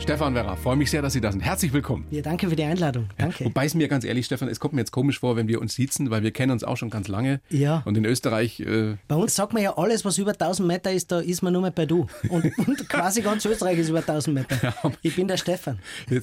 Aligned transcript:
Stefan 0.00 0.34
Werra, 0.34 0.54
freue 0.56 0.76
mich 0.76 0.90
sehr, 0.90 1.00
dass 1.00 1.14
Sie 1.14 1.20
da 1.20 1.32
sind. 1.32 1.40
Herzlich 1.40 1.72
willkommen. 1.72 2.06
Ja, 2.10 2.20
danke 2.20 2.50
für 2.50 2.56
die 2.56 2.64
Einladung. 2.64 3.08
Danke. 3.16 3.46
Wobei 3.46 3.64
es 3.64 3.74
mir 3.74 3.88
ganz 3.88 4.04
ehrlich, 4.04 4.26
Stefan, 4.26 4.48
es 4.48 4.60
kommt 4.60 4.74
mir 4.74 4.80
jetzt 4.80 4.90
komisch 4.90 5.20
vor, 5.20 5.36
wenn 5.36 5.48
wir 5.48 5.62
uns 5.62 5.76
sitzen, 5.76 6.10
weil 6.10 6.22
wir 6.22 6.30
kennen 6.30 6.52
uns 6.52 6.62
auch 6.62 6.76
schon 6.76 6.90
ganz 6.90 7.08
lange. 7.08 7.40
Ja. 7.48 7.82
Und 7.86 7.96
in 7.96 8.04
Österreich. 8.04 8.60
Äh, 8.60 8.96
Bei 9.08 9.14
uns 9.14 9.34
sagt 9.34 9.54
man 9.54 9.62
ja, 9.62 9.78
alles, 9.78 10.04
was 10.04 10.18
über 10.18 10.32
1000 10.32 10.68
Meter 10.68 10.92
ist, 10.92 11.10
da 11.10 11.20
ist 11.20 11.40
man 11.42 11.54
nur 11.54 11.62
mehr 11.62 11.70
bei 11.70 11.86
du. 11.86 12.06
Und, 12.28 12.44
und 12.66 12.86
quasi 12.88 13.22
ganz 13.22 13.46
Österreich 13.46 13.78
ist 13.78 13.88
über 13.88 14.00
1000 14.00 14.34
Meter. 14.34 14.74
Ich 15.00 15.16
bin 15.16 15.26
der 15.26 15.38
Stefan. 15.38 15.78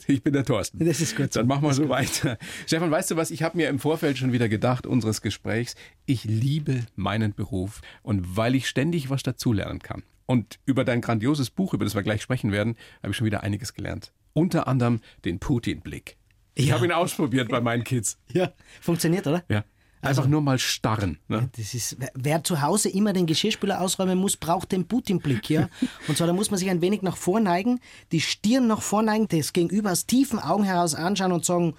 ich 0.08 0.22
bin 0.22 0.34
der 0.34 0.46
Thorsten. 0.46 0.86
Das 0.86 1.02
ist 1.02 1.16
gut. 1.18 1.36
Dann 1.36 1.48
machen 1.48 1.64
wir 1.64 1.74
so 1.74 1.90
weiter. 1.90 2.38
Stefan, 2.68 2.92
weißt 2.92 3.10
du 3.12 3.16
was? 3.16 3.32
Ich 3.32 3.42
habe 3.42 3.58
mir 3.58 3.68
im 3.70 3.80
Vorfeld 3.80 4.18
schon 4.20 4.32
wieder 4.32 4.48
gedacht, 4.48 4.86
unseres 4.86 5.22
Gesprächs, 5.22 5.76
ich 6.06 6.24
liebe 6.26 6.82
meinen 6.96 7.34
Beruf 7.34 7.82
und 8.04 8.38
weil 8.38 8.54
ich 8.54 8.68
ständig 8.68 9.10
was 9.10 9.24
dazulernen 9.24 9.80
kann. 9.80 10.04
Und 10.32 10.60
über 10.66 10.86
dein 10.86 11.02
grandioses 11.02 11.50
Buch, 11.50 11.74
über 11.74 11.84
das 11.84 11.94
wir 11.94 12.04
gleich 12.04 12.22
sprechen 12.22 12.52
werden, 12.54 12.78
habe 13.04 13.12
ich 13.12 13.18
schon 13.18 13.26
wieder 13.26 13.44
einiges 13.44 13.74
gelernt. 13.74 14.14
Unter 14.34 14.66
anderem 14.68 15.02
den 15.26 15.40
Putin-Blick. 15.40 16.16
Ich 16.56 16.68
Ja. 16.68 16.76
habe 16.76 16.86
ihn 16.86 16.92
ausprobiert 16.94 17.50
bei 17.50 17.60
meinen 17.60 17.84
Kids. 17.84 18.18
Ja, 18.34 18.52
funktioniert, 18.80 19.28
oder? 19.28 19.44
Ja. 19.50 19.66
Einfach 20.04 20.26
nur 20.28 20.42
mal 20.42 20.58
starren. 20.58 21.20
Ne? 21.28 21.50
Das 21.58 21.74
ist, 21.76 21.98
wer- 22.00 22.12
wer 22.16 22.44
zu 22.44 22.62
Hause 22.62 22.90
immer 22.90 23.14
den 23.14 23.26
Geschirrspüler 23.28 23.82
ausräumen 23.82 24.18
muss, 24.18 24.36
braucht 24.38 24.72
den 24.72 24.88
Putin-Blick, 24.88 25.50
ja. 25.50 25.70
Und 26.08 26.18
zwar, 26.18 26.28
da 26.28 26.34
muss 26.34 26.50
man 26.50 26.58
sich 26.58 26.70
ein 26.70 26.82
wenig 26.82 27.02
nach 27.04 27.18
vorneigen, 27.18 27.80
die 28.12 28.22
Stirn 28.22 28.68
nach 28.68 28.82
vorneigen, 28.82 29.28
das 29.28 29.54
Gegenüber 29.54 29.92
aus 29.92 30.06
tiefen 30.08 30.40
Augen 30.40 30.64
heraus 30.64 30.96
anschauen 30.96 31.32
und 31.34 31.44
sagen, 31.46 31.76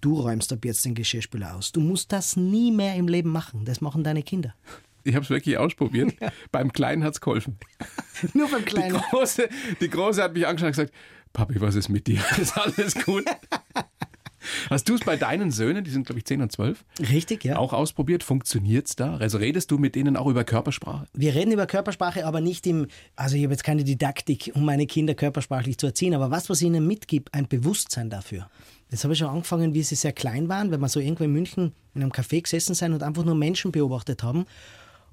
du 0.00 0.20
räumst 0.20 0.52
ab 0.52 0.64
jetzt 0.64 0.84
den 0.86 0.94
Geschirrspüler 0.94 1.54
aus. 1.56 1.72
Du 1.72 1.80
musst 1.80 2.12
das 2.12 2.36
nie 2.36 2.70
mehr 2.72 2.94
im 2.94 3.08
Leben 3.08 3.30
machen. 3.30 3.64
Das 3.66 3.80
machen 3.82 4.04
deine 4.04 4.22
Kinder. 4.22 4.54
Ich 5.04 5.14
habe 5.14 5.24
es 5.24 5.30
wirklich 5.30 5.58
ausprobiert. 5.58 6.14
Beim 6.52 6.72
Kleinen 6.72 7.04
hat 7.04 7.14
es 7.14 7.20
geholfen. 7.20 7.58
Nur 8.34 8.48
beim 8.50 8.64
Die 8.64 8.66
Kleinen. 8.66 9.00
Große, 9.10 9.48
die 9.80 9.88
Große 9.88 10.22
hat 10.22 10.34
mich 10.34 10.46
angeschaut 10.46 10.66
und 10.68 10.72
gesagt, 10.72 10.94
Papi, 11.32 11.60
was 11.60 11.74
ist 11.74 11.88
mit 11.88 12.06
dir? 12.06 12.20
Ist 12.40 12.58
alles 12.58 12.94
gut? 13.04 13.24
Hast 14.68 14.88
du 14.88 14.94
es 14.94 15.00
bei 15.00 15.16
deinen 15.16 15.50
Söhnen, 15.50 15.84
die 15.84 15.90
sind 15.90 16.06
glaube 16.06 16.18
ich 16.18 16.24
10 16.24 16.42
und 16.42 16.50
12, 16.50 16.84
Richtig, 16.98 17.44
ja. 17.44 17.56
auch 17.56 17.72
ausprobiert? 17.72 18.24
Funktioniert's 18.24 18.96
da? 18.96 19.16
Also 19.16 19.38
redest 19.38 19.70
du 19.70 19.78
mit 19.78 19.94
denen 19.94 20.16
auch 20.16 20.26
über 20.26 20.44
Körpersprache? 20.44 21.06
Wir 21.12 21.34
reden 21.34 21.52
über 21.52 21.66
Körpersprache, 21.66 22.26
aber 22.26 22.40
nicht 22.40 22.66
im, 22.66 22.86
also 23.16 23.36
ich 23.36 23.44
habe 23.44 23.52
jetzt 23.52 23.64
keine 23.64 23.84
Didaktik, 23.84 24.50
um 24.54 24.64
meine 24.64 24.86
Kinder 24.86 25.14
körpersprachlich 25.14 25.76
zu 25.78 25.86
erziehen, 25.86 26.14
aber 26.14 26.30
was, 26.30 26.48
was 26.48 26.62
ich 26.62 26.66
ihnen 26.66 26.86
mitgibt, 26.86 27.34
ein 27.34 27.48
Bewusstsein 27.48 28.10
dafür. 28.10 28.48
Das 28.90 29.04
habe 29.04 29.12
ich 29.12 29.20
schon 29.20 29.28
angefangen, 29.28 29.74
wie 29.74 29.82
sie 29.82 29.94
sehr 29.94 30.12
klein 30.12 30.48
waren, 30.48 30.70
wenn 30.70 30.80
wir 30.80 30.88
so 30.88 31.00
irgendwo 31.00 31.24
in 31.24 31.32
München 31.32 31.72
in 31.94 32.02
einem 32.02 32.10
Café 32.10 32.42
gesessen 32.42 32.74
sind 32.74 32.92
und 32.92 33.02
einfach 33.02 33.24
nur 33.24 33.34
Menschen 33.34 33.70
beobachtet 33.72 34.22
haben. 34.22 34.46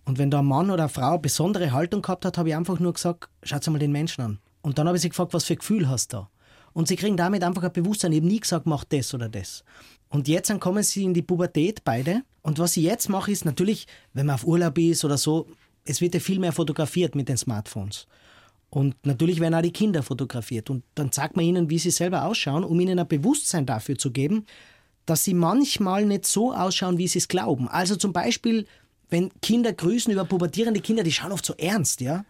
Und 0.07 0.17
wenn 0.17 0.31
da 0.31 0.39
ein 0.39 0.45
Mann 0.45 0.71
oder 0.71 0.83
eine 0.83 0.89
Frau 0.89 1.09
eine 1.09 1.19
besondere 1.19 1.73
Haltung 1.73 2.01
gehabt 2.01 2.23
hat, 2.23 2.37
habe 2.37 2.47
ich 2.47 2.55
einfach 2.55 2.79
nur 2.79 2.93
gesagt, 2.93 3.27
schaut 3.43 3.67
mal 3.67 3.77
den 3.77 3.91
Menschen 3.91 4.21
an. 4.21 4.39
Und 4.61 4.77
dann 4.77 4.87
habe 4.87 4.95
ich 4.95 5.01
sie 5.01 5.09
gefragt, 5.09 5.33
was 5.33 5.43
für 5.43 5.57
Gefühl 5.57 5.89
hast 5.89 6.13
du 6.13 6.17
da? 6.17 6.29
Und 6.71 6.87
sie 6.87 6.95
kriegen 6.95 7.17
damit 7.17 7.43
einfach 7.43 7.63
ein 7.63 7.73
Bewusstsein. 7.73 8.13
Ich 8.13 8.19
habe 8.19 8.27
nie 8.27 8.39
gesagt, 8.39 8.67
mach 8.67 8.85
das 8.85 9.13
oder 9.13 9.27
das. 9.27 9.65
Und 10.07 10.29
jetzt 10.29 10.49
dann 10.49 10.61
kommen 10.61 10.81
sie 10.81 11.03
in 11.03 11.13
die 11.13 11.21
Pubertät, 11.23 11.83
beide. 11.83 12.21
Und 12.41 12.57
was 12.57 12.77
ich 12.77 12.83
jetzt 12.83 13.09
mache, 13.09 13.31
ist 13.31 13.43
natürlich, 13.43 13.85
wenn 14.13 14.27
man 14.27 14.35
auf 14.35 14.47
Urlaub 14.47 14.77
ist 14.77 15.03
oder 15.03 15.17
so, 15.17 15.47
es 15.83 15.99
wird 15.99 16.13
ja 16.13 16.21
viel 16.21 16.39
mehr 16.39 16.53
fotografiert 16.53 17.13
mit 17.13 17.27
den 17.27 17.35
Smartphones. 17.35 18.07
Und 18.69 18.95
natürlich 19.05 19.41
werden 19.41 19.55
auch 19.55 19.61
die 19.61 19.73
Kinder 19.73 20.03
fotografiert. 20.03 20.69
Und 20.69 20.85
dann 20.95 21.11
sagt 21.11 21.35
man 21.35 21.43
ihnen, 21.43 21.69
wie 21.69 21.79
sie 21.79 21.91
selber 21.91 22.23
ausschauen, 22.23 22.63
um 22.63 22.79
ihnen 22.79 22.97
ein 22.97 23.07
Bewusstsein 23.09 23.65
dafür 23.65 23.97
zu 23.97 24.11
geben, 24.11 24.45
dass 25.05 25.25
sie 25.25 25.33
manchmal 25.33 26.05
nicht 26.05 26.25
so 26.25 26.53
ausschauen, 26.53 26.97
wie 26.97 27.09
sie 27.09 27.19
es 27.19 27.27
glauben. 27.27 27.67
Also 27.67 27.97
zum 27.97 28.13
Beispiel, 28.13 28.67
wenn 29.09 29.31
Kinder 29.41 29.73
grüßen 29.73 30.11
über 30.11 30.25
pubertierende 30.25 30.81
Kinder, 30.81 31.03
die 31.03 31.11
schauen 31.11 31.31
oft 31.31 31.45
so 31.45 31.53
ernst, 31.55 32.01
ja. 32.01 32.25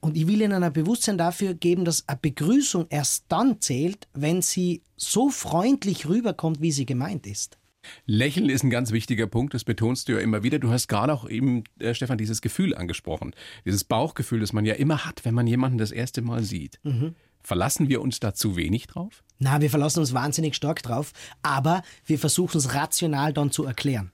Und 0.00 0.16
ich 0.16 0.26
will 0.26 0.40
ihnen 0.40 0.62
ein 0.62 0.72
Bewusstsein 0.72 1.18
dafür 1.18 1.52
geben, 1.54 1.84
dass 1.84 2.08
eine 2.08 2.18
Begrüßung 2.20 2.86
erst 2.88 3.26
dann 3.28 3.60
zählt, 3.60 4.08
wenn 4.14 4.40
sie 4.40 4.82
so 4.96 5.28
freundlich 5.28 6.08
rüberkommt, 6.08 6.62
wie 6.62 6.72
sie 6.72 6.86
gemeint 6.86 7.26
ist. 7.26 7.58
Lächeln 8.06 8.48
ist 8.48 8.62
ein 8.62 8.70
ganz 8.70 8.92
wichtiger 8.92 9.26
Punkt, 9.26 9.54
das 9.54 9.64
betonst 9.64 10.08
du 10.08 10.12
ja 10.12 10.18
immer 10.20 10.42
wieder. 10.42 10.58
Du 10.58 10.70
hast 10.70 10.88
gerade 10.88 11.12
auch 11.12 11.28
eben, 11.28 11.64
äh, 11.78 11.94
Stefan, 11.94 12.18
dieses 12.18 12.40
Gefühl 12.40 12.74
angesprochen. 12.74 13.34
Dieses 13.64 13.84
Bauchgefühl, 13.84 14.40
das 14.40 14.52
man 14.52 14.64
ja 14.64 14.74
immer 14.74 15.04
hat, 15.06 15.24
wenn 15.24 15.34
man 15.34 15.46
jemanden 15.46 15.78
das 15.78 15.90
erste 15.92 16.22
Mal 16.22 16.42
sieht. 16.42 16.78
Verlassen 17.42 17.88
wir 17.88 18.02
uns 18.02 18.20
da 18.20 18.34
zu 18.34 18.56
wenig 18.56 18.86
drauf? 18.86 19.22
Na, 19.38 19.60
wir 19.60 19.70
verlassen 19.70 20.00
uns 20.00 20.12
wahnsinnig 20.12 20.54
stark 20.54 20.82
drauf, 20.82 21.12
aber 21.42 21.82
wir 22.04 22.18
versuchen 22.18 22.58
es 22.58 22.74
rational 22.74 23.32
dann 23.32 23.50
zu 23.50 23.64
erklären. 23.64 24.12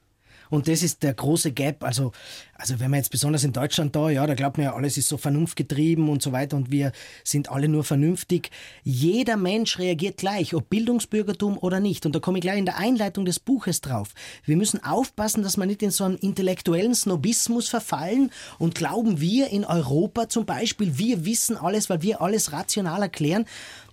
Und 0.51 0.69
das 0.69 0.83
ist 0.83 1.03
der 1.03 1.15
große 1.15 1.53
Gap. 1.53 1.85
Also, 1.85 2.13
also 2.55 2.81
wenn 2.81 2.91
man 2.91 2.99
jetzt 2.99 3.11
besonders 3.11 3.45
in 3.45 3.53
Deutschland 3.53 3.95
da, 3.95 4.11
ja, 4.11 4.27
da 4.27 4.35
glaubt 4.35 4.59
man 4.59 4.65
ja, 4.65 4.75
alles 4.75 4.97
ist 4.97 5.09
so 5.09 5.17
vernunftgetrieben 5.17 6.09
und 6.09 6.23
so 6.23 6.33
weiter 6.33 6.57
und 6.57 6.71
wir 6.71 6.93
sind 7.25 7.51
alle 7.51 7.69
nur 7.69 7.85
vernünftig. 7.85 8.51
Jeder 8.83 9.37
Mensch 9.37 9.79
reagiert 9.79 10.19
gleich, 10.19 10.55
ob 10.55 10.71
Bildungsbürgertum 10.71 11.59
oder 11.59 11.81
nicht. 11.81 12.07
Und 12.07 12.15
da 12.15 12.21
komme 12.21 12.39
ich 12.39 12.43
gleich 12.43 12.59
in 12.59 12.67
der 12.67 12.79
Einleitung 12.79 13.25
des 13.25 13.41
Buches 13.41 13.81
drauf. 13.81 14.11
Wir 14.45 14.57
müssen 14.57 14.83
aufpassen, 14.83 15.43
dass 15.43 15.57
wir 15.57 15.67
nicht 15.67 15.83
in 15.83 15.91
so 15.91 16.05
einen 16.05 16.17
intellektuellen 16.17 16.95
Snobismus 16.95 17.69
verfallen 17.69 18.31
und 18.59 18.75
glauben, 18.75 19.21
wir 19.21 19.49
in 19.51 19.65
Europa 19.65 20.29
zum 20.29 20.47
Beispiel, 20.47 20.99
wir 20.99 21.25
wissen 21.25 21.57
alles, 21.57 21.91
weil 21.91 22.03
wir 22.03 22.21
alles 22.21 22.53
rational 22.53 23.03
erklären. 23.03 23.47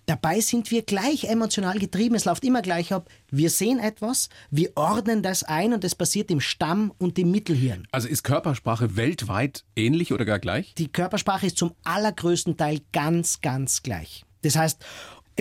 Dabei 0.05 0.41
sind 0.41 0.69
wir 0.69 0.81
gleich 0.81 1.25
emotional 1.25 1.79
getrieben. 1.79 2.15
Es 2.15 2.25
läuft 2.25 2.43
immer 2.43 2.61
gleich 2.61 2.91
ab. 2.91 3.09
Wir 3.31 3.49
sehen 3.49 3.79
etwas, 3.79 4.29
wir 4.51 4.71
ordnen 4.75 5.23
das 5.23 5.43
ein 5.43 5.73
und 5.73 5.83
das 5.83 5.95
passiert 5.95 6.29
im 6.29 6.41
Stamm- 6.41 6.93
und 6.97 7.17
im 7.17 7.31
Mittelhirn. 7.31 7.87
Also 7.91 8.09
ist 8.09 8.23
Körpersprache 8.23 8.97
weltweit 8.97 9.63
ähnlich 9.75 10.11
oder 10.11 10.25
gar 10.25 10.39
gleich? 10.39 10.73
Die 10.75 10.91
Körpersprache 10.91 11.47
ist 11.47 11.57
zum 11.57 11.73
allergrößten 11.83 12.57
Teil 12.57 12.81
ganz, 12.91 13.39
ganz 13.41 13.81
gleich. 13.81 14.25
Das 14.41 14.57
heißt, 14.57 14.83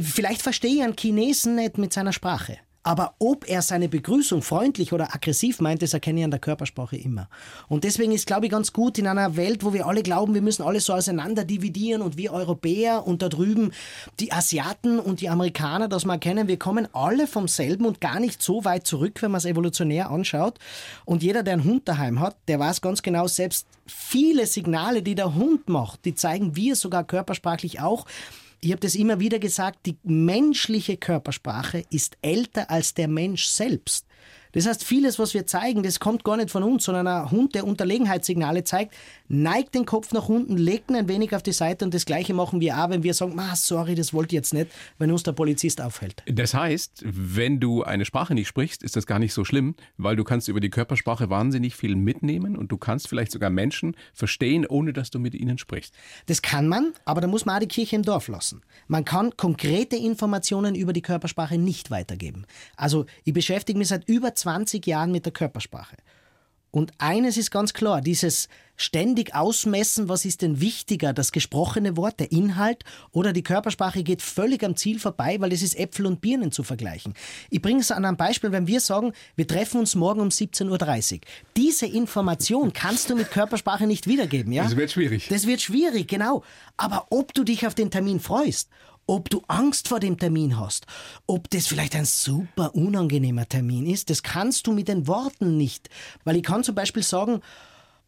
vielleicht 0.01 0.43
verstehe 0.43 0.77
ich 0.77 0.83
einen 0.83 0.97
Chinesen 0.97 1.57
nicht 1.57 1.79
mit 1.79 1.93
seiner 1.93 2.13
Sprache. 2.13 2.59
Aber 2.85 3.15
ob 3.21 3.49
er 3.49 3.63
seine 3.63 3.89
Begrüßung 3.89 4.43
freundlich 4.43 4.93
oder 4.93 5.15
aggressiv 5.15 5.61
meint, 5.61 5.83
das 5.83 5.95
erkenne 5.95 6.21
ich 6.21 6.25
an 6.25 6.33
der 6.33 6.41
Körpersprache 6.41 6.97
immer. 6.97 7.29
Und 7.69 7.85
deswegen 7.85 8.11
ist, 8.11 8.27
glaube 8.27 8.47
ich, 8.47 8.53
ganz 8.53 8.73
gut 8.73 8.99
in 8.99 9.07
einer 9.07 9.37
Welt, 9.37 9.65
wo 9.65 9.73
wir 9.73 9.87
alle 9.87 10.03
glauben, 10.03 10.35
wir 10.35 10.43
müssen 10.43 10.65
alles 10.65 10.87
so 10.87 10.93
auseinander 10.93 11.45
dividieren 11.45 12.03
und 12.03 12.17
wir 12.17 12.33
Europäer 12.33 13.07
und 13.07 13.23
da 13.23 13.29
drüben 13.29 13.73
die 14.19 14.33
Asiaten 14.33 14.99
und 14.99 15.21
die 15.21 15.29
Amerikaner, 15.29 15.89
dass 15.89 16.05
wir 16.05 16.13
erkennen, 16.13 16.49
wir 16.49 16.59
kommen 16.59 16.89
alle 16.93 17.29
vom 17.29 17.47
selben 17.47 17.87
und 17.87 18.01
gar 18.01 18.19
nicht 18.19 18.43
so 18.43 18.65
weit 18.65 18.87
zurück, 18.87 19.23
wenn 19.23 19.31
man 19.31 19.39
es 19.39 19.45
evolutionär 19.45 20.11
anschaut. 20.11 20.59
Und 21.05 21.23
jeder, 21.23 21.45
der 21.45 21.55
einen 21.55 21.65
Hund 21.65 21.87
daheim 21.87 22.19
hat, 22.19 22.37
der 22.49 22.59
weiß 22.59 22.81
ganz 22.81 23.03
genau, 23.03 23.29
selbst 23.29 23.67
viele 23.87 24.47
Signale, 24.47 25.03
die 25.03 25.15
der 25.15 25.35
Hund 25.35 25.69
macht, 25.69 26.05
die 26.05 26.15
zeigen 26.15 26.57
wir 26.57 26.75
sogar 26.75 27.05
körpersprachlich 27.05 27.81
auch. 27.81 28.07
Ich 28.65 28.71
habe 28.71 28.81
das 28.81 28.95
immer 28.95 29.19
wieder 29.19 29.41
gesagt, 29.41 29.87
die 29.87 29.97
menschliche 30.05 30.97
Körpersprache 30.97 31.85
ist 31.91 32.17
älter 32.23 32.71
als 32.71 32.95
der 32.95 33.09
Mensch 33.09 33.47
selbst. 33.47 34.07
Das 34.53 34.67
heißt, 34.67 34.85
vieles, 34.85 35.19
was 35.19 35.35
wir 35.35 35.47
zeigen, 35.47 35.83
das 35.83 35.99
kommt 35.99 36.25
gar 36.25 36.37
nicht 36.37 36.51
von 36.51 36.63
uns, 36.63 36.85
sondern 36.85 37.07
ein 37.07 37.31
Hund, 37.31 37.55
der 37.55 37.67
Unterlegenheitssignale 37.67 38.65
zeigt, 38.65 38.95
neigt 39.29 39.75
den 39.75 39.87
Kopf 39.87 40.13
nach 40.13 40.29
unten, 40.29 40.57
legt 40.57 40.91
ihn 40.91 40.97
ein 40.97 41.09
wenig 41.09 41.35
auf 41.35 41.43
die 41.43 41.53
Seite 41.53 41.85
und 41.85 41.95
das 41.95 42.05
Gleiche 42.05 42.35
machen 42.35 42.61
wir 42.61 42.77
auch, 42.77 42.91
wenn 42.91 43.03
wir 43.03 43.15
sagen, 43.15 43.39
ah, 43.39 43.57
sorry, 43.57 43.95
das 43.95 44.13
wollte 44.13 44.35
ich 44.35 44.39
jetzt 44.39 44.53
nicht, 44.53 44.71
wenn 44.99 45.11
uns 45.11 45.23
der 45.23 45.33
Polizist 45.33 45.81
aufhält. 45.81 46.23
Das 46.27 46.55
heißt, 46.55 47.03
wenn 47.05 47.61
du 47.61 47.83
eine 47.83 48.05
Sprache 48.05 48.35
nicht 48.35 48.49
sprichst, 48.49 48.83
ist 48.83 48.95
das 48.95 49.07
gar 49.07 49.19
nicht 49.19 49.33
so 49.33 49.45
schlimm, 49.45 49.75
weil 49.97 50.17
du 50.17 50.25
kannst 50.25 50.49
über 50.49 50.61
die 50.61 50.71
Körpersprache 50.71 51.31
wahnsinnig 51.31 51.75
viel 51.75 51.97
mitnehmen 51.97 52.57
und 52.57 52.71
du 52.71 52.77
kannst 52.77 53.09
vielleicht 53.09 53.33
sogar 53.33 53.49
Menschen 53.49 53.97
verstehen, 54.13 54.67
ohne 54.67 54.93
dass 54.93 55.11
du 55.11 55.19
mit 55.19 55.35
ihnen 55.35 55.57
sprichst. 55.57 55.95
Das 56.27 56.43
kann 56.43 56.69
man, 56.69 56.93
aber 57.07 57.23
da 57.23 57.27
muss 57.27 57.47
man 57.47 57.57
auch 57.57 57.61
die 57.61 57.69
Kirche 57.69 57.97
im 57.97 58.03
Dorf 58.03 58.29
lassen. 58.29 58.63
Man 58.87 59.05
kann 59.05 59.37
konkrete 59.37 59.97
Informationen 59.97 60.75
über 60.75 60.93
die 60.93 61.03
Körpersprache 61.03 61.57
nicht 61.57 61.91
weitergeben. 61.91 62.45
Also 62.77 63.07
ich 63.25 63.33
beschäftige 63.33 63.79
mich 63.79 63.89
seit 63.89 64.09
über 64.09 64.35
20 64.43 64.87
Jahren 64.87 65.13
mit 65.13 65.25
der 65.25 65.33
Körpersprache. 65.33 65.97
Und 66.73 66.93
eines 66.97 67.37
ist 67.37 67.51
ganz 67.51 67.75
klar, 67.75 68.01
dieses 68.01 68.49
ständig 68.77 69.35
ausmessen, 69.35 70.09
was 70.09 70.25
ist 70.25 70.41
denn 70.41 70.61
wichtiger, 70.61 71.13
das 71.13 71.31
gesprochene 71.31 71.99
Wort, 71.99 72.19
der 72.19 72.33
Inhalt 72.33 72.85
oder 73.13 73.35
die 73.35 73.43
Körpersprache 73.43 74.03
geht 74.03 74.23
völlig 74.23 74.65
am 74.65 74.75
Ziel 74.75 74.99
vorbei, 74.99 75.37
weil 75.39 75.53
es 75.53 75.63
ist 75.63 75.79
Äpfel 75.79 76.07
und 76.07 76.23
Birnen 76.23 76.51
zu 76.51 76.63
vergleichen. 76.63 77.13
Ich 77.51 77.61
bringe 77.61 77.81
es 77.81 77.91
an 77.91 78.07
einem 78.07 78.17
Beispiel, 78.17 78.53
wenn 78.53 78.67
wir 78.67 78.81
sagen, 78.81 79.13
wir 79.37 79.47
treffen 79.47 79.81
uns 79.81 79.95
morgen 79.95 80.21
um 80.21 80.29
17.30 80.29 81.13
Uhr. 81.13 81.21
Diese 81.59 81.85
Information 81.85 82.73
kannst 82.73 83.11
du 83.11 83.17
mit 83.17 83.31
Körpersprache 83.31 83.87
nicht 83.87 84.07
wiedergeben, 84.07 84.53
ja? 84.53 84.65
Das 84.65 84.77
wird 84.77 84.91
schwierig. 84.91 85.29
Das 85.29 85.47
wird 85.47 85.61
schwierig, 85.61 86.09
genau. 86.09 86.43
Aber 86.79 87.09
ob 87.11 87.35
du 87.35 87.45
dich 87.45 87.67
auf 87.67 87.75
den 87.75 87.91
Termin 87.91 88.19
freust, 88.19 88.71
ob 89.13 89.29
du 89.29 89.43
Angst 89.47 89.89
vor 89.89 90.01
dem 90.01 90.19
Termin 90.19 90.59
hast, 90.59 90.87
ob 91.27 91.51
das 91.51 91.67
vielleicht 91.67 91.95
ein 91.95 92.07
super 92.07 92.75
unangenehmer 92.75 93.47
Termin 93.47 93.85
ist, 93.85 94.09
das 94.09 94.23
kannst 94.23 94.67
du 94.67 94.73
mit 94.73 94.89
den 94.89 95.07
Worten 95.07 95.59
nicht. 95.59 95.91
Weil 96.25 96.37
ich 96.37 96.43
kann 96.43 96.65
zum 96.65 96.75
Beispiel 96.75 97.03
sagen, 97.03 97.43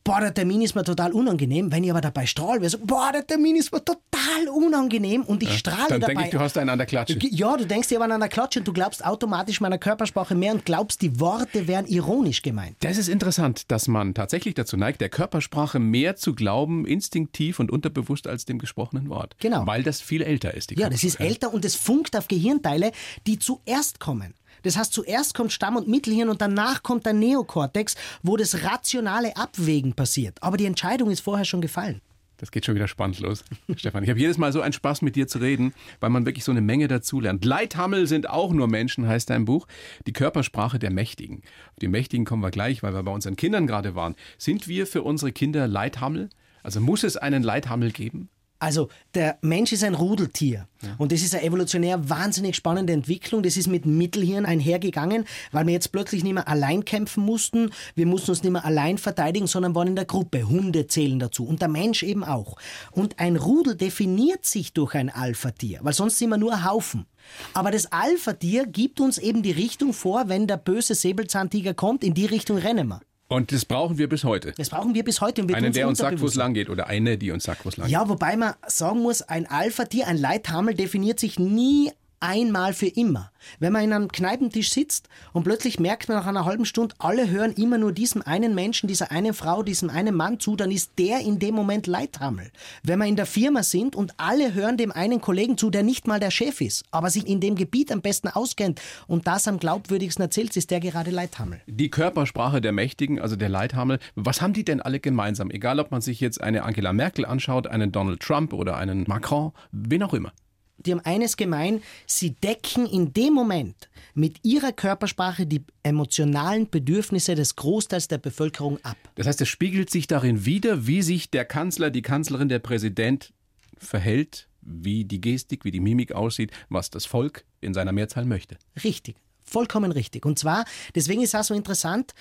boah, 0.04 0.20
der 0.20 0.34
Termin 0.34 0.60
ist 0.62 0.74
mir 0.74 0.84
total 0.84 1.12
unangenehm. 1.12 1.72
Wenn 1.72 1.82
ich 1.82 1.90
aber 1.90 2.02
dabei 2.02 2.26
strahle, 2.26 2.60
wäre 2.60 2.70
so, 2.70 2.78
boah, 2.78 3.10
der 3.12 3.26
Termin 3.26 3.56
ist 3.56 3.72
mir 3.72 3.82
total 3.82 4.48
unangenehm 4.52 5.22
und 5.22 5.42
ich 5.42 5.58
strahle 5.58 5.88
Dann 5.88 6.00
dabei. 6.00 6.14
denke 6.14 6.24
ich, 6.24 6.30
du 6.30 6.40
hast 6.40 6.58
einen 6.58 6.70
an 6.70 6.78
der 6.78 6.86
Klatsche. 6.86 7.18
Ja, 7.20 7.56
du 7.56 7.66
denkst 7.66 7.88
dir 7.88 7.96
aber 7.96 8.04
an 8.04 8.12
einer 8.12 8.28
Klatsche 8.28 8.58
und 8.60 8.68
du 8.68 8.72
glaubst 8.72 9.04
automatisch 9.04 9.60
meiner 9.60 9.78
Körpersprache 9.78 10.34
mehr 10.34 10.52
und 10.52 10.64
glaubst, 10.64 11.00
die 11.00 11.18
Worte 11.18 11.66
wären 11.66 11.86
ironisch 11.86 12.42
gemeint. 12.42 12.76
Das 12.80 12.98
ist 12.98 13.08
interessant, 13.08 13.70
dass 13.70 13.88
man 13.88 14.14
tatsächlich 14.14 14.54
dazu 14.54 14.76
neigt, 14.76 15.00
der 15.00 15.08
Körpersprache 15.08 15.78
mehr 15.78 16.16
zu 16.16 16.34
glauben, 16.34 16.86
instinktiv 16.86 17.58
und 17.58 17.70
unterbewusst 17.70 18.26
als 18.26 18.44
dem 18.44 18.58
gesprochenen 18.58 19.08
Wort. 19.08 19.36
Genau. 19.40 19.66
Weil 19.66 19.82
das 19.82 20.00
viel 20.02 20.22
älter 20.22 20.54
ist. 20.54 20.70
Die 20.70 20.74
Ja, 20.74 20.90
das 20.90 21.02
ist 21.02 21.18
älter 21.18 21.52
und 21.52 21.64
es 21.64 21.74
funkt 21.74 22.16
auf 22.16 22.28
Gehirnteile, 22.28 22.92
die 23.26 23.38
zuerst 23.38 24.00
kommen. 24.00 24.34
Das 24.64 24.76
heißt, 24.76 24.92
zuerst 24.92 25.34
kommt 25.34 25.52
Stamm- 25.52 25.76
und 25.76 25.88
Mittelhirn 25.88 26.28
und 26.28 26.40
danach 26.40 26.82
kommt 26.82 27.06
der 27.06 27.12
Neokortex, 27.12 27.94
wo 28.22 28.36
das 28.36 28.64
rationale 28.64 29.36
Abwägen 29.36 29.94
passiert. 29.94 30.42
Aber 30.42 30.56
die 30.56 30.66
Entscheidung 30.66 31.10
ist 31.10 31.20
vorher 31.20 31.44
schon 31.44 31.60
gefallen. 31.60 32.00
Das 32.38 32.50
geht 32.50 32.66
schon 32.66 32.74
wieder 32.74 32.88
spannend 32.88 33.20
los, 33.20 33.44
Stefan. 33.76 34.02
Ich 34.02 34.10
habe 34.10 34.18
jedes 34.18 34.38
Mal 34.38 34.52
so 34.52 34.60
einen 34.60 34.72
Spaß 34.72 35.02
mit 35.02 35.16
dir 35.16 35.28
zu 35.28 35.38
reden, 35.38 35.72
weil 36.00 36.10
man 36.10 36.26
wirklich 36.26 36.44
so 36.44 36.50
eine 36.50 36.60
Menge 36.60 36.88
dazulernt. 36.88 37.44
Leithammel 37.44 38.06
sind 38.06 38.28
auch 38.28 38.52
nur 38.52 38.66
Menschen, 38.66 39.06
heißt 39.06 39.30
dein 39.30 39.44
Buch. 39.44 39.66
Die 40.06 40.12
Körpersprache 40.12 40.78
der 40.78 40.90
Mächtigen. 40.90 41.42
Auf 41.70 41.78
die 41.80 41.88
Mächtigen 41.88 42.24
kommen 42.24 42.42
wir 42.42 42.50
gleich, 42.50 42.82
weil 42.82 42.92
wir 42.92 43.02
bei 43.02 43.12
unseren 43.12 43.36
Kindern 43.36 43.66
gerade 43.66 43.94
waren. 43.94 44.16
Sind 44.36 44.66
wir 44.66 44.86
für 44.86 45.02
unsere 45.02 45.32
Kinder 45.32 45.68
Leithammel? 45.68 46.28
Also 46.62 46.80
muss 46.80 47.04
es 47.04 47.16
einen 47.16 47.42
Leithammel 47.42 47.92
geben? 47.92 48.28
Also 48.64 48.88
der 49.12 49.36
Mensch 49.42 49.72
ist 49.72 49.84
ein 49.84 49.92
Rudeltier 49.92 50.66
und 50.96 51.12
das 51.12 51.20
ist 51.20 51.34
eine 51.34 51.44
evolutionär 51.44 52.08
wahnsinnig 52.08 52.56
spannende 52.56 52.94
Entwicklung. 52.94 53.42
Das 53.42 53.58
ist 53.58 53.66
mit 53.66 53.84
Mittelhirn 53.84 54.46
einhergegangen, 54.46 55.26
weil 55.52 55.66
wir 55.66 55.74
jetzt 55.74 55.92
plötzlich 55.92 56.24
nicht 56.24 56.32
mehr 56.32 56.48
allein 56.48 56.86
kämpfen 56.86 57.26
mussten. 57.26 57.72
Wir 57.94 58.06
mussten 58.06 58.30
uns 58.30 58.42
nicht 58.42 58.52
mehr 58.52 58.64
allein 58.64 58.96
verteidigen, 58.96 59.46
sondern 59.46 59.74
waren 59.74 59.88
in 59.88 59.96
der 59.96 60.06
Gruppe. 60.06 60.48
Hunde 60.48 60.86
zählen 60.86 61.18
dazu 61.18 61.46
und 61.46 61.60
der 61.60 61.68
Mensch 61.68 62.02
eben 62.02 62.24
auch. 62.24 62.56
Und 62.90 63.18
ein 63.18 63.36
Rudel 63.36 63.74
definiert 63.74 64.46
sich 64.46 64.72
durch 64.72 64.94
ein 64.94 65.10
Alpha-Tier, 65.10 65.80
weil 65.82 65.92
sonst 65.92 66.16
sind 66.16 66.30
wir 66.30 66.38
nur 66.38 66.54
ein 66.54 66.64
Haufen. 66.64 67.04
Aber 67.52 67.70
das 67.70 67.92
Alpha-Tier 67.92 68.64
gibt 68.64 68.98
uns 68.98 69.18
eben 69.18 69.42
die 69.42 69.52
Richtung 69.52 69.92
vor, 69.92 70.30
wenn 70.30 70.46
der 70.46 70.56
böse 70.56 70.94
Säbelzahntiger 70.94 71.74
kommt, 71.74 72.02
in 72.02 72.14
die 72.14 72.24
Richtung 72.24 72.56
rennen 72.56 72.88
wir. 72.88 73.02
Und 73.34 73.52
das 73.52 73.64
brauchen 73.64 73.98
wir 73.98 74.08
bis 74.08 74.24
heute. 74.24 74.52
Das 74.56 74.70
brauchen 74.70 74.94
wir 74.94 75.04
bis 75.04 75.20
heute. 75.20 75.42
Und 75.42 75.48
wir 75.48 75.56
Einen, 75.56 75.72
der 75.72 75.88
uns 75.88 75.98
sagt, 75.98 76.20
wo 76.20 76.26
es 76.26 76.34
lang 76.34 76.54
geht. 76.54 76.70
Oder 76.70 76.86
eine, 76.86 77.18
die 77.18 77.30
uns 77.30 77.44
sagt, 77.44 77.64
wo 77.64 77.68
es 77.68 77.76
lang 77.76 77.86
geht. 77.86 77.92
Ja, 77.92 78.08
wobei 78.08 78.36
man 78.36 78.54
sagen 78.66 79.02
muss, 79.02 79.22
ein 79.22 79.46
Alpha-Tier, 79.46 80.06
ein 80.06 80.18
Leithammel 80.18 80.74
definiert 80.74 81.18
sich 81.18 81.38
nie 81.38 81.90
einmal 82.24 82.72
für 82.72 82.86
immer. 82.86 83.30
Wenn 83.58 83.74
man 83.74 83.84
in 83.84 83.92
einem 83.92 84.08
Kneipentisch 84.08 84.70
sitzt 84.70 85.08
und 85.34 85.44
plötzlich 85.44 85.78
merkt 85.78 86.08
man 86.08 86.16
nach 86.16 86.26
einer 86.26 86.46
halben 86.46 86.64
Stunde, 86.64 86.94
alle 86.98 87.28
hören 87.28 87.52
immer 87.52 87.76
nur 87.76 87.92
diesem 87.92 88.22
einen 88.22 88.54
Menschen, 88.54 88.88
dieser 88.88 89.12
einen 89.12 89.34
Frau, 89.34 89.62
diesem 89.62 89.90
einen 89.90 90.14
Mann 90.14 90.40
zu, 90.40 90.56
dann 90.56 90.70
ist 90.70 90.92
der 90.98 91.20
in 91.20 91.38
dem 91.38 91.54
Moment 91.54 91.86
Leithammel. 91.86 92.50
Wenn 92.82 92.98
wir 92.98 93.06
in 93.06 93.16
der 93.16 93.26
Firma 93.26 93.62
sind 93.62 93.94
und 93.94 94.14
alle 94.16 94.54
hören 94.54 94.78
dem 94.78 94.90
einen 94.90 95.20
Kollegen 95.20 95.58
zu, 95.58 95.68
der 95.68 95.82
nicht 95.82 96.06
mal 96.06 96.18
der 96.18 96.30
Chef 96.30 96.62
ist, 96.62 96.84
aber 96.90 97.10
sich 97.10 97.26
in 97.26 97.40
dem 97.40 97.56
Gebiet 97.56 97.92
am 97.92 98.00
besten 98.00 98.28
auskennt 98.28 98.80
und 99.06 99.26
das 99.26 99.46
am 99.46 99.58
glaubwürdigsten 99.58 100.22
erzählt, 100.22 100.56
ist 100.56 100.70
der 100.70 100.80
gerade 100.80 101.10
Leithammel. 101.10 101.60
Die 101.66 101.90
Körpersprache 101.90 102.62
der 102.62 102.72
Mächtigen, 102.72 103.20
also 103.20 103.36
der 103.36 103.50
Leithammel, 103.50 103.98
was 104.14 104.40
haben 104.40 104.54
die 104.54 104.64
denn 104.64 104.80
alle 104.80 104.98
gemeinsam? 104.98 105.50
Egal, 105.50 105.78
ob 105.78 105.90
man 105.90 106.00
sich 106.00 106.20
jetzt 106.20 106.40
eine 106.40 106.62
Angela 106.62 106.94
Merkel 106.94 107.26
anschaut, 107.26 107.66
einen 107.66 107.92
Donald 107.92 108.20
Trump 108.20 108.54
oder 108.54 108.78
einen 108.78 109.04
Macron, 109.06 109.52
wen 109.72 110.02
auch 110.02 110.14
immer. 110.14 110.32
Die 110.78 110.92
haben 110.92 111.00
eines 111.00 111.36
gemein, 111.36 111.82
sie 112.06 112.32
decken 112.32 112.86
in 112.86 113.12
dem 113.14 113.32
Moment 113.32 113.88
mit 114.14 114.44
ihrer 114.44 114.72
Körpersprache 114.72 115.46
die 115.46 115.62
emotionalen 115.82 116.68
Bedürfnisse 116.68 117.34
des 117.34 117.56
Großteils 117.56 118.08
der 118.08 118.18
Bevölkerung 118.18 118.78
ab. 118.84 118.96
Das 119.14 119.26
heißt, 119.26 119.40
es 119.40 119.48
spiegelt 119.48 119.90
sich 119.90 120.06
darin 120.06 120.44
wider, 120.44 120.86
wie 120.86 121.02
sich 121.02 121.30
der 121.30 121.44
Kanzler, 121.44 121.90
die 121.90 122.02
Kanzlerin, 122.02 122.48
der 122.48 122.58
Präsident 122.58 123.32
verhält, 123.78 124.48
wie 124.60 125.04
die 125.04 125.20
Gestik, 125.20 125.64
wie 125.64 125.70
die 125.70 125.80
Mimik 125.80 126.12
aussieht, 126.12 126.50
was 126.68 126.90
das 126.90 127.06
Volk 127.06 127.44
in 127.60 127.74
seiner 127.74 127.92
Mehrzahl 127.92 128.24
möchte. 128.24 128.56
Richtig, 128.82 129.16
vollkommen 129.42 129.92
richtig. 129.92 130.26
Und 130.26 130.38
zwar, 130.38 130.64
deswegen 130.94 131.22
ist 131.22 131.34
das 131.34 131.48
so 131.48 131.54
interessant, 131.54 132.12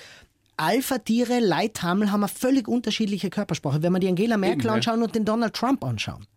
Alpha-Tiere, 0.58 1.40
Leithammel 1.40 2.12
haben 2.12 2.24
eine 2.24 2.28
völlig 2.28 2.68
unterschiedliche 2.68 3.30
Körpersprache. 3.30 3.82
Wenn 3.82 3.92
wir 3.94 4.00
die 4.00 4.08
Angela 4.08 4.38
Merkel 4.38 4.66
Eben, 4.66 4.70
anschauen 4.70 5.02
und 5.02 5.16
den 5.16 5.26
Donald 5.26 5.54
Trump 5.54 5.84
anschauen. 5.84 6.28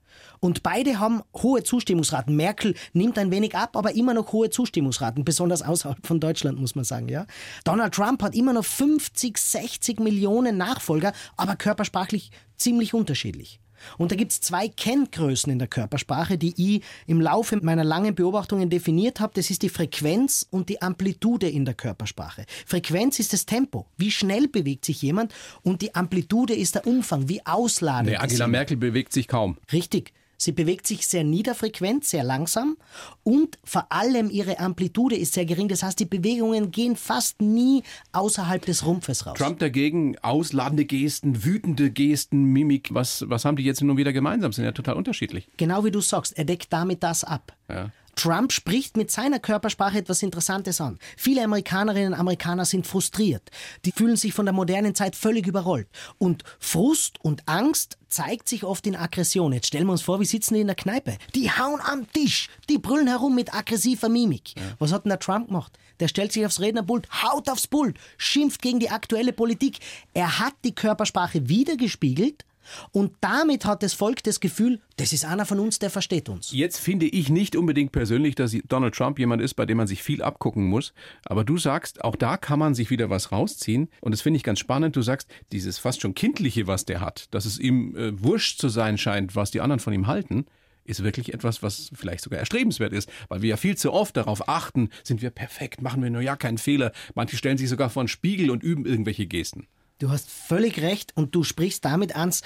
Und 0.46 0.62
beide 0.62 1.00
haben 1.00 1.24
hohe 1.34 1.64
Zustimmungsraten. 1.64 2.36
Merkel 2.36 2.76
nimmt 2.92 3.18
ein 3.18 3.32
wenig 3.32 3.56
ab, 3.56 3.76
aber 3.76 3.96
immer 3.96 4.14
noch 4.14 4.30
hohe 4.30 4.48
Zustimmungsraten, 4.48 5.24
besonders 5.24 5.60
außerhalb 5.60 6.06
von 6.06 6.20
Deutschland, 6.20 6.60
muss 6.60 6.76
man 6.76 6.84
sagen. 6.84 7.08
Ja? 7.08 7.26
Donald 7.64 7.92
Trump 7.92 8.22
hat 8.22 8.32
immer 8.36 8.52
noch 8.52 8.64
50, 8.64 9.36
60 9.36 9.98
Millionen 9.98 10.56
Nachfolger, 10.56 11.12
aber 11.36 11.56
körpersprachlich 11.56 12.30
ziemlich 12.56 12.94
unterschiedlich. 12.94 13.58
Und 13.98 14.12
da 14.12 14.16
gibt 14.16 14.30
es 14.30 14.40
zwei 14.40 14.68
Kenngrößen 14.68 15.50
in 15.50 15.58
der 15.58 15.66
Körpersprache, 15.66 16.38
die 16.38 16.54
ich 16.56 16.84
im 17.08 17.20
Laufe 17.20 17.58
meiner 17.60 17.82
langen 17.82 18.14
Beobachtungen 18.14 18.70
definiert 18.70 19.18
habe. 19.18 19.32
Das 19.34 19.50
ist 19.50 19.62
die 19.62 19.68
Frequenz 19.68 20.46
und 20.48 20.68
die 20.68 20.80
Amplitude 20.80 21.48
in 21.48 21.64
der 21.64 21.74
Körpersprache. 21.74 22.44
Frequenz 22.66 23.18
ist 23.18 23.32
das 23.32 23.46
Tempo. 23.46 23.86
Wie 23.96 24.12
schnell 24.12 24.46
bewegt 24.46 24.84
sich 24.84 25.02
jemand? 25.02 25.34
Und 25.62 25.82
die 25.82 25.96
Amplitude 25.96 26.54
ist 26.54 26.76
der 26.76 26.86
Umfang. 26.86 27.28
Wie 27.28 27.44
ausladend 27.44 28.10
Nee, 28.10 28.16
Angela. 28.16 28.46
Merkel 28.46 28.76
bewegt 28.76 29.12
sich 29.12 29.26
kaum. 29.26 29.58
Richtig. 29.72 30.12
Sie 30.36 30.52
bewegt 30.52 30.86
sich 30.86 31.06
sehr 31.06 31.24
niederfrequent, 31.24 32.04
sehr 32.04 32.24
langsam 32.24 32.76
und 33.22 33.58
vor 33.64 33.86
allem 33.90 34.30
ihre 34.30 34.58
Amplitude 34.58 35.16
ist 35.16 35.34
sehr 35.34 35.46
gering. 35.46 35.68
Das 35.68 35.82
heißt, 35.82 35.98
die 35.98 36.04
Bewegungen 36.04 36.70
gehen 36.70 36.96
fast 36.96 37.40
nie 37.40 37.82
außerhalb 38.12 38.64
des 38.64 38.84
Rumpfes 38.84 39.26
raus. 39.26 39.38
Trump 39.38 39.58
dagegen, 39.58 40.18
ausladende 40.18 40.84
Gesten, 40.84 41.44
wütende 41.44 41.90
Gesten, 41.90 42.44
Mimik. 42.44 42.92
Was, 42.92 43.24
was 43.28 43.44
haben 43.44 43.56
die 43.56 43.64
jetzt 43.64 43.82
nun 43.82 43.96
wieder 43.96 44.12
gemeinsam? 44.12 44.52
Sind 44.52 44.64
ja 44.64 44.72
total 44.72 44.94
unterschiedlich. 44.96 45.48
Genau 45.56 45.84
wie 45.84 45.90
du 45.90 46.00
sagst, 46.00 46.36
er 46.36 46.44
deckt 46.44 46.72
damit 46.72 47.02
das 47.02 47.24
ab. 47.24 47.56
Ja. 47.68 47.90
Trump 48.16 48.50
spricht 48.52 48.96
mit 48.96 49.10
seiner 49.10 49.38
Körpersprache 49.38 49.98
etwas 49.98 50.22
Interessantes 50.22 50.80
an. 50.80 50.98
Viele 51.16 51.44
Amerikanerinnen 51.44 52.14
und 52.14 52.18
Amerikaner 52.18 52.64
sind 52.64 52.86
frustriert. 52.86 53.50
Die 53.84 53.92
fühlen 53.92 54.16
sich 54.16 54.32
von 54.32 54.46
der 54.46 54.54
modernen 54.54 54.94
Zeit 54.94 55.14
völlig 55.14 55.46
überrollt. 55.46 55.86
Und 56.18 56.42
Frust 56.58 57.22
und 57.22 57.46
Angst 57.46 57.98
zeigt 58.08 58.48
sich 58.48 58.64
oft 58.64 58.86
in 58.86 58.96
Aggression. 58.96 59.52
Jetzt 59.52 59.66
stellen 59.66 59.86
wir 59.86 59.92
uns 59.92 60.02
vor, 60.02 60.18
wir 60.18 60.26
sitzen 60.26 60.54
in 60.54 60.66
der 60.66 60.76
Kneipe. 60.76 61.18
Die 61.34 61.50
hauen 61.50 61.80
am 61.80 62.10
Tisch. 62.10 62.48
Die 62.70 62.78
brüllen 62.78 63.06
herum 63.06 63.34
mit 63.34 63.54
aggressiver 63.54 64.08
Mimik. 64.08 64.54
Was 64.78 64.92
hat 64.92 65.04
denn 65.04 65.10
der 65.10 65.18
Trump 65.18 65.48
gemacht? 65.48 65.78
Der 66.00 66.08
stellt 66.08 66.32
sich 66.32 66.44
aufs 66.44 66.60
Rednerpult, 66.60 67.08
haut 67.22 67.48
aufs 67.48 67.66
Pult, 67.66 67.98
schimpft 68.16 68.62
gegen 68.62 68.80
die 68.80 68.90
aktuelle 68.90 69.32
Politik. 69.32 69.78
Er 70.14 70.38
hat 70.38 70.54
die 70.64 70.74
Körpersprache 70.74 71.48
wiedergespiegelt 71.48 72.44
und 72.92 73.12
damit 73.20 73.64
hat 73.64 73.82
das 73.82 73.94
Volk 73.94 74.22
das 74.22 74.40
Gefühl, 74.40 74.80
das 74.96 75.12
ist 75.12 75.24
einer 75.24 75.46
von 75.46 75.58
uns, 75.58 75.78
der 75.78 75.90
versteht 75.90 76.28
uns. 76.28 76.50
Jetzt 76.52 76.78
finde 76.78 77.06
ich 77.06 77.28
nicht 77.28 77.56
unbedingt 77.56 77.92
persönlich, 77.92 78.34
dass 78.34 78.56
Donald 78.68 78.94
Trump 78.94 79.18
jemand 79.18 79.42
ist, 79.42 79.54
bei 79.54 79.66
dem 79.66 79.76
man 79.76 79.86
sich 79.86 80.02
viel 80.02 80.22
abgucken 80.22 80.64
muss. 80.64 80.92
Aber 81.24 81.44
du 81.44 81.58
sagst, 81.58 82.02
auch 82.04 82.16
da 82.16 82.36
kann 82.36 82.58
man 82.58 82.74
sich 82.74 82.90
wieder 82.90 83.10
was 83.10 83.32
rausziehen. 83.32 83.88
Und 84.00 84.12
das 84.12 84.22
finde 84.22 84.38
ich 84.38 84.42
ganz 84.42 84.58
spannend. 84.58 84.96
Du 84.96 85.02
sagst, 85.02 85.28
dieses 85.52 85.78
fast 85.78 86.00
schon 86.00 86.14
kindliche, 86.14 86.66
was 86.66 86.84
der 86.84 87.00
hat, 87.00 87.26
dass 87.32 87.44
es 87.44 87.58
ihm 87.58 87.96
äh, 87.96 88.22
wurscht 88.22 88.60
zu 88.60 88.68
sein 88.68 88.98
scheint, 88.98 89.36
was 89.36 89.50
die 89.50 89.60
anderen 89.60 89.80
von 89.80 89.92
ihm 89.92 90.06
halten, 90.06 90.46
ist 90.86 91.02
wirklich 91.02 91.34
etwas, 91.34 91.62
was 91.62 91.90
vielleicht 91.94 92.22
sogar 92.22 92.38
erstrebenswert 92.38 92.92
ist, 92.92 93.10
weil 93.28 93.42
wir 93.42 93.50
ja 93.50 93.56
viel 93.56 93.76
zu 93.76 93.92
oft 93.92 94.16
darauf 94.16 94.48
achten, 94.48 94.90
sind 95.02 95.20
wir 95.20 95.30
perfekt, 95.30 95.82
machen 95.82 96.02
wir 96.02 96.10
nur 96.10 96.22
ja 96.22 96.36
keinen 96.36 96.58
Fehler. 96.58 96.92
Manche 97.14 97.36
stellen 97.36 97.58
sich 97.58 97.68
sogar 97.68 97.90
vor 97.90 98.02
einen 98.02 98.08
Spiegel 98.08 98.50
und 98.50 98.62
üben 98.62 98.86
irgendwelche 98.86 99.26
Gesten. 99.26 99.66
Du 99.98 100.10
hast 100.10 100.28
völlig 100.28 100.82
recht 100.82 101.16
und 101.16 101.34
du 101.34 101.42
sprichst 101.42 101.84
damit 101.84 102.14
eins 102.14 102.42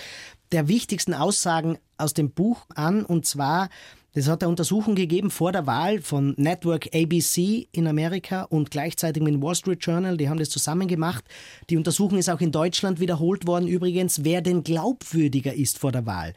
der 0.52 0.69
wichtigsten 0.69 1.14
Aussagen 1.14 1.78
aus 1.99 2.14
dem 2.14 2.30
Buch 2.30 2.64
an 2.76 3.04
und 3.04 3.26
zwar, 3.26 3.71
es 4.12 4.28
hat 4.28 4.42
eine 4.42 4.50
Untersuchung 4.50 4.95
gegeben 4.95 5.30
vor 5.30 5.50
der 5.50 5.66
Wahl 5.66 6.00
von 6.00 6.35
Network 6.37 6.95
ABC 6.95 7.69
in 7.73 7.88
Amerika 7.88 8.42
und 8.42 8.71
gleichzeitig 8.71 9.23
mit 9.23 9.35
dem 9.35 9.42
Wall 9.42 9.57
Street 9.57 9.85
Journal, 9.85 10.16
die 10.16 10.28
haben 10.28 10.38
das 10.38 10.50
zusammen 10.50 10.87
gemacht. 10.87 11.25
Die 11.71 11.76
Untersuchung 11.76 12.19
ist 12.19 12.30
auch 12.30 12.40
in 12.40 12.52
Deutschland 12.52 13.00
wiederholt 13.00 13.47
worden 13.49 13.66
übrigens, 13.66 14.23
wer 14.23 14.42
denn 14.42 14.62
glaubwürdiger 14.62 15.52
ist 15.52 15.78
vor 15.78 15.90
der 15.90 16.07
Wahl. 16.07 16.35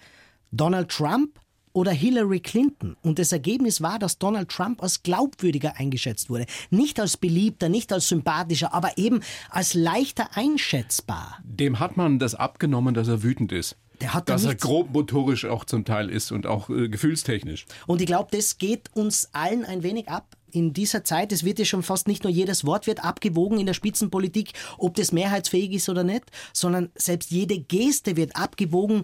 Donald 0.52 0.90
Trump 0.90 1.40
oder 1.74 1.92
Hillary 1.92 2.40
Clinton. 2.40 2.96
Und 3.02 3.20
das 3.20 3.32
Ergebnis 3.32 3.82
war, 3.82 4.00
dass 4.00 4.20
Donald 4.20 4.50
Trump 4.50 4.82
als 4.82 5.04
glaubwürdiger 5.04 5.78
eingeschätzt 5.78 6.30
wurde. 6.30 6.46
Nicht 6.70 7.00
als 7.00 7.18
beliebter, 7.18 7.70
nicht 7.70 7.92
als 7.92 8.08
sympathischer, 8.08 8.74
aber 8.74 8.98
eben 8.98 9.22
als 9.50 9.74
leichter 9.74 10.30
einschätzbar. 10.36 11.40
Dem 11.44 11.80
hat 11.80 11.98
man 11.98 12.20
das 12.20 12.36
abgenommen, 12.36 12.94
dass 12.94 13.08
er 13.08 13.24
wütend 13.24 13.52
ist. 13.52 13.76
Der 14.02 14.14
hat 14.14 14.28
da 14.28 14.34
dass 14.34 14.44
er 14.44 14.56
grob 14.56 14.92
motorisch 14.92 15.46
auch 15.46 15.66
zum 15.66 15.86
Teil 15.86 16.10
ist 16.10 16.32
und 16.32 16.46
auch 16.46 16.70
äh, 16.70 16.90
gefühlstechnisch. 16.90 17.66
Und 17.88 18.02
ich 18.02 18.08
glaube, 18.08 18.30
das 18.36 18.58
geht 18.58 18.90
uns 18.94 19.30
allen 19.34 19.66
ein 19.66 19.84
wenig 19.84 20.10
ab. 20.10 20.36
In 20.52 20.74
dieser 20.74 21.04
Zeit, 21.04 21.32
es 21.32 21.44
wird 21.44 21.58
ja 21.58 21.66
schon 21.66 21.84
fast 21.84 22.08
nicht 22.08 22.24
nur 22.24 22.32
jedes 22.32 22.66
Wort 22.66 22.86
wird 22.86 23.04
abgewogen 23.04 23.60
in 23.60 23.66
der 23.66 23.74
Spitzenpolitik, 23.74 24.52
ob 24.78 24.96
das 24.96 25.12
mehrheitsfähig 25.12 25.72
ist 25.72 25.90
oder 25.90 26.04
nicht, 26.04 26.26
sondern 26.54 26.92
selbst 26.96 27.32
jede 27.32 27.58
Geste 27.60 28.18
wird 28.18 28.36
abgewogen. 28.36 29.04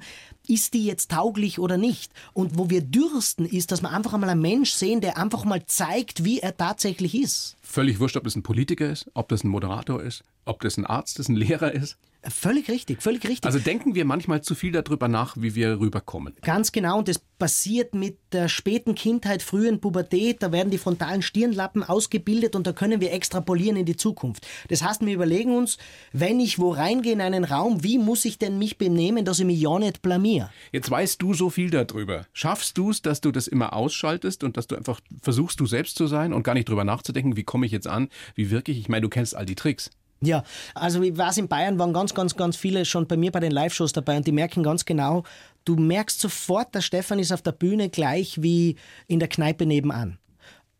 Ist 0.49 0.73
die 0.73 0.85
jetzt 0.85 1.11
tauglich 1.11 1.59
oder 1.59 1.77
nicht? 1.77 2.11
Und 2.33 2.57
wo 2.57 2.69
wir 2.69 2.81
dürsten, 2.81 3.45
ist, 3.45 3.71
dass 3.71 3.81
wir 3.81 3.91
einfach 3.91 4.13
einmal 4.13 4.29
einen 4.29 4.41
Mensch 4.41 4.71
sehen, 4.71 5.01
der 5.01 5.17
einfach 5.17 5.45
mal 5.45 5.65
zeigt, 5.65 6.23
wie 6.23 6.39
er 6.39 6.57
tatsächlich 6.57 7.15
ist. 7.15 7.55
Völlig 7.61 7.99
wurscht, 7.99 8.17
ob 8.17 8.23
das 8.23 8.35
ein 8.35 8.43
Politiker 8.43 8.89
ist, 8.89 9.09
ob 9.13 9.29
das 9.29 9.43
ein 9.43 9.49
Moderator 9.49 10.01
ist, 10.01 10.23
ob 10.45 10.61
das 10.61 10.77
ein 10.77 10.85
Arzt 10.85 11.19
ist, 11.19 11.29
ein 11.29 11.35
Lehrer 11.35 11.71
ist. 11.71 11.97
Völlig 12.23 12.69
richtig, 12.69 13.01
völlig 13.01 13.23
richtig. 13.23 13.45
Also 13.45 13.59
denken 13.59 13.95
wir 13.95 14.03
manchmal 14.03 14.41
zu 14.41 14.53
viel 14.53 14.73
darüber 14.73 15.07
nach, 15.07 15.37
wie 15.37 15.55
wir 15.55 15.79
rüberkommen. 15.79 16.35
Ganz 16.41 16.73
genau, 16.73 16.99
und 16.99 17.07
das 17.07 17.19
passiert 17.39 17.95
mit 17.95 18.17
der 18.33 18.49
späten 18.49 18.93
Kindheit, 18.93 19.41
frühen 19.41 19.79
Pubertät, 19.79 20.43
da 20.43 20.51
werden 20.51 20.69
die 20.69 20.77
frontalen 20.77 21.21
Stirnlappen 21.21 21.83
ausgebildet 21.83 22.57
und 22.57 22.67
da 22.67 22.73
können 22.73 22.99
wir 22.99 23.13
extrapolieren 23.13 23.77
in 23.77 23.85
die 23.85 23.95
Zukunft. 23.95 24.45
Das 24.67 24.83
heißt, 24.83 25.05
wir 25.05 25.13
überlegen 25.13 25.55
uns, 25.55 25.77
wenn 26.11 26.41
ich 26.41 26.59
wo 26.59 26.71
reingehe 26.71 27.13
in 27.13 27.21
einen 27.21 27.45
Raum, 27.45 27.83
wie 27.83 27.97
muss 27.97 28.25
ich 28.25 28.37
denn 28.37 28.59
mich 28.59 28.77
benehmen, 28.77 29.23
dass 29.23 29.39
ich 29.39 29.45
mich 29.45 29.61
ja 29.61 29.79
nicht 29.79 30.01
blamier? 30.01 30.51
Jetzt 30.73 30.91
weißt 30.91 31.21
du 31.21 31.33
so 31.33 31.49
viel 31.49 31.69
darüber. 31.69 32.25
Schaffst 32.33 32.77
du 32.77 32.89
es, 32.89 33.01
dass 33.01 33.21
du 33.21 33.31
das 33.31 33.47
immer 33.47 33.71
ausschaltest 33.71 34.43
und 34.43 34.57
dass 34.57 34.67
du 34.67 34.75
einfach 34.75 34.99
versuchst, 35.21 35.59
du 35.61 35.65
selbst 35.65 35.95
zu 35.95 36.07
sein 36.07 36.33
und 36.33 36.43
gar 36.43 36.53
nicht 36.53 36.67
drüber 36.67 36.83
nachzudenken, 36.83 37.37
wie 37.37 37.43
komme 37.43 37.65
ich 37.65 37.71
jetzt 37.71 37.87
an, 37.87 38.09
wie 38.35 38.51
wirklich? 38.51 38.77
Ich 38.77 38.89
meine, 38.89 39.03
du 39.03 39.09
kennst 39.09 39.35
all 39.35 39.45
die 39.45 39.55
Tricks. 39.55 39.89
Ja, 40.21 40.43
also 40.75 41.01
ich 41.01 41.17
weiß, 41.17 41.37
in 41.37 41.47
Bayern 41.47 41.79
waren 41.79 41.93
ganz, 41.93 42.13
ganz, 42.13 42.35
ganz 42.35 42.57
viele 42.57 42.83
schon 42.83 43.07
bei 43.07 43.15
mir 43.15 43.31
bei 43.31 43.39
den 43.39 43.51
Live-Shows 43.51 43.93
dabei 43.93 44.17
und 44.17 44.27
die 44.27 44.33
merken 44.33 44.63
ganz 44.63 44.83
genau, 44.83 45.23
du 45.63 45.77
merkst 45.77 46.19
sofort, 46.19 46.75
der 46.75 46.81
Stefan 46.81 47.19
ist 47.19 47.31
auf 47.31 47.41
der 47.41 47.53
Bühne 47.53 47.89
gleich 47.89 48.41
wie 48.41 48.75
in 49.07 49.19
der 49.19 49.29
Kneipe 49.29 49.65
nebenan. 49.65 50.17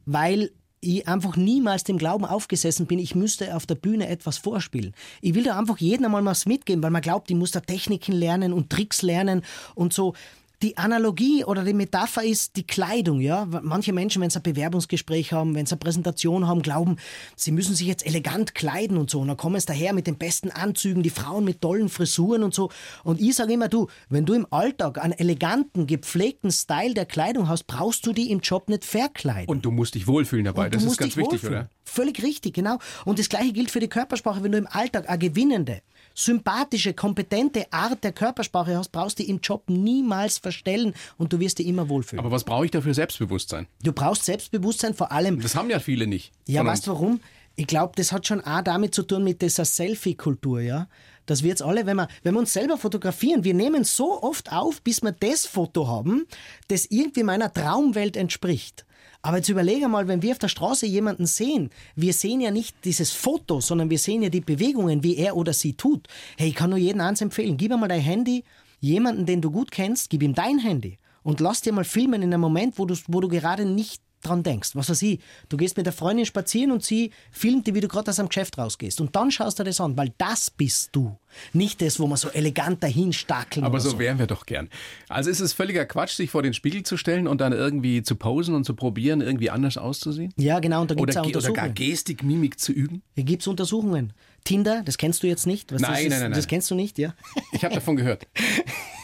Weil 0.06 0.52
ich 0.82 1.08
einfach 1.08 1.36
niemals 1.36 1.84
dem 1.84 1.98
Glauben 1.98 2.26
aufgesessen 2.26 2.86
bin, 2.86 3.00
ich 3.00 3.16
müsste 3.16 3.56
auf 3.56 3.66
der 3.66 3.76
Bühne 3.76 4.08
etwas 4.08 4.38
vorspielen. 4.38 4.94
Ich 5.22 5.36
will 5.36 5.44
da 5.44 5.58
einfach 5.58 5.78
jedem 5.78 6.06
einmal 6.06 6.26
was 6.26 6.46
mitgeben, 6.46 6.84
weil 6.84 6.92
man 6.92 7.02
glaubt, 7.02 7.30
ich 7.30 7.38
muss 7.38 7.52
da 7.52 7.60
Techniken 7.60 8.14
lernen 8.14 8.54
und 8.54 8.70
Tricks 8.70 9.02
lernen 9.02 9.44
und 9.76 9.94
so 9.94 10.14
die 10.62 10.78
Analogie 10.78 11.46
oder 11.46 11.64
die 11.64 11.74
Metapher 11.74 12.24
ist 12.24 12.56
die 12.58 12.68
Kleidung, 12.68 13.22
ja. 13.22 13.46
Manche 13.46 13.94
Menschen, 13.94 14.22
wenn 14.22 14.30
sie 14.30 14.40
ein 14.40 14.44
Bewerbungsgespräch 14.44 15.32
haben, 15.32 15.56
wenn 15.56 15.66
sie 15.66 15.74
eine 15.74 15.80
Präsentation 15.80 16.48
haben, 16.48 16.62
glauben, 16.62 16.98
sie 17.36 17.52
müssen 17.52 17.76
sich 17.76 17.88
jetzt 17.88 18.06
elegant 18.06 18.56
kleiden 18.56 18.98
und 18.98 19.10
so. 19.10 19.22
Und 19.22 19.30
dann 19.30 19.38
kommen 19.38 19.60
sie 19.60 19.66
daher 19.66 19.94
mit 19.94 20.08
den 20.08 20.18
besten 20.18 20.52
Anzügen, 20.52 21.02
die 21.02 21.10
Frauen 21.10 21.46
mit 21.46 21.62
tollen 21.62 21.88
Frisuren 21.88 22.44
und 22.44 22.54
so. 22.54 22.70
Und 23.04 23.22
ich 23.22 23.36
sage 23.36 23.54
immer, 23.54 23.70
du, 23.70 23.88
wenn 24.10 24.26
du 24.26 24.34
im 24.34 24.48
Alltag 24.52 25.02
einen 25.02 25.14
eleganten, 25.14 25.88
gepflegten 25.88 26.52
Style 26.52 26.94
der 26.94 27.06
Kleidung 27.06 27.48
hast, 27.48 27.64
brauchst 27.66 28.06
du 28.06 28.12
die 28.12 28.30
im 28.32 28.42
Job 28.42 28.70
nicht 28.70 28.84
verkleiden. 28.84 29.50
Und 29.50 29.64
du 29.66 29.72
musst 29.72 29.96
dich 29.96 30.08
wohlfühlen 30.08 30.46
dabei. 30.46 30.70
Das 30.70 30.84
ist 30.84 30.98
ganz 30.98 31.16
wichtig, 31.16 31.44
wohlfühlen. 31.44 31.62
oder? 31.62 31.70
Völlig 32.00 32.24
richtig, 32.24 32.54
genau. 32.54 32.78
Und 33.04 33.20
das 33.20 33.28
Gleiche 33.28 33.52
gilt 33.52 33.72
für 33.72 33.82
die 33.82 33.90
Körpersprache. 33.90 34.42
Wenn 34.42 34.54
du 34.54 34.58
im 34.58 34.68
Alltag 34.68 35.10
eine 35.10 35.20
gewinnende, 35.20 35.82
sympathische, 36.16 36.94
kompetente 36.94 37.66
Art 37.74 38.06
der 38.06 38.14
Körpersprache 38.14 38.78
hast, 38.78 38.94
brauchst 38.94 39.20
du 39.20 39.24
im 39.24 39.42
Job 39.42 39.64
niemals 39.68 40.38
verstellen 40.38 40.94
und 41.18 41.34
du 41.34 41.42
wirst 41.42 41.60
dich 41.60 41.68
immer 41.68 41.90
wohlfühlen. 41.90 42.24
Aber 42.24 42.32
was 42.32 42.46
brauche 42.46 42.64
ich 42.64 42.72
dafür 42.72 42.94
Selbstbewusstsein? 42.94 43.68
Du 43.84 43.92
brauchst 43.92 44.24
Selbstbewusstsein 44.24 44.94
vor 44.94 45.12
allem. 45.12 45.42
Das 45.42 45.56
haben 45.56 45.70
ja 45.70 45.80
viele 45.80 46.08
nicht. 46.08 46.32
Ja, 46.48 46.66
weißt 46.66 46.88
du 46.88 46.92
warum? 46.92 47.20
Ich 47.58 47.68
glaube, 47.68 47.92
das 47.98 48.14
hat 48.14 48.26
schon 48.26 48.40
auch 48.40 48.62
damit 48.62 48.96
zu 48.96 49.04
tun 49.04 49.26
mit 49.26 49.42
dieser 49.42 49.66
Selfie-Kultur, 49.66 50.62
ja. 50.62 50.88
Dass 51.26 51.44
wir 51.44 51.50
jetzt 51.50 51.62
alle, 51.62 51.86
wenn 51.86 51.98
wir, 51.98 52.08
wenn 52.24 52.34
wir 52.34 52.40
uns 52.40 52.54
selber 52.54 52.78
fotografieren, 52.78 53.44
wir 53.44 53.54
nehmen 53.54 53.84
so 53.84 54.24
oft 54.24 54.54
auf, 54.54 54.82
bis 54.84 55.02
wir 55.02 55.12
das 55.12 55.46
Foto 55.46 55.86
haben, 55.90 56.28
das 56.70 56.86
irgendwie 56.86 57.24
meiner 57.24 57.52
Traumwelt 57.52 58.16
entspricht. 58.16 58.86
Aber 59.22 59.38
jetzt 59.38 59.50
überlege 59.50 59.90
mal, 59.90 60.08
wenn 60.08 60.22
wir 60.22 60.32
auf 60.32 60.40
der 60.40 60.48
Straße 60.48 60.86
jemanden 60.86 61.26
sehen, 61.26 61.72
wir 61.96 62.14
sehen 62.14 62.40
ja 62.40 62.52
nicht 62.52 62.76
dieses 62.86 63.12
Foto, 63.12 63.60
sondern 63.60 63.90
wir 63.90 64.00
sehen 64.00 64.22
ja 64.22 64.30
die 64.30 64.40
Bewegungen, 64.40 65.04
wie 65.04 65.18
er 65.18 65.36
oder 65.36 65.52
sie 65.52 65.74
tut. 65.74 66.08
Hey, 66.38 66.50
ich 66.50 66.56
kann 66.56 66.70
nur 66.70 66.80
jedem 66.80 67.02
eins 67.02 67.22
empfehlen, 67.22 67.58
gib 67.58 67.74
einmal 67.74 67.90
dein 67.90 68.00
Handy, 68.00 68.46
jemanden, 68.80 69.26
den 69.26 69.42
du 69.42 69.52
gut 69.52 69.72
kennst, 69.72 70.10
gib 70.10 70.24
ihm 70.24 70.34
dein 70.34 70.60
Handy 70.60 71.00
und 71.24 71.42
lass 71.42 71.62
dir 71.62 71.74
mal 71.74 71.84
filmen 71.84 72.22
in 72.22 72.34
einem 72.34 72.42
Moment, 72.42 72.80
wo 72.80 72.86
du, 72.86 72.96
wo 73.08 73.20
du 73.20 73.28
gerade 73.28 73.66
nicht 73.66 74.02
dran 74.22 74.44
denkst. 74.44 74.72
Was 74.74 74.90
weiß 74.90 75.02
ich, 75.04 75.20
du 75.50 75.58
gehst 75.58 75.78
mit 75.78 75.86
der 75.86 75.94
Freundin 75.94 76.26
spazieren 76.26 76.72
und 76.72 76.84
sie 76.84 77.12
filmt 77.32 77.68
dir, 77.68 77.76
wie 77.76 77.82
du 77.82 77.88
gerade 77.88 78.10
aus 78.10 78.18
dem 78.18 78.28
Geschäft 78.28 78.58
rausgehst. 78.58 79.00
Und 79.02 79.16
dann 79.16 79.32
schaust 79.32 79.60
du 79.60 79.64
das 79.64 79.80
an, 79.80 79.98
weil 79.98 80.14
das 80.18 80.50
bist 80.50 80.90
du. 80.94 81.18
Nicht 81.54 81.82
das, 81.82 82.00
wo 82.00 82.08
man 82.08 82.18
so 82.18 82.30
elegant 82.30 82.82
dahin 82.84 83.14
stackeln 83.14 83.64
Aber 83.64 83.80
so, 83.80 83.92
so 83.92 84.00
wären 84.00 84.20
wir 84.20 84.28
doch 84.28 84.46
gern. 84.46 84.70
Also 85.08 85.30
ist 85.30 85.40
es 85.40 85.54
völliger 85.54 85.86
Quatsch, 85.86 86.16
sich 86.16 86.30
vor 86.32 86.42
den 86.42 86.54
Spiegel 86.54 86.84
zu 86.84 86.98
stellen 86.98 87.28
und 87.28 87.40
dann 87.40 87.54
irgendwie 87.54 88.02
zu 88.02 88.16
posen 88.16 88.56
und 88.56 88.64
zu 88.66 88.74
probieren, 88.74 89.22
irgendwie 89.22 89.50
anders 89.50 89.78
auszusehen? 89.78 90.34
Ja, 90.38 90.60
genau. 90.60 90.82
Und 90.82 90.92
da 90.92 90.96
gibt's 90.96 91.16
oder, 91.16 91.22
auch 91.22 91.26
Untersuchungen. 91.28 91.60
oder 91.60 91.68
gar 91.68 91.74
Gestik, 91.74 92.24
Mimik 92.24 92.60
zu 92.60 92.72
üben? 92.72 93.04
Hier 93.16 93.24
gibt 93.24 93.44
es 93.44 93.48
Untersuchungen. 93.48 94.14
Tinder, 94.44 94.82
das 94.84 94.98
kennst 94.98 95.22
du 95.22 95.28
jetzt 95.28 95.46
nicht? 95.46 95.72
Was 95.72 95.82
nein, 95.82 95.92
das 95.92 96.02
ist, 96.02 96.10
nein, 96.10 96.20
nein, 96.22 96.32
Das 96.32 96.40
nein. 96.40 96.48
kennst 96.48 96.72
du 96.72 96.76
nicht, 96.76 96.98
ja? 96.98 97.14
Ich 97.52 97.64
habe 97.64 97.76
davon 97.76 97.96
gehört. 97.96 98.26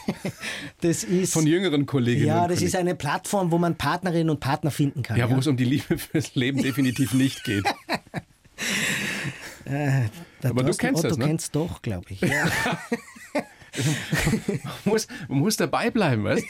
Das 0.80 1.04
ist, 1.04 1.32
Von 1.32 1.46
jüngeren 1.46 1.86
Kolleginnen. 1.86 2.26
ja, 2.28 2.40
das 2.42 2.58
Kollegen. 2.58 2.66
ist 2.66 2.76
eine 2.76 2.94
Plattform, 2.94 3.50
wo 3.50 3.58
man 3.58 3.76
Partnerinnen 3.76 4.30
und 4.30 4.40
Partner 4.40 4.70
finden 4.70 5.02
kann. 5.02 5.16
Ja, 5.18 5.30
wo 5.30 5.36
es 5.36 5.46
um 5.46 5.56
die 5.56 5.64
Liebe 5.64 5.98
fürs 5.98 6.34
Leben 6.34 6.62
definitiv 6.62 7.12
nicht 7.14 7.44
geht. 7.44 7.64
Der 9.66 10.10
aber 10.44 10.62
du 10.62 10.72
kennst 10.74 11.00
Otto 11.00 11.08
das, 11.08 11.18
ne? 11.18 11.26
kennst 11.26 11.54
doch, 11.56 11.82
glaube 11.82 12.06
ich. 12.10 12.20
Ja. 12.20 12.46
Man 14.62 14.72
muss, 14.84 15.06
man 15.28 15.38
muss 15.40 15.56
dabei 15.58 15.90
bleiben, 15.90 16.24
weißt 16.24 16.44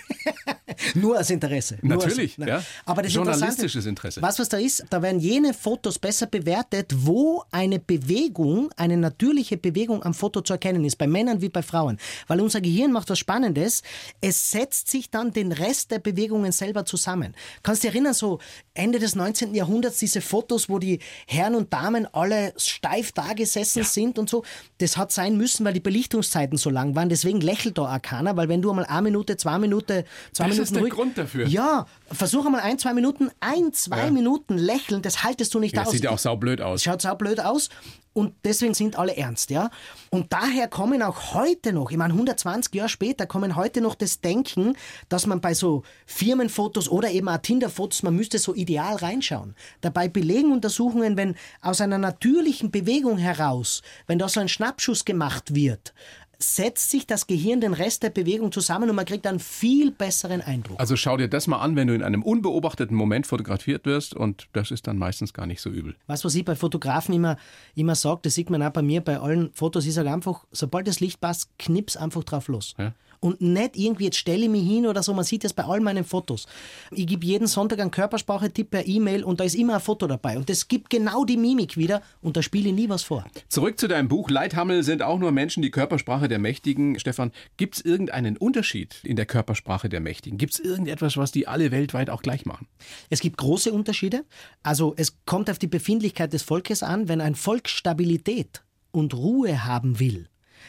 Nur 0.96 1.18
aus 1.18 1.30
Interesse. 1.30 1.78
Natürlich, 1.82 2.38
aus, 2.38 2.46
ja. 2.46 2.62
Aber 2.84 3.02
das 3.02 3.12
Journalistisches 3.12 3.86
Interesse. 3.86 4.22
Was, 4.22 4.38
was 4.38 4.48
da 4.48 4.56
ist, 4.56 4.84
da 4.90 5.02
werden 5.02 5.20
jene 5.20 5.54
Fotos 5.54 5.98
besser 5.98 6.26
bewertet, 6.26 6.92
wo 6.96 7.44
eine 7.50 7.78
Bewegung, 7.78 8.70
eine 8.76 8.96
natürliche 8.96 9.56
Bewegung 9.56 10.02
am 10.02 10.14
Foto 10.14 10.40
zu 10.40 10.54
erkennen 10.54 10.84
ist, 10.84 10.96
bei 10.96 11.06
Männern 11.06 11.40
wie 11.40 11.48
bei 11.48 11.62
Frauen. 11.62 11.98
Weil 12.26 12.40
unser 12.40 12.60
Gehirn 12.60 12.92
macht 12.92 13.10
was 13.10 13.18
Spannendes, 13.18 13.82
es 14.20 14.50
setzt 14.50 14.90
sich 14.90 15.10
dann 15.10 15.32
den 15.32 15.52
Rest 15.52 15.90
der 15.90 15.98
Bewegungen 15.98 16.52
selber 16.52 16.84
zusammen. 16.84 17.34
Kannst 17.62 17.82
du 17.82 17.88
dich 17.88 17.94
erinnern, 17.94 18.14
so 18.14 18.38
Ende 18.74 18.98
des 18.98 19.14
19. 19.14 19.54
Jahrhunderts, 19.54 19.98
diese 19.98 20.20
Fotos, 20.20 20.68
wo 20.68 20.78
die 20.78 21.00
Herren 21.26 21.54
und 21.54 21.72
Damen 21.72 22.06
alle 22.12 22.52
steif 22.56 23.12
da 23.12 23.32
gesessen 23.32 23.84
sind 23.84 24.18
und 24.18 24.28
so, 24.28 24.44
das 24.78 24.96
hat 24.96 25.12
sein 25.12 25.36
müssen, 25.36 25.64
weil 25.64 25.72
die 25.72 25.80
Belichtungszeiten 25.80 26.58
so 26.58 26.70
lang 26.70 26.94
waren. 26.94 27.08
Deswegen 27.08 27.40
lächelt 27.40 27.78
da 27.78 27.94
auch 27.94 28.02
keiner, 28.02 28.36
weil 28.36 28.48
wenn 28.48 28.62
du 28.62 28.70
einmal 28.70 28.86
eine 28.86 29.02
Minute, 29.02 29.36
zwei 29.36 29.58
Minuten, 29.58 30.04
zwei 30.32 30.48
Das 30.48 30.56
Minuten 30.56 30.85
ruhig, 30.86 30.94
Grund 30.94 31.18
dafür. 31.18 31.46
Ja, 31.46 31.86
versuch 32.10 32.46
einmal 32.46 32.60
ein, 32.62 32.78
zwei 32.78 32.94
Minuten, 32.94 33.30
ein, 33.40 33.72
zwei 33.72 34.04
Ja. 34.06 34.10
Minuten 34.10 34.56
lächeln, 34.58 35.02
das 35.02 35.22
haltest 35.24 35.54
du 35.54 35.58
nicht 35.60 35.76
Ja, 35.76 35.82
aus. 35.84 35.90
sieht 35.90 36.04
ja 36.04 36.10
auch 36.10 36.18
saublöd 36.18 36.60
aus. 36.60 36.82
Schaut 36.82 37.02
sau 37.02 37.14
blöd 37.14 37.40
aus 37.40 37.68
und 38.12 38.34
deswegen 38.44 38.72
sind 38.74 38.98
alle 38.98 39.16
ernst, 39.16 39.50
ja. 39.50 39.70
Und 40.10 40.32
daher 40.32 40.68
kommen 40.68 41.02
auch 41.02 41.34
heute 41.34 41.72
noch, 41.72 41.90
ich 41.90 41.96
meine 41.98 42.14
120 42.14 42.74
Jahre 42.74 42.88
später, 42.88 43.26
kommen 43.26 43.56
heute 43.56 43.80
noch 43.82 43.94
das 43.94 44.20
Denken, 44.20 44.74
dass 45.10 45.26
man 45.26 45.40
bei 45.40 45.52
so 45.52 45.82
Firmenfotos 46.06 46.88
oder 46.88 47.10
eben 47.10 47.28
auch 47.28 47.36
Tinder-Fotos, 47.38 48.02
man 48.02 48.16
müsste 48.16 48.38
so 48.38 48.54
ideal 48.54 48.96
reinschauen. 48.96 49.54
Dabei 49.82 50.08
belegen 50.08 50.50
Untersuchungen, 50.52 51.16
wenn 51.16 51.36
aus 51.60 51.80
einer 51.80 51.98
natürlichen 51.98 52.70
Bewegung 52.70 53.18
heraus, 53.18 53.82
wenn 54.06 54.18
da 54.18 54.28
so 54.28 54.40
ein 54.40 54.48
Schnappschuss 54.48 55.04
gemacht 55.04 55.54
wird, 55.54 55.92
setzt 56.38 56.90
sich 56.90 57.06
das 57.06 57.26
Gehirn 57.26 57.60
den 57.60 57.72
Rest 57.72 58.02
der 58.02 58.10
Bewegung 58.10 58.52
zusammen 58.52 58.90
und 58.90 58.96
man 58.96 59.04
kriegt 59.04 59.26
einen 59.26 59.38
viel 59.38 59.90
besseren 59.90 60.40
Eindruck. 60.40 60.78
Also 60.78 60.96
schau 60.96 61.16
dir 61.16 61.28
das 61.28 61.46
mal 61.46 61.58
an, 61.58 61.76
wenn 61.76 61.88
du 61.88 61.94
in 61.94 62.02
einem 62.02 62.22
unbeobachteten 62.22 62.96
Moment 62.96 63.26
fotografiert 63.26 63.86
wirst 63.86 64.14
und 64.14 64.48
das 64.52 64.70
ist 64.70 64.86
dann 64.86 64.98
meistens 64.98 65.32
gar 65.32 65.46
nicht 65.46 65.60
so 65.60 65.70
übel. 65.70 65.96
Was, 66.06 66.24
was 66.24 66.34
ich 66.34 66.44
bei 66.44 66.54
Fotografen 66.54 67.14
immer, 67.14 67.36
immer 67.74 67.94
sage, 67.94 68.20
das 68.22 68.34
sieht 68.34 68.50
man 68.50 68.62
auch 68.62 68.70
bei 68.70 68.82
mir 68.82 69.00
bei 69.00 69.18
allen 69.18 69.52
Fotos, 69.52 69.86
ich 69.86 69.94
sage 69.94 70.12
einfach, 70.12 70.44
sobald 70.52 70.86
das 70.86 71.00
Licht 71.00 71.20
passt, 71.20 71.58
knips 71.58 71.96
einfach 71.96 72.24
drauf 72.24 72.48
los. 72.48 72.74
Ja. 72.78 72.92
Und 73.20 73.40
nicht 73.40 73.76
irgendwie, 73.76 74.04
jetzt 74.04 74.18
stelle 74.18 74.44
ich 74.44 74.50
mich 74.50 74.66
hin 74.66 74.86
oder 74.86 75.02
so, 75.02 75.14
man 75.14 75.24
sieht 75.24 75.44
das 75.44 75.52
bei 75.52 75.64
all 75.64 75.80
meinen 75.80 76.04
Fotos. 76.04 76.46
Ich 76.90 77.06
gebe 77.06 77.24
jeden 77.24 77.46
Sonntag 77.46 77.80
einen 77.80 77.90
Körpersprache-Tipp 77.90 78.70
per 78.70 78.86
E-Mail 78.86 79.24
und 79.24 79.40
da 79.40 79.44
ist 79.44 79.54
immer 79.54 79.74
ein 79.74 79.80
Foto 79.80 80.06
dabei. 80.06 80.36
Und 80.36 80.48
das 80.48 80.68
gibt 80.68 80.90
genau 80.90 81.24
die 81.24 81.36
Mimik 81.36 81.76
wieder 81.76 82.02
und 82.22 82.36
da 82.36 82.42
spiele 82.42 82.68
ich 82.68 82.74
nie 82.74 82.88
was 82.88 83.02
vor. 83.02 83.24
Zurück 83.48 83.78
zu 83.78 83.88
deinem 83.88 84.08
Buch. 84.08 84.30
Leithammel 84.30 84.82
sind 84.82 85.02
auch 85.02 85.18
nur 85.18 85.32
Menschen, 85.32 85.62
die 85.62 85.70
Körpersprache 85.70 86.28
der 86.28 86.38
Mächtigen. 86.38 86.98
Stefan, 86.98 87.32
gibt 87.56 87.76
es 87.76 87.84
irgendeinen 87.84 88.36
Unterschied 88.36 89.00
in 89.04 89.16
der 89.16 89.26
Körpersprache 89.26 89.88
der 89.88 90.00
Mächtigen? 90.00 90.38
Gibt 90.38 90.54
es 90.54 90.60
irgendetwas, 90.60 91.16
was 91.16 91.32
die 91.32 91.48
alle 91.48 91.70
weltweit 91.70 92.10
auch 92.10 92.22
gleich 92.22 92.46
machen? 92.46 92.66
Es 93.10 93.20
gibt 93.20 93.36
große 93.36 93.72
Unterschiede. 93.72 94.24
Also 94.62 94.94
es 94.96 95.16
kommt 95.24 95.50
auf 95.50 95.58
die 95.58 95.66
Befindlichkeit 95.66 96.32
des 96.32 96.42
Volkes 96.42 96.82
an. 96.82 97.08
Wenn 97.08 97.20
ein 97.20 97.34
Volk 97.34 97.68
Stabilität 97.68 98.62
und 98.92 99.14
Ruhe 99.14 99.64
haben 99.64 99.98
will, 100.00 100.28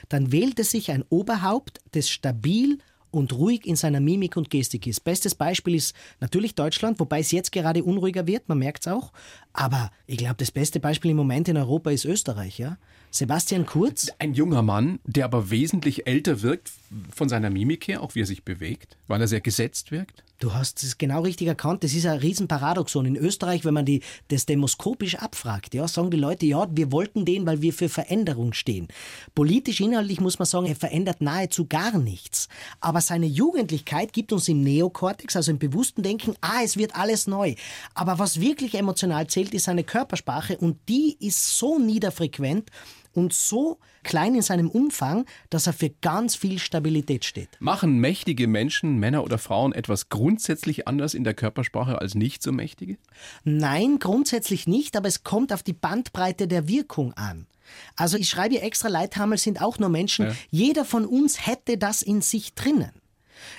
dann 0.09 0.31
wählt 0.31 0.59
es 0.59 0.71
sich 0.71 0.91
ein 0.91 1.03
Oberhaupt, 1.09 1.81
das 1.91 2.09
stabil 2.09 2.79
und 3.11 3.33
ruhig 3.33 3.65
in 3.65 3.75
seiner 3.75 3.99
Mimik 3.99 4.37
und 4.37 4.49
Gestik 4.49 4.85
ist. 4.87 5.03
Bestes 5.03 5.35
Beispiel 5.35 5.75
ist 5.75 5.95
natürlich 6.19 6.55
Deutschland, 6.55 6.99
wobei 6.99 7.19
es 7.19 7.31
jetzt 7.31 7.51
gerade 7.51 7.83
unruhiger 7.83 8.27
wird, 8.27 8.49
man 8.49 8.59
merkt 8.59 8.85
es 8.85 8.91
auch. 8.91 9.11
Aber 9.53 9.91
ich 10.05 10.17
glaube, 10.17 10.35
das 10.37 10.51
beste 10.51 10.79
Beispiel 10.79 11.11
im 11.11 11.17
Moment 11.17 11.47
in 11.47 11.57
Europa 11.57 11.89
ist 11.91 12.05
Österreich. 12.05 12.59
Ja? 12.59 12.77
Sebastian 13.11 13.65
Kurz, 13.65 14.09
Ein 14.19 14.33
junger 14.33 14.61
Mann, 14.61 14.99
der 15.05 15.25
aber 15.25 15.49
wesentlich 15.49 16.07
älter 16.07 16.41
wirkt 16.41 16.71
von 17.13 17.29
seiner 17.29 17.49
Mimik 17.49 17.87
her, 17.87 18.01
auch 18.01 18.15
wie 18.15 18.21
er 18.21 18.25
sich 18.25 18.43
bewegt, 18.43 18.97
weil 19.07 19.21
er 19.21 19.27
sehr 19.27 19.41
gesetzt 19.41 19.91
wirkt. 19.91 20.23
Du 20.39 20.53
hast 20.53 20.83
es 20.83 20.99
genau 20.99 21.21
richtig 21.21 21.47
erkannt. 21.47 21.83
Das 21.83 21.95
ist 21.95 22.05
ein 22.05 22.19
Riesenparadoxon. 22.19 23.07
In 23.07 23.15
Österreich, 23.15 23.65
wenn 23.65 23.73
man 23.73 23.85
die, 23.85 24.03
das 24.27 24.45
demoskopisch 24.45 25.15
abfragt, 25.15 25.73
ja, 25.73 25.87
sagen 25.87 26.11
die 26.11 26.17
Leute, 26.17 26.45
ja, 26.45 26.67
wir 26.69 26.91
wollten 26.91 27.25
den, 27.25 27.47
weil 27.47 27.63
wir 27.63 27.73
für 27.73 27.89
Veränderung 27.89 28.53
stehen. 28.53 28.87
Politisch, 29.33 29.81
inhaltlich 29.81 30.21
muss 30.21 30.37
man 30.37 30.45
sagen, 30.45 30.67
er 30.67 30.75
verändert 30.75 31.21
nahezu 31.21 31.65
gar 31.65 31.97
nichts. 31.97 32.49
Aber 32.81 33.01
seine 33.01 33.25
Jugendlichkeit 33.25 34.13
gibt 34.13 34.31
uns 34.31 34.47
im 34.47 34.61
Neokortex, 34.61 35.35
also 35.35 35.49
im 35.49 35.57
bewussten 35.57 36.03
Denken, 36.03 36.35
ah, 36.41 36.61
es 36.63 36.77
wird 36.77 36.95
alles 36.95 37.25
neu. 37.25 37.55
Aber 37.95 38.19
was 38.19 38.39
wirklich 38.39 38.75
emotional 38.75 39.25
zählt, 39.25 39.55
ist 39.55 39.63
seine 39.63 39.83
Körpersprache 39.83 40.57
und 40.57 40.77
die 40.87 41.17
ist 41.19 41.57
so 41.57 41.79
niederfrequent, 41.79 42.69
und 43.17 43.33
so 43.33 43.79
klein 44.03 44.35
in 44.35 44.43
seinem 44.43 44.69
Umfang, 44.69 45.25
dass 45.49 45.65
er 45.65 45.73
für 45.73 45.89
ganz 45.89 46.35
viel 46.35 46.59
Stabilität 46.59 47.25
steht. 47.25 47.49
Machen 47.59 47.97
mächtige 47.97 48.47
Menschen, 48.47 48.99
Männer 48.99 49.23
oder 49.23 49.39
Frauen, 49.39 49.73
etwas 49.73 50.09
grundsätzlich 50.09 50.87
anders 50.87 51.15
in 51.15 51.23
der 51.23 51.33
Körpersprache 51.33 51.99
als 51.99 52.13
nicht 52.13 52.43
so 52.43 52.51
mächtige? 52.51 52.97
Nein, 53.43 53.97
grundsätzlich 53.97 54.67
nicht, 54.67 54.95
aber 54.95 55.07
es 55.07 55.23
kommt 55.23 55.51
auf 55.51 55.63
die 55.63 55.73
Bandbreite 55.73 56.47
der 56.47 56.67
Wirkung 56.67 57.13
an. 57.13 57.47
Also 57.95 58.17
ich 58.17 58.29
schreibe 58.29 58.61
extra, 58.61 58.87
Leithammel 58.87 59.39
sind 59.39 59.61
auch 59.61 59.79
nur 59.79 59.89
Menschen. 59.89 60.27
Ja. 60.27 60.35
Jeder 60.51 60.85
von 60.85 61.05
uns 61.05 61.45
hätte 61.47 61.77
das 61.77 62.01
in 62.01 62.21
sich 62.21 62.53
drinnen. 62.53 62.91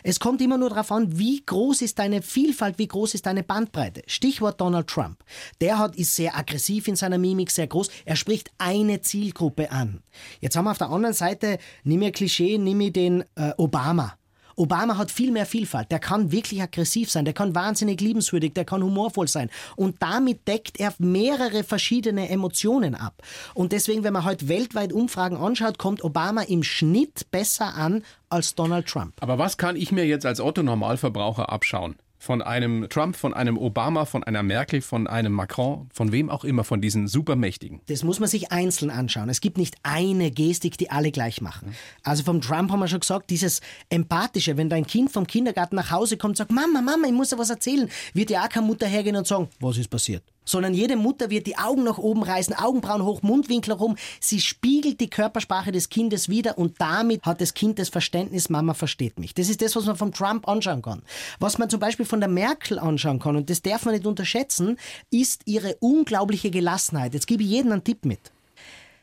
Es 0.03 0.21
kommt 0.21 0.41
immer 0.41 0.59
nur 0.59 0.71
darauf 0.71 0.93
an, 0.93 1.19
wie 1.19 1.43
groß 1.45 1.83
ist 1.83 1.99
deine 1.99 2.23
Vielfalt, 2.23 2.79
wie 2.79 2.89
groß 2.89 3.15
ist 3.15 3.27
deine 3.27 3.43
Bandbreite. 3.43 4.03
Stichwort 4.07 4.61
Donald 4.61 4.89
Trump. 4.89 5.23
Der 5.61 5.79
hat, 5.79 5.97
ist 5.97 6.15
sehr 6.15 6.37
aggressiv 6.37 6.89
in 6.89 6.97
seiner 6.97 7.19
Mimik, 7.19 7.51
sehr 7.51 7.67
groß. 7.67 7.89
Er 8.05 8.17
spricht 8.17 8.51
eine 8.59 9.01
Zielgruppe 9.01 9.71
an. 9.71 10.03
Jetzt 10.41 10.57
haben 10.57 10.65
wir 10.65 10.73
auf 10.73 10.79
der 10.79 10.91
anderen 10.91 11.15
Seite, 11.15 11.59
nimm 11.85 12.01
mir 12.01 12.13
Klischee, 12.13 12.59
nimm 12.59 12.79
mir 12.79 12.93
den 12.93 13.23
äh, 13.37 13.53
Obama. 13.57 14.18
Obama 14.59 14.97
hat 14.97 15.11
viel 15.11 15.31
mehr 15.31 15.47
Vielfalt. 15.47 15.91
Der 15.91 15.99
kann 15.99 16.33
wirklich 16.33 16.61
aggressiv 16.61 17.11
sein, 17.11 17.25
der 17.25 17.35
kann 17.35 17.55
wahnsinnig 17.55 18.01
liebenswürdig, 18.01 18.53
der 18.55 18.65
kann 18.65 18.83
humorvoll 18.83 19.29
sein. 19.29 19.51
Und 19.77 20.03
damit 20.03 20.47
deckt 20.49 20.81
er 20.81 20.93
mehrere 20.99 21.65
verschiedene 21.65 22.29
Emotionen 22.29 22.95
ab. 22.95 23.23
Und 23.55 23.73
deswegen, 23.73 24.05
wenn 24.05 24.13
man 24.13 24.25
heute 24.25 24.49
weltweit 24.49 24.93
Umfragen 24.93 25.37
anschaut, 25.37 25.79
kommt 25.79 26.03
Obama 26.03 26.43
im 26.43 26.63
Schnitt 26.63 27.31
besser 27.31 27.75
an 27.75 28.03
als 28.29 28.55
Donald 28.55 28.87
Trump. 28.87 29.15
Aber 29.21 29.39
was 29.39 29.57
kann 29.57 29.77
ich 29.77 29.93
mir 29.93 30.07
jetzt 30.07 30.27
als 30.27 30.41
Otto 30.41 30.63
Normalverbraucher 30.63 31.51
abschauen? 31.51 31.97
Von 32.19 32.43
einem 32.43 32.89
Trump, 32.89 33.17
von 33.17 33.33
einem 33.33 33.57
Obama, 33.57 34.05
von 34.05 34.25
einer 34.25 34.43
Merkel, 34.43 34.81
von 34.81 35.07
einem 35.07 35.33
Macron, 35.33 35.89
von 35.93 36.13
wem 36.13 36.31
auch 36.31 36.45
immer, 36.45 36.65
von 36.65 36.81
diesen 36.81 37.09
Supermächtigen? 37.09 37.81
Das 37.87 38.03
muss 38.03 38.21
man 38.21 38.29
sich 38.29 38.53
einzeln 38.53 38.91
anschauen. 38.91 39.29
Es 39.29 39.41
gibt 39.41 39.57
nicht 39.57 39.77
eine 39.83 40.31
Gestik, 40.31 40.77
die 40.79 40.91
alle 40.91 41.13
gleich 41.13 41.41
machen. 41.41 41.75
Also 42.03 42.25
vom 42.25 42.41
Trump 42.41 42.71
haben 42.71 42.81
wir 42.81 42.89
schon 42.89 43.01
gesagt, 43.01 43.31
dieses 43.31 43.61
Empathische, 43.89 44.57
wenn 44.57 44.69
dein 44.69 44.87
Kind 44.87 45.11
vom 45.11 45.27
Kindergarten 45.27 45.77
nach 45.77 45.91
Hause 45.91 46.17
kommt 46.17 46.33
und 46.33 46.37
sagt, 46.37 46.51
Mama, 46.51 46.83
Mama, 46.83 47.07
ich 47.07 47.13
muss 47.13 47.31
dir 47.31 47.39
was 47.39 47.51
erzählen, 47.51 47.89
wird 48.15 48.31
ja 48.31 48.45
auch 48.45 48.49
keine 48.49 48.67
Mutter 48.67 48.87
hergehen 48.87 49.17
und 49.17 49.27
sagen, 49.27 49.49
was 49.61 49.79
ist 49.79 49.89
passiert? 49.89 50.23
Sondern 50.49 50.75
jede 50.75 50.97
Mutter 50.97 51.31
wird 51.31 51.47
die 51.47 51.59
Augen 51.59 51.85
nach 51.85 51.99
oben 51.99 52.23
reißen, 52.23 52.55
Augenbrauen 52.55 53.05
hoch, 53.05 53.23
Mundwinkel 53.23 53.75
herum. 53.75 53.97
Sie 54.21 54.41
spiegelt 54.41 55.01
die 55.01 55.11
Körpersprache 55.11 55.73
des 55.73 55.89
Kindes 55.89 56.29
wieder 56.29 56.59
und 56.59 56.81
damit 56.81 57.25
hat 57.25 57.41
das 57.41 57.55
Kind 57.55 57.79
das 57.79 57.91
Verständnis, 57.91 58.49
Mama 58.49 58.75
versteht 58.75 59.19
mich. 59.19 59.35
Das 59.35 59.49
ist 59.49 59.61
das, 59.63 59.77
was 59.77 59.87
man 59.87 59.97
von 59.97 60.13
Trump 60.13 60.49
anschauen 60.49 60.83
kann. 60.83 61.03
Was 61.39 61.59
man 61.59 61.69
zum 61.69 61.81
Beispiel 61.81 62.07
von 62.07 62.21
der 62.21 62.29
Merkel 62.29 62.79
anschauen 62.79 63.19
kann, 63.19 63.37
und 63.37 63.51
das 63.51 63.63
darf 63.63 63.85
man 63.85 63.95
nicht 63.95 64.07
unterschätzen, 64.07 64.79
ist 65.11 65.43
ihre 65.45 65.77
unglaubliche 65.81 66.51
Gelassenheit. 66.51 67.15
Jetzt 67.15 67.27
gebe 67.27 67.43
ich 67.43 67.51
jedem 67.51 67.73
einen 67.73 67.85
Tipp 67.85 68.05
mit. 68.05 68.33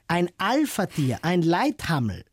Ein 0.08 0.30
Alpha-Tier, 0.38 1.20
ein 1.22 1.42
Leithammel, 1.42 2.26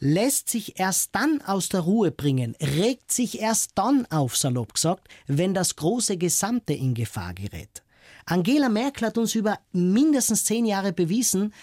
lässt 0.00 0.48
sich 0.48 0.78
erst 0.78 1.14
dann 1.14 1.42
aus 1.42 1.68
der 1.68 1.80
Ruhe 1.80 2.10
bringen, 2.10 2.56
regt 2.60 3.10
sich 3.12 3.40
erst 3.40 3.72
dann 3.74 4.06
auf, 4.10 4.36
salopp 4.36 4.74
gesagt, 4.74 5.08
wenn 5.26 5.54
das 5.54 5.76
große 5.76 6.16
Gesamte 6.16 6.72
in 6.72 6.94
Gefahr 6.94 7.34
gerät. 7.34 7.82
Angela 8.30 8.68
Merkel 8.68 9.06
hat 9.06 9.16
uns 9.16 9.34
über 9.34 9.58
mindestens 9.72 10.44
zehn 10.44 10.66
Jahre 10.66 10.92
bewiesen, 10.92 11.54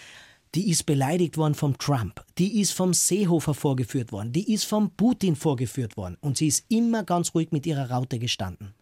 die 0.56 0.68
ist 0.68 0.84
beleidigt 0.84 1.36
worden 1.36 1.54
vom 1.54 1.78
Trump, 1.78 2.24
die 2.38 2.60
ist 2.60 2.72
vom 2.72 2.92
Seehofer 2.92 3.54
vorgeführt 3.54 4.10
worden, 4.10 4.32
die 4.32 4.52
ist 4.52 4.64
vom 4.64 4.90
Putin 4.90 5.36
vorgeführt 5.36 5.96
worden 5.96 6.16
und 6.20 6.38
sie 6.38 6.48
ist 6.48 6.64
immer 6.68 7.04
ganz 7.04 7.36
ruhig 7.36 7.52
mit 7.52 7.66
ihrer 7.66 7.92
Raute 7.92 8.18
gestanden. 8.18 8.74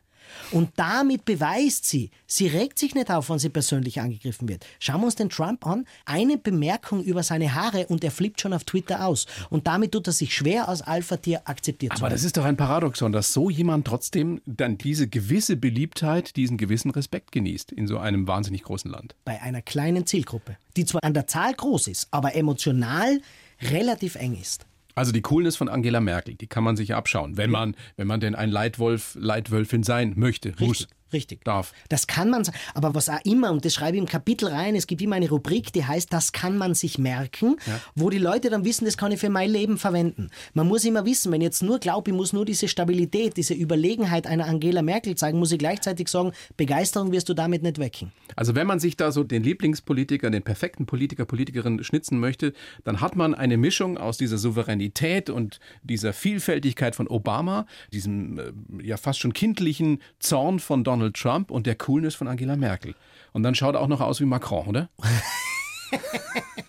Und 0.51 0.71
damit 0.77 1.25
beweist 1.25 1.85
sie, 1.87 2.11
sie 2.27 2.47
regt 2.47 2.79
sich 2.79 2.95
nicht 2.95 3.11
auf, 3.11 3.31
wenn 3.31 3.39
sie 3.39 3.49
persönlich 3.49 4.01
angegriffen 4.01 4.49
wird. 4.49 4.65
Schauen 4.79 5.01
wir 5.01 5.07
uns 5.07 5.17
den 5.17 5.31
Trump 5.31 5.67
an. 5.67 5.87
Eine 6.05 6.39
Bemerkung 6.39 7.03
über 7.03 7.23
seine 7.23 7.55
Haare 7.55 7.87
und 7.87 8.05
er 8.05 8.11
flippt 8.11 8.41
schon 8.41 8.53
auf 8.53 8.65
Twitter 8.65 9.07
aus. 9.07 9.27
Und 9.51 9.67
damit 9.67 9.93
tut 9.93 10.07
er 10.07 10.13
sich 10.13 10.35
schwer, 10.35 10.69
als 10.69 10.83
Alpha-Tier 10.83 11.43
akzeptiert 11.45 11.93
Aber 11.93 11.97
zu 11.97 12.03
werden. 12.03 12.13
Aber 12.13 12.15
das 12.15 12.25
ist 12.25 12.37
doch 12.37 12.45
ein 12.45 12.57
Paradoxon, 12.57 13.13
dass 13.13 13.33
so 13.33 13.51
jemand 13.51 13.87
trotzdem 13.87 14.41
dann 14.47 14.79
diese 14.79 15.09
gewisse 15.09 15.57
Beliebtheit, 15.57 16.37
diesen 16.37 16.57
gewissen 16.57 16.91
Respekt 16.91 17.33
genießt 17.33 17.73
in 17.73 17.87
so 17.87 17.99
einem 17.99 18.27
wahnsinnig 18.27 18.63
großen 18.63 18.91
Land. 18.91 19.15
Bei 19.25 19.41
einer 19.43 19.63
kleinen 19.63 20.07
Zielgruppe, 20.07 20.57
die 20.77 20.85
zwar 20.85 21.03
an 21.03 21.15
der 21.15 21.27
Zahl 21.27 21.55
groß 21.55 21.89
ist, 21.89 22.09
aber 22.11 22.35
emotional 22.35 23.21
relativ 23.61 24.17
eng 24.17 24.39
ist. 24.41 24.67
Also 24.95 25.13
die 25.13 25.23
Coolness 25.23 25.57
von 25.57 25.69
Angela 25.69 26.01
Merkel, 26.01 26.35
die 26.35 26.47
kann 26.47 26.65
man 26.65 26.77
sich 26.77 26.95
abschauen, 26.95 27.37
wenn 27.37 27.51
man, 27.51 27.77
wenn 27.97 28.07
man 28.07 28.21
denn 28.21 28.35
ein 28.35 28.51
Leitwolf, 28.51 29.17
Leitwölfin 29.19 29.83
sein 29.83 30.15
möchte, 30.17 30.51
Richtig. 30.51 30.69
muss. 30.69 30.89
Richtig. 31.15 31.45
Darf. 31.45 31.73
Das 31.89 32.09
kann 32.09 32.29
man, 32.29 32.43
aber 32.75 32.95
was 32.95 33.09
auch 33.09 33.21
immer, 33.25 33.53
und 33.53 33.65
das 33.65 33.73
schreibe 33.73 33.97
ich 33.97 34.03
im 34.03 34.09
Kapitel 34.09 34.49
rein, 34.49 34.75
es 34.75 34.89
gibt 34.89 35.01
immer 35.01 35.15
eine 35.15 35.29
Rubrik, 35.29 35.73
die 35.73 35.85
heißt, 35.85 36.13
das 36.13 36.33
kann 36.33 36.59
man 36.59 36.75
sich 36.75 36.99
merken, 36.99 37.57
ja. 37.67 37.81
wo 37.95 38.11
die 38.11 38.19
Leute 38.19 38.51
dann 38.51 38.65
wissen, 38.65 38.85
das 38.85 38.97
kann 38.97 39.13
ich 39.13 39.21
für 39.21 39.31
mein 39.31 39.49
Leben 39.49 39.79
verwenden. 39.79 40.31
Man 40.55 40.67
muss 40.67 40.85
immer 40.85 41.07
wissen, 41.07 41.31
wenn 41.31 41.41
ich 41.41 41.47
jetzt 41.47 41.63
nur 41.63 41.79
glaube, 41.79 42.11
ich 42.11 42.17
muss 42.17 42.33
nur 42.33 42.45
diese 42.45 42.67
Stabilität, 42.67 43.37
diese 43.37 43.55
Überlegenheit 43.55 44.27
einer 44.27 44.47
Angela 44.47 44.83
Merkel 44.83 45.15
zeigen, 45.15 45.39
muss 45.39 45.53
ich 45.53 45.59
gleichzeitig 45.59 46.09
sagen, 46.09 46.33
Begeisterung 46.57 47.13
wirst 47.13 47.29
du 47.29 47.35
damit 47.35 47.63
nicht 47.63 47.79
wecken. 47.79 48.11
Also 48.35 48.57
wenn 48.57 48.67
man 48.67 48.81
sich 48.81 48.97
da 48.97 49.13
so 49.13 49.23
den 49.23 49.45
Lieblingspolitiker, 49.45 50.31
den 50.31 50.43
perfekten 50.43 50.87
Politiker, 50.87 51.25
Politikerin 51.27 51.85
schnitzen 51.85 52.19
möchte, 52.19 52.55
dann 52.83 53.01
hat 53.01 53.15
man 53.15 53.35
eine 53.35 53.57
Mischung 53.57 53.99
aus 53.99 54.19
dieser 54.19 54.39
Souveränität 54.39 55.31
und 55.31 55.61
dieser 55.85 56.13
Vielfältigkeit 56.13 56.97
von 56.97 57.07
Obama, 57.07 57.67
diesem 57.93 58.39
äh, 58.39 58.53
ja 58.83 58.97
fast 58.97 59.21
schon 59.21 59.33
kindlichen 59.33 60.01
Zorn 60.19 60.59
von 60.59 60.83
Donald 60.83 61.04
Donald 61.05 61.17
Trump 61.17 61.51
und 61.51 61.67
der 61.67 61.75
Coolness 61.75 62.15
von 62.15 62.29
Angela 62.29 62.57
Merkel. 62.57 62.95
Und 63.33 63.43
dann 63.43 63.55
schaut 63.55 63.75
er 63.75 63.83
auch 63.83 63.89
noch 63.89 64.01
aus 64.01 64.21
wie 64.21 64.25
Macron, 64.25 64.67
oder? 64.67 64.89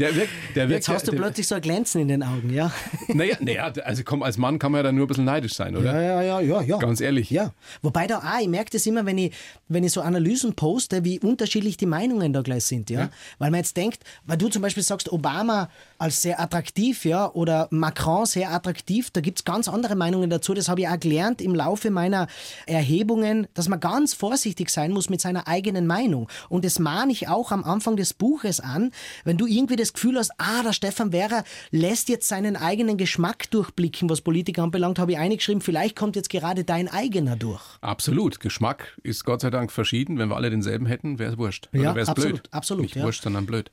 Der 0.00 0.16
wirkt, 0.16 0.32
der 0.54 0.68
wirkt, 0.68 0.78
Jetzt 0.78 0.88
hast 0.88 1.06
du 1.06 1.10
der, 1.10 1.18
plötzlich 1.18 1.46
so 1.46 1.54
ein 1.54 1.60
Glänzen 1.60 2.00
in 2.00 2.08
den 2.08 2.22
Augen, 2.22 2.50
ja? 2.50 2.72
Naja, 3.08 3.36
naja, 3.40 3.72
also 3.84 4.02
komm, 4.02 4.22
als 4.22 4.38
Mann 4.38 4.58
kann 4.58 4.72
man 4.72 4.78
ja 4.78 4.82
dann 4.84 4.94
nur 4.94 5.04
ein 5.04 5.08
bisschen 5.08 5.26
neidisch 5.26 5.54
sein, 5.54 5.76
oder? 5.76 5.94
Ja, 5.94 6.00
ja, 6.00 6.22
ja, 6.22 6.40
ja. 6.40 6.62
ja. 6.62 6.78
Ganz 6.78 7.02
ehrlich. 7.02 7.30
Ja. 7.30 7.52
Wobei 7.82 8.06
da 8.06 8.18
auch, 8.18 8.40
ich 8.40 8.48
merke 8.48 8.70
das 8.70 8.86
immer, 8.86 9.04
wenn 9.04 9.18
ich, 9.18 9.34
wenn 9.68 9.84
ich 9.84 9.92
so 9.92 10.00
Analysen 10.00 10.54
poste, 10.54 11.04
wie 11.04 11.20
unterschiedlich 11.20 11.76
die 11.76 11.86
Meinungen 11.86 12.32
da 12.32 12.40
gleich 12.40 12.64
sind, 12.64 12.88
ja? 12.88 13.00
ja. 13.00 13.10
Weil 13.38 13.50
man 13.50 13.58
jetzt 13.58 13.76
denkt, 13.76 14.02
weil 14.24 14.38
du 14.38 14.48
zum 14.48 14.62
Beispiel 14.62 14.82
sagst, 14.82 15.12
Obama 15.12 15.68
als 15.98 16.22
sehr 16.22 16.40
attraktiv, 16.40 17.04
ja, 17.04 17.30
oder 17.32 17.68
Macron 17.70 18.24
sehr 18.24 18.52
attraktiv, 18.52 19.10
da 19.10 19.20
gibt 19.20 19.40
es 19.40 19.44
ganz 19.44 19.68
andere 19.68 19.96
Meinungen 19.96 20.30
dazu. 20.30 20.54
Das 20.54 20.70
habe 20.70 20.80
ich 20.80 20.88
auch 20.88 20.98
gelernt 20.98 21.42
im 21.42 21.54
Laufe 21.54 21.90
meiner 21.90 22.26
Erhebungen, 22.66 23.48
dass 23.52 23.68
man 23.68 23.80
ganz 23.80 24.14
vorsichtig 24.14 24.70
sein 24.70 24.92
muss 24.92 25.10
mit 25.10 25.20
seiner 25.20 25.46
eigenen 25.46 25.86
Meinung. 25.86 26.28
Und 26.48 26.64
das 26.64 26.78
mahne 26.78 27.12
ich 27.12 27.28
auch 27.28 27.52
am 27.52 27.64
Anfang 27.64 27.96
des 27.96 28.14
Buches 28.14 28.60
an, 28.60 28.92
wenn 29.24 29.36
du 29.36 29.46
irgendwie 29.46 29.76
das 29.76 29.89
Gefühl 29.92 30.16
hast, 30.16 30.32
ah, 30.38 30.62
der 30.62 30.72
Stefan 30.72 31.12
Werrer 31.12 31.44
lässt 31.70 32.08
jetzt 32.08 32.28
seinen 32.28 32.56
eigenen 32.56 32.96
Geschmack 32.96 33.50
durchblicken, 33.50 34.08
was 34.10 34.20
Politiker 34.20 34.62
anbelangt, 34.62 34.98
habe 34.98 35.12
ich 35.12 35.18
eingeschrieben, 35.18 35.60
vielleicht 35.60 35.96
kommt 35.96 36.16
jetzt 36.16 36.30
gerade 36.30 36.64
dein 36.64 36.88
eigener 36.88 37.36
durch. 37.36 37.62
Absolut. 37.80 38.40
Geschmack 38.40 38.96
ist 39.02 39.24
Gott 39.24 39.40
sei 39.40 39.50
Dank 39.50 39.72
verschieden. 39.72 40.18
Wenn 40.18 40.28
wir 40.28 40.36
alle 40.36 40.50
denselben 40.50 40.86
hätten, 40.86 41.18
wäre 41.18 41.32
es 41.32 41.38
wurscht. 41.38 41.68
Ja, 41.72 41.94
wäre 41.94 42.00
es 42.00 42.08
absolut, 42.08 42.42
blöd. 42.42 42.48
absolut. 42.52 42.82
Nicht 42.82 42.96
ja. 42.96 43.04
wurscht, 43.04 43.22
sondern 43.22 43.46
blöd. 43.46 43.70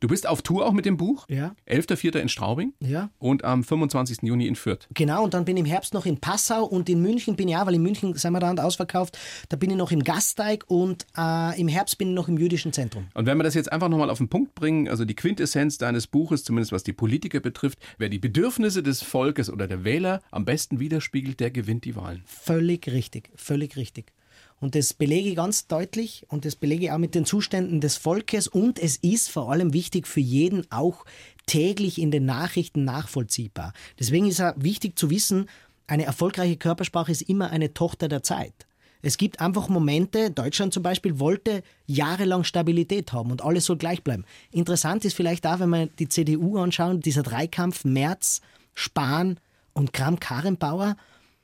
Du 0.00 0.08
bist 0.08 0.28
auf 0.28 0.42
Tour 0.42 0.66
auch 0.66 0.72
mit 0.72 0.84
dem 0.84 0.96
Buch. 0.96 1.26
Ja. 1.28 1.54
11.04. 1.68 2.18
in 2.18 2.28
Straubing. 2.28 2.72
Ja. 2.80 3.10
Und 3.18 3.44
am 3.44 3.64
25. 3.64 4.18
Juni 4.22 4.46
in 4.46 4.54
Fürth. 4.54 4.86
Genau, 4.94 5.24
und 5.24 5.34
dann 5.34 5.44
bin 5.44 5.56
ich 5.56 5.62
im 5.62 5.66
Herbst 5.66 5.94
noch 5.94 6.06
in 6.06 6.18
Passau 6.18 6.64
und 6.64 6.88
in 6.88 7.02
München 7.02 7.36
bin 7.36 7.48
ich 7.48 7.56
auch, 7.56 7.66
weil 7.66 7.74
in 7.74 7.82
München 7.82 8.14
sind 8.14 8.32
wir 8.32 8.40
dann 8.40 8.58
ausverkauft, 8.58 9.18
da 9.48 9.56
bin 9.56 9.70
ich 9.70 9.76
noch 9.76 9.90
im 9.90 10.04
Gasteig 10.04 10.64
und 10.68 11.06
äh, 11.16 11.60
im 11.60 11.68
Herbst 11.68 11.98
bin 11.98 12.10
ich 12.10 12.14
noch 12.14 12.28
im 12.28 12.38
Jüdischen 12.38 12.72
Zentrum. 12.72 13.08
Und 13.14 13.26
wenn 13.26 13.36
wir 13.38 13.44
das 13.44 13.54
jetzt 13.54 13.72
einfach 13.72 13.88
nochmal 13.88 14.10
auf 14.10 14.18
den 14.18 14.28
Punkt 14.28 14.54
bringen, 14.54 14.88
also 14.88 15.04
die 15.04 15.14
Quintessenz 15.14 15.78
deines 15.78 16.06
Buches, 16.06 16.44
zumindest 16.44 16.72
was 16.72 16.84
die 16.84 16.92
Politiker 16.92 17.40
betrifft, 17.40 17.78
wer 17.98 18.08
die 18.08 18.18
Bedürfnisse 18.18 18.82
des 18.82 19.02
Volkes 19.02 19.50
oder 19.50 19.66
der 19.66 19.84
Wähler 19.84 20.20
am 20.30 20.44
besten 20.44 20.78
widerspiegelt, 20.78 21.40
der 21.40 21.50
gewinnt 21.50 21.84
die 21.84 21.96
Wahlen. 21.96 22.22
Völlig 22.26 22.86
richtig, 22.86 23.30
völlig 23.34 23.76
richtig. 23.76 24.12
Und 24.60 24.74
das 24.74 24.92
belege 24.92 25.28
ich 25.28 25.36
ganz 25.36 25.66
deutlich 25.66 26.26
und 26.28 26.44
das 26.44 26.56
belege 26.56 26.86
ich 26.86 26.90
auch 26.90 26.98
mit 26.98 27.14
den 27.14 27.24
Zuständen 27.24 27.80
des 27.80 27.96
Volkes. 27.96 28.48
Und 28.48 28.78
es 28.78 28.96
ist 28.96 29.30
vor 29.30 29.52
allem 29.52 29.72
wichtig 29.72 30.06
für 30.06 30.20
jeden 30.20 30.70
auch 30.70 31.04
täglich 31.46 32.00
in 32.00 32.10
den 32.10 32.24
Nachrichten 32.24 32.84
nachvollziehbar. 32.84 33.72
Deswegen 33.98 34.26
ist 34.26 34.40
es 34.40 34.54
wichtig 34.56 34.98
zu 34.98 35.10
wissen, 35.10 35.48
eine 35.86 36.04
erfolgreiche 36.04 36.56
Körpersprache 36.56 37.12
ist 37.12 37.22
immer 37.22 37.50
eine 37.50 37.72
Tochter 37.72 38.08
der 38.08 38.22
Zeit. 38.22 38.66
Es 39.00 39.16
gibt 39.16 39.40
einfach 39.40 39.68
Momente, 39.68 40.30
Deutschland 40.30 40.74
zum 40.74 40.82
Beispiel 40.82 41.20
wollte 41.20 41.62
jahrelang 41.86 42.44
Stabilität 42.44 43.12
haben 43.12 43.30
und 43.30 43.42
alles 43.42 43.64
soll 43.64 43.76
gleich 43.76 44.02
bleiben. 44.02 44.24
Interessant 44.50 45.04
ist 45.04 45.14
vielleicht 45.14 45.46
auch, 45.46 45.60
wenn 45.60 45.70
wir 45.70 45.86
die 45.86 46.08
CDU 46.08 46.58
anschauen, 46.58 47.00
dieser 47.00 47.22
Dreikampf 47.22 47.84
Merz, 47.84 48.40
Spahn 48.74 49.38
und 49.72 49.92
Kram-Karrenbauer, 49.92 50.96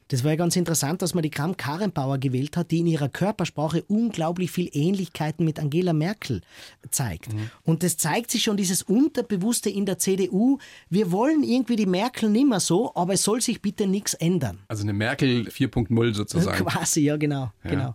Das 0.09 0.23
war 0.23 0.33
ja 0.33 0.37
ganz 0.37 0.57
interessant, 0.57 1.03
dass 1.03 1.15
man 1.15 1.23
die 1.23 1.31
Kram 1.31 1.57
Karenbauer 1.57 2.19
gewählt 2.19 2.57
hat, 2.57 2.71
die 2.71 2.81
in 2.81 2.87
ihrer 2.87 3.09
Körpersprache 3.09 3.83
unglaublich 3.89 4.51
viel 4.51 4.69
Ähnlichkeiten 4.73 5.45
mit 5.45 5.59
Angela 5.59 5.93
Merkel 5.93 6.43
zeigt. 6.91 7.33
Mhm. 7.33 7.51
Und 7.63 7.83
das 7.83 7.97
zeigt 7.97 8.31
sich 8.31 8.43
schon 8.43 8.57
dieses 8.57 8.83
Unterbewusste 8.83 9.71
in 9.71 9.87
der 9.87 9.99
CDU. 9.99 10.59
Wir 10.91 11.11
wollen 11.11 11.43
irgendwie 11.43 11.77
die 11.77 11.87
Merkel 11.87 12.29
nimmer 12.29 12.61
so, 12.61 12.95
aber 12.95 13.15
es 13.15 13.23
soll 13.23 13.41
sich 13.41 13.63
bitte 13.63 13.87
nichts 13.87 14.15
ändern. 14.15 14.61
Also 14.69 14.83
eine 14.83 14.93
Merkel 14.93 15.49
4.0 15.49 16.15
sozusagen. 16.15 16.65
Quasi, 16.67 17.01
ja, 17.01 17.17
genau. 17.17 17.53
Ja. 17.65 17.71
genau. 17.71 17.95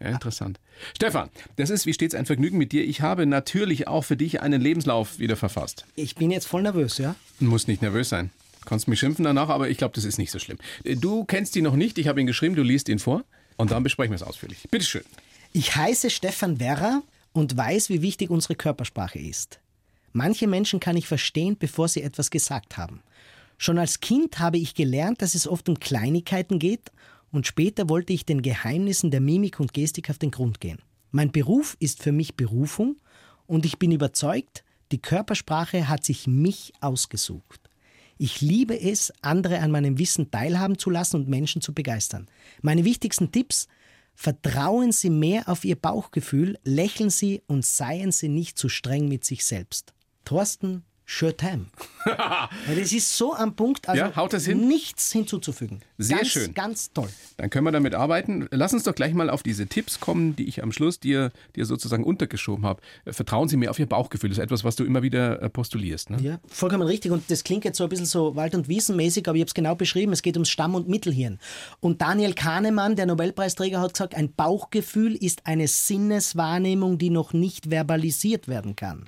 Ja, 0.00 0.10
interessant. 0.10 0.60
Stefan, 0.94 1.28
das 1.56 1.70
ist 1.70 1.86
wie 1.86 1.92
stets 1.92 2.14
ein 2.14 2.26
Vergnügen 2.26 2.56
mit 2.56 2.70
dir. 2.70 2.84
Ich 2.84 3.00
habe 3.00 3.26
natürlich 3.26 3.88
auch 3.88 4.04
für 4.04 4.16
dich 4.16 4.40
einen 4.42 4.60
Lebenslauf 4.60 5.18
wieder 5.18 5.36
verfasst. 5.36 5.86
Ich 5.96 6.14
bin 6.14 6.30
jetzt 6.30 6.46
voll 6.46 6.62
nervös, 6.62 6.98
ja? 6.98 7.16
Du 7.40 7.46
musst 7.46 7.66
nicht 7.66 7.82
nervös 7.82 8.08
sein. 8.08 8.30
Kannst 8.68 8.86
mich 8.86 9.00
schimpfen 9.00 9.24
danach, 9.24 9.48
aber 9.48 9.70
ich 9.70 9.78
glaube, 9.78 9.94
das 9.94 10.04
ist 10.04 10.18
nicht 10.18 10.30
so 10.30 10.38
schlimm. 10.38 10.58
Du 10.84 11.24
kennst 11.24 11.56
ihn 11.56 11.64
noch 11.64 11.74
nicht, 11.74 11.96
ich 11.96 12.06
habe 12.06 12.20
ihn 12.20 12.26
geschrieben, 12.26 12.54
du 12.54 12.62
liest 12.62 12.90
ihn 12.90 12.98
vor 12.98 13.24
und 13.56 13.70
dann 13.70 13.82
besprechen 13.82 14.10
wir 14.10 14.16
es 14.16 14.22
ausführlich. 14.22 14.68
Bitte 14.70 14.84
schön. 14.84 15.04
Ich 15.54 15.74
heiße 15.74 16.10
Stefan 16.10 16.60
Werrer 16.60 17.02
und 17.32 17.56
weiß, 17.56 17.88
wie 17.88 18.02
wichtig 18.02 18.28
unsere 18.28 18.56
Körpersprache 18.56 19.18
ist. 19.18 19.58
Manche 20.12 20.46
Menschen 20.46 20.80
kann 20.80 20.98
ich 20.98 21.06
verstehen, 21.06 21.56
bevor 21.58 21.88
sie 21.88 22.02
etwas 22.02 22.30
gesagt 22.30 22.76
haben. 22.76 23.02
Schon 23.56 23.78
als 23.78 24.00
Kind 24.00 24.38
habe 24.38 24.58
ich 24.58 24.74
gelernt, 24.74 25.22
dass 25.22 25.34
es 25.34 25.48
oft 25.48 25.70
um 25.70 25.80
Kleinigkeiten 25.80 26.58
geht 26.58 26.92
und 27.32 27.46
später 27.46 27.88
wollte 27.88 28.12
ich 28.12 28.26
den 28.26 28.42
Geheimnissen 28.42 29.10
der 29.10 29.22
Mimik 29.22 29.60
und 29.60 29.72
Gestik 29.72 30.10
auf 30.10 30.18
den 30.18 30.30
Grund 30.30 30.60
gehen. 30.60 30.82
Mein 31.10 31.32
Beruf 31.32 31.74
ist 31.80 32.02
für 32.02 32.12
mich 32.12 32.34
Berufung 32.34 32.96
und 33.46 33.64
ich 33.64 33.78
bin 33.78 33.92
überzeugt, 33.92 34.62
die 34.92 35.00
Körpersprache 35.00 35.88
hat 35.88 36.04
sich 36.04 36.26
mich 36.26 36.74
ausgesucht. 36.80 37.67
Ich 38.18 38.40
liebe 38.40 38.78
es, 38.78 39.12
andere 39.22 39.60
an 39.60 39.70
meinem 39.70 39.98
Wissen 39.98 40.30
teilhaben 40.30 40.76
zu 40.76 40.90
lassen 40.90 41.16
und 41.16 41.28
Menschen 41.28 41.62
zu 41.62 41.72
begeistern. 41.72 42.28
Meine 42.62 42.84
wichtigsten 42.84 43.30
Tipps, 43.30 43.68
vertrauen 44.14 44.90
Sie 44.90 45.10
mehr 45.10 45.48
auf 45.48 45.64
Ihr 45.64 45.76
Bauchgefühl, 45.76 46.58
lächeln 46.64 47.10
Sie 47.10 47.42
und 47.46 47.64
seien 47.64 48.10
Sie 48.10 48.28
nicht 48.28 48.58
zu 48.58 48.68
streng 48.68 49.06
mit 49.06 49.24
sich 49.24 49.44
selbst. 49.44 49.94
Thorsten 50.24 50.82
Schurtheim. 51.10 51.68
das 52.04 52.92
ist 52.92 53.16
so 53.16 53.34
am 53.34 53.56
Punkt, 53.56 53.88
also 53.88 53.98
ja, 53.98 54.14
haut 54.14 54.34
das 54.34 54.44
hin? 54.44 54.68
nichts 54.68 55.10
hinzuzufügen. 55.10 55.80
Sehr 55.96 56.18
ganz, 56.18 56.28
schön. 56.28 56.52
Ganz 56.52 56.92
toll. 56.92 57.08
Dann 57.38 57.48
können 57.48 57.64
wir 57.64 57.72
damit 57.72 57.94
arbeiten. 57.94 58.46
Lass 58.50 58.74
uns 58.74 58.82
doch 58.82 58.94
gleich 58.94 59.14
mal 59.14 59.30
auf 59.30 59.42
diese 59.42 59.66
Tipps 59.66 60.00
kommen, 60.00 60.36
die 60.36 60.46
ich 60.46 60.62
am 60.62 60.70
Schluss 60.70 61.00
dir, 61.00 61.32
dir 61.56 61.64
sozusagen 61.64 62.04
untergeschoben 62.04 62.66
habe. 62.66 62.82
Vertrauen 63.06 63.48
Sie 63.48 63.56
mir 63.56 63.70
auf 63.70 63.78
Ihr 63.78 63.86
Bauchgefühl. 63.86 64.28
Das 64.28 64.36
ist 64.36 64.44
etwas, 64.44 64.64
was 64.64 64.76
du 64.76 64.84
immer 64.84 65.02
wieder 65.02 65.40
äh, 65.40 65.48
postulierst. 65.48 66.10
Ne? 66.10 66.18
Ja, 66.20 66.40
vollkommen 66.46 66.82
richtig. 66.82 67.10
Und 67.10 67.30
das 67.30 67.42
klingt 67.42 67.64
jetzt 67.64 67.78
so 67.78 67.84
ein 67.84 67.88
bisschen 67.88 68.04
so 68.04 68.36
Wald- 68.36 68.54
und 68.54 68.68
Wiesenmäßig, 68.68 69.26
aber 69.28 69.36
ich 69.36 69.40
habe 69.40 69.48
es 69.48 69.54
genau 69.54 69.74
beschrieben. 69.76 70.12
Es 70.12 70.20
geht 70.20 70.36
ums 70.36 70.50
Stamm- 70.50 70.74
und 70.74 70.88
Mittelhirn. 70.88 71.38
Und 71.80 72.02
Daniel 72.02 72.34
Kahnemann, 72.34 72.96
der 72.96 73.06
Nobelpreisträger, 73.06 73.80
hat 73.80 73.94
gesagt, 73.94 74.14
ein 74.14 74.34
Bauchgefühl 74.34 75.16
ist 75.16 75.46
eine 75.46 75.68
Sinneswahrnehmung, 75.68 76.98
die 76.98 77.08
noch 77.08 77.32
nicht 77.32 77.70
verbalisiert 77.70 78.46
werden 78.46 78.76
kann. 78.76 79.06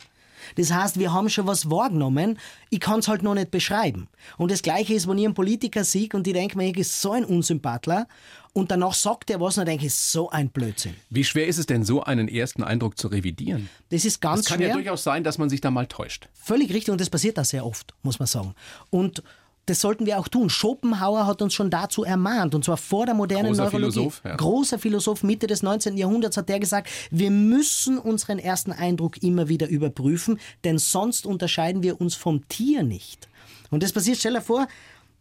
Das 0.57 0.72
heißt, 0.72 0.98
wir 0.98 1.12
haben 1.12 1.29
schon 1.29 1.46
was 1.46 1.70
wahrgenommen, 1.70 2.38
ich 2.70 2.81
kann 2.81 3.00
es 3.00 3.09
halt 3.09 3.22
noch 3.22 3.35
nicht 3.35 3.50
beschreiben. 3.50 4.09
Und 4.38 4.50
das 4.50 4.62
Gleiche 4.62 4.94
ist, 4.94 5.09
wenn 5.09 5.18
ich 5.18 5.24
einen 5.24 5.35
Politiker 5.35 5.85
sehe 5.85 6.09
und 6.12 6.26
ich 6.26 6.33
denke 6.35 6.57
mir, 6.57 6.68
ich 6.68 6.76
ist 6.76 7.00
so 7.00 7.12
ein 7.12 7.24
Unsympathler 7.24 8.07
und 8.53 8.70
danach 8.70 8.94
sagt 8.94 9.31
er 9.31 9.40
was 9.40 9.57
und 9.57 9.61
dann 9.62 9.66
denke 9.72 9.87
ich, 9.87 9.94
so 9.94 10.31
ein 10.31 10.48
Blödsinn. 10.50 10.94
Wie 11.09 11.24
schwer 11.24 11.46
ist 11.46 11.59
es 11.59 11.66
denn, 11.66 11.85
so 11.85 12.03
einen 12.03 12.26
ersten 12.29 12.62
Eindruck 12.64 12.98
zu 12.98 13.09
revidieren? 13.09 13.68
Das 13.90 14.05
ist 14.05 14.20
ganz 14.20 14.40
Es 14.40 14.46
kann 14.46 14.59
schwer. 14.59 14.68
ja 14.68 14.74
durchaus 14.74 15.05
sein, 15.05 15.22
dass 15.24 15.38
man 15.38 15.48
sich 15.48 15.61
da 15.61 15.70
mal 15.70 15.87
täuscht. 15.87 16.29
Völlig 16.35 16.72
richtig 16.72 16.90
und 16.90 17.00
das 17.00 17.11
passiert 17.11 17.38
da 17.38 17.44
sehr 17.44 17.64
oft, 17.64 17.94
muss 18.03 18.18
man 18.18 18.26
sagen. 18.26 18.55
Und 18.90 19.22
das 19.70 19.80
sollten 19.80 20.04
wir 20.04 20.18
auch 20.18 20.28
tun. 20.28 20.50
Schopenhauer 20.50 21.26
hat 21.26 21.40
uns 21.42 21.54
schon 21.54 21.70
dazu 21.70 22.02
ermahnt, 22.04 22.54
und 22.54 22.64
zwar 22.64 22.76
vor 22.76 23.06
der 23.06 23.14
modernen 23.14 23.50
Großer 23.50 23.64
Neurologie. 23.64 23.92
Philosoph, 23.92 24.22
ja. 24.24 24.37
Großer 24.37 24.78
Philosoph 24.78 25.22
Mitte 25.22 25.46
des 25.46 25.62
19. 25.62 25.96
Jahrhunderts 25.96 26.37
hat 26.37 26.48
der 26.48 26.59
gesagt, 26.59 26.90
wir 27.11 27.30
müssen 27.30 27.98
unseren 27.98 28.40
ersten 28.40 28.72
Eindruck 28.72 29.22
immer 29.22 29.48
wieder 29.48 29.68
überprüfen, 29.68 30.40
denn 30.64 30.78
sonst 30.78 31.24
unterscheiden 31.24 31.83
wir 31.85 32.00
uns 32.00 32.16
vom 32.16 32.46
Tier 32.48 32.83
nicht. 32.83 33.28
Und 33.70 33.85
das 33.85 33.92
passiert, 33.92 34.18
stell 34.18 34.35
dir 34.35 34.42
vor, 34.42 34.66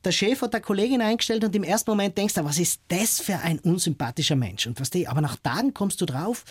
der 0.03 0.11
Chef 0.11 0.41
hat 0.41 0.55
eine 0.55 0.61
Kollegin 0.61 1.01
eingestellt 1.01 1.43
und 1.43 1.55
im 1.55 1.63
ersten 1.63 1.91
Moment 1.91 2.17
denkst 2.17 2.33
du, 2.33 2.43
was 2.43 2.57
ist 2.57 2.81
das 2.87 3.19
für 3.19 3.37
ein 3.37 3.59
unsympathischer 3.59 4.35
Mensch? 4.35 4.65
Und 4.65 4.79
was 4.79 4.89
aber 5.07 5.21
nach 5.21 5.35
Tagen 5.35 5.73
kommst 5.73 6.01
du 6.01 6.05
drauf, 6.05 6.43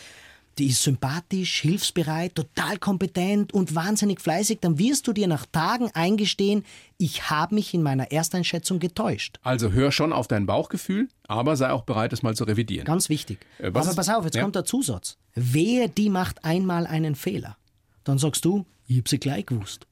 die 0.59 0.67
ist 0.69 0.83
sympathisch, 0.83 1.61
hilfsbereit, 1.61 2.35
total 2.35 2.79
kompetent 2.79 3.53
und 3.55 3.75
wahnsinnig 3.75 4.21
fleißig, 4.21 4.59
dann 4.61 4.79
wirst 4.79 5.07
du 5.07 5.13
dir 5.13 5.27
nach 5.27 5.47
Tagen 5.47 5.91
eingestehen, 5.95 6.65
ich 6.99 7.31
habe 7.31 7.55
mich 7.55 7.75
in 7.75 7.83
meiner 7.83 8.11
Ersteinschätzung 8.13 8.79
getäuscht. 8.79 9.39
Also 9.43 9.73
hör 9.73 9.91
schon 9.93 10.13
auf 10.13 10.29
dein 10.29 10.47
Bauchgefühl, 10.47 11.09
aber 11.27 11.57
sei 11.57 11.71
auch 11.71 11.85
bereit, 11.85 12.13
es 12.13 12.23
mal 12.23 12.37
zu 12.37 12.45
revidieren. 12.45 12.85
Ganz 12.85 13.09
wichtig. 13.09 13.39
Äh, 13.59 13.71
was 13.73 13.87
Aber 13.87 13.97
pass 13.97 14.09
auf, 14.09 14.25
jetzt 14.25 14.35
Ja. 14.37 14.43
kommt 14.43 14.55
der 14.57 14.65
Zusatz. 14.65 15.17
Wer 15.35 15.89
die 15.89 16.11
macht 16.11 16.45
einmal 16.45 16.87
einen 16.87 17.15
Fehler, 17.15 17.57
dann 18.05 18.19
sagst 18.19 18.45
du, 18.45 18.65
ich 18.87 18.99
hab 18.99 19.09
sie 19.09 19.19
gleich 19.19 19.47
gewusst. 19.47 19.87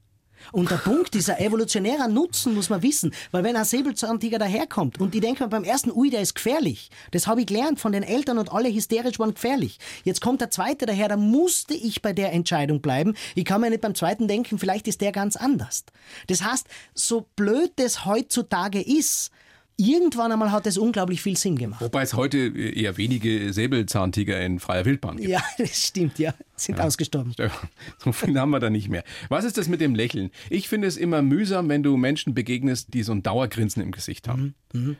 Und 0.51 0.71
der 0.71 0.77
Punkt, 0.77 1.13
dieser 1.13 1.39
evolutionäre 1.39 2.09
Nutzen 2.09 2.55
muss 2.55 2.69
man 2.69 2.81
wissen, 2.81 3.13
weil 3.31 3.43
wenn 3.43 3.55
ein 3.55 3.65
Säbelzahntiger 3.65 4.39
daherkommt 4.39 4.99
und 4.99 5.13
ich 5.15 5.21
denke 5.21 5.43
mir 5.43 5.49
beim 5.49 5.63
ersten, 5.63 5.91
ui, 5.91 6.09
der 6.09 6.21
ist 6.21 6.35
gefährlich, 6.35 6.89
das 7.11 7.27
habe 7.27 7.41
ich 7.41 7.47
gelernt 7.47 7.79
von 7.79 7.91
den 7.91 8.03
Eltern 8.03 8.37
und 8.37 8.51
alle 8.51 8.69
hysterisch 8.73 9.19
waren 9.19 9.33
gefährlich. 9.33 9.79
Jetzt 10.03 10.21
kommt 10.21 10.41
der 10.41 10.51
zweite 10.51 10.85
daher, 10.85 11.09
da 11.09 11.17
musste 11.17 11.73
ich 11.73 12.01
bei 12.01 12.13
der 12.13 12.33
Entscheidung 12.33 12.81
bleiben. 12.81 13.15
Ich 13.35 13.45
kann 13.45 13.61
mir 13.61 13.69
nicht 13.69 13.81
beim 13.81 13.95
zweiten 13.95 14.27
denken, 14.27 14.59
vielleicht 14.59 14.87
ist 14.87 15.01
der 15.01 15.11
ganz 15.11 15.35
anders. 15.35 15.83
Das 16.27 16.43
heißt, 16.43 16.67
so 16.93 17.27
blöd 17.35 17.71
das 17.77 18.05
heutzutage 18.05 18.81
ist, 18.81 19.31
irgendwann 19.77 20.31
einmal 20.31 20.51
hat 20.51 20.67
es 20.67 20.77
unglaublich 20.77 21.21
viel 21.21 21.37
Sinn 21.37 21.57
gemacht. 21.57 21.81
Wobei 21.81 22.01
es 22.01 22.13
heute 22.13 22.37
eher 22.37 22.97
wenige 22.97 23.53
Säbelzahntiger 23.53 24.41
in 24.43 24.59
freier 24.59 24.85
Wildbahn 24.85 25.17
gibt. 25.17 25.29
Ja, 25.29 25.41
das 25.57 25.87
stimmt, 25.87 26.19
ja. 26.19 26.33
Sind 26.55 26.79
ausgestorben. 26.81 27.33
Stefan, 27.33 27.69
So 27.99 28.11
viel 28.11 28.37
haben 28.39 28.49
wir 28.49 28.59
da 28.59 28.69
nicht 28.69 28.89
mehr. 28.89 29.03
Was 29.29 29.45
ist 29.45 29.57
das 29.57 29.67
mit 29.69 29.79
dem 29.79 29.95
Lächeln? 29.95 30.31
Ich 30.49 30.67
finde 30.67 30.87
es 30.87 30.97
immer 30.97 31.21
mühsam, 31.21 31.69
wenn 31.69 31.83
du 31.83 31.95
Menschen 31.95 32.33
begegnest, 32.33 32.93
die 32.93 33.03
so 33.03 33.11
ein 33.11 33.23
Dauergrinsen 33.23 33.81
im 33.83 33.91
Gesicht 33.91 34.27
haben. 34.27 34.55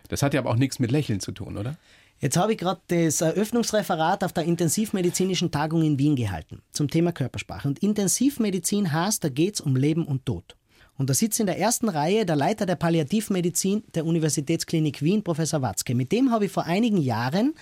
Das 0.08 0.22
hat 0.22 0.34
ja 0.34 0.40
aber 0.40 0.52
auch 0.52 0.56
nichts 0.56 0.80
mit 0.80 0.92
Lächeln 0.92 1.20
zu 1.20 1.32
tun, 1.32 1.58
oder? 1.58 1.78
Jetzt 2.20 2.36
habe 2.36 2.54
ich 2.54 2.58
gerade 2.58 2.82
das 2.88 3.22
Eröffnungsreferat 3.22 4.24
auf 4.24 4.34
der 4.34 4.46
intensivmedizinischen 4.46 5.52
Tagung 5.52 5.84
in 5.84 6.00
Wien 6.00 6.16
gehalten 6.16 6.62
zum 6.72 6.90
Thema 6.90 7.12
Körpersprache. 7.12 7.68
Und 7.68 7.80
Intensivmedizin 7.80 8.92
heißt, 8.92 9.24
da 9.24 9.30
geht 9.30 9.56
es 9.56 9.62
um 9.62 9.76
Leben 9.76 10.06
und 10.06 10.26
Tod. 10.26 10.57
Und 10.98 11.10
da 11.10 11.14
sitzt 11.14 11.40
in 11.40 11.46
der 11.46 11.60
ersten 11.60 11.90
Reihe 11.90 12.26
der 12.26 12.36
Leiter 12.36 12.66
der 12.66 12.76
Palliativmedizin 12.76 13.84
der 13.94 14.06
Universitätsklinik 14.06 15.02
Wien, 15.02 15.24
Professor 15.24 15.62
Watzke. 15.62 15.94
Mit 15.94 16.12
dem 16.12 16.32
habe 16.32 16.46
ich 16.46 16.52
vor 16.52 16.66
einigen 16.66 16.98
Jahren 16.98 17.54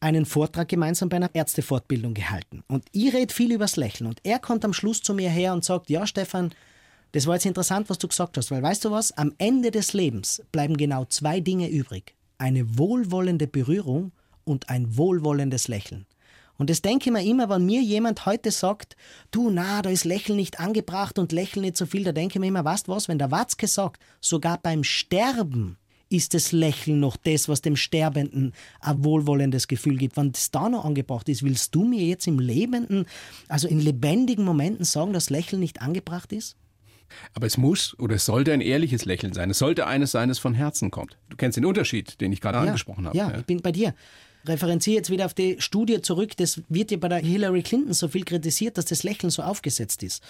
einen 0.00 0.24
Vortrag 0.24 0.68
gemeinsam 0.68 1.10
bei 1.10 1.16
einer 1.16 1.34
Ärztefortbildung 1.34 2.14
gehalten. 2.14 2.64
Und 2.68 2.84
ich 2.92 3.12
rede 3.12 3.32
viel 3.32 3.52
übers 3.52 3.76
Lächeln. 3.76 4.08
Und 4.08 4.20
er 4.24 4.38
kommt 4.38 4.64
am 4.64 4.72
Schluss 4.72 5.02
zu 5.02 5.12
mir 5.12 5.28
her 5.28 5.52
und 5.52 5.64
sagt, 5.64 5.90
ja 5.90 6.06
Stefan, 6.06 6.54
das 7.12 7.26
war 7.26 7.34
jetzt 7.34 7.46
interessant, 7.46 7.90
was 7.90 7.98
du 7.98 8.08
gesagt 8.08 8.36
hast, 8.36 8.50
weil 8.50 8.62
weißt 8.62 8.84
du 8.84 8.90
was, 8.90 9.12
am 9.12 9.34
Ende 9.36 9.70
des 9.70 9.92
Lebens 9.92 10.42
bleiben 10.52 10.76
genau 10.76 11.04
zwei 11.04 11.40
Dinge 11.40 11.68
übrig. 11.68 12.14
Eine 12.38 12.78
wohlwollende 12.78 13.46
Berührung 13.46 14.12
und 14.44 14.70
ein 14.70 14.96
wohlwollendes 14.96 15.68
Lächeln. 15.68 16.06
Und 16.60 16.68
das 16.68 16.82
denke 16.82 17.08
ich 17.08 17.10
mir 17.10 17.24
immer, 17.24 17.48
wenn 17.48 17.64
mir 17.64 17.80
jemand 17.80 18.26
heute 18.26 18.50
sagt, 18.50 18.94
du, 19.30 19.48
na, 19.48 19.80
da 19.80 19.88
ist 19.88 20.04
Lächeln 20.04 20.36
nicht 20.36 20.60
angebracht 20.60 21.18
und 21.18 21.32
Lächeln 21.32 21.62
nicht 21.62 21.78
so 21.78 21.86
viel, 21.86 22.04
da 22.04 22.12
denke 22.12 22.34
ich 22.34 22.40
mir 22.40 22.48
immer, 22.48 22.66
weißt 22.66 22.86
was, 22.86 23.08
wenn 23.08 23.18
der 23.18 23.30
Watzke 23.30 23.66
sagt, 23.66 23.98
sogar 24.20 24.58
beim 24.58 24.84
Sterben 24.84 25.78
ist 26.10 26.34
das 26.34 26.52
Lächeln 26.52 27.00
noch 27.00 27.16
das, 27.16 27.48
was 27.48 27.62
dem 27.62 27.76
Sterbenden 27.76 28.52
ein 28.80 29.02
wohlwollendes 29.02 29.68
Gefühl 29.68 29.96
gibt. 29.96 30.18
Wenn 30.18 30.32
das 30.32 30.50
da 30.50 30.68
noch 30.68 30.84
angebracht 30.84 31.30
ist, 31.30 31.42
willst 31.42 31.74
du 31.74 31.82
mir 31.86 32.04
jetzt 32.04 32.26
im 32.26 32.38
Lebenden, 32.38 33.06
also 33.48 33.66
in 33.66 33.80
lebendigen 33.80 34.44
Momenten 34.44 34.84
sagen, 34.84 35.14
dass 35.14 35.30
Lächeln 35.30 35.60
nicht 35.60 35.80
angebracht 35.80 36.30
ist? 36.30 36.56
Aber 37.32 37.46
es 37.46 37.56
muss 37.56 37.98
oder 37.98 38.16
es 38.16 38.26
sollte 38.26 38.52
ein 38.52 38.60
ehrliches 38.60 39.06
Lächeln 39.06 39.32
sein. 39.32 39.48
Es 39.48 39.58
sollte 39.58 39.86
eines 39.86 40.10
sein, 40.10 40.28
das 40.28 40.38
von 40.38 40.52
Herzen 40.52 40.90
kommt. 40.90 41.16
Du 41.30 41.38
kennst 41.38 41.56
den 41.56 41.64
Unterschied, 41.64 42.20
den 42.20 42.32
ich 42.32 42.42
gerade 42.42 42.58
angesprochen 42.58 43.06
habe. 43.06 43.16
Ja, 43.16 43.34
ich 43.34 43.46
bin 43.46 43.62
bei 43.62 43.72
dir. 43.72 43.94
Referenziere 44.46 44.96
jetzt 44.96 45.10
wieder 45.10 45.26
auf 45.26 45.34
die 45.34 45.60
Studie 45.60 46.00
zurück. 46.00 46.36
Das 46.36 46.62
wird 46.68 46.90
ja 46.90 46.96
bei 46.96 47.08
der 47.08 47.18
Hillary 47.18 47.62
Clinton 47.62 47.92
so 47.92 48.08
viel 48.08 48.24
kritisiert, 48.24 48.78
dass 48.78 48.86
das 48.86 49.02
Lächeln 49.02 49.30
so 49.30 49.42
aufgesetzt 49.42 50.02
ist. 50.02 50.22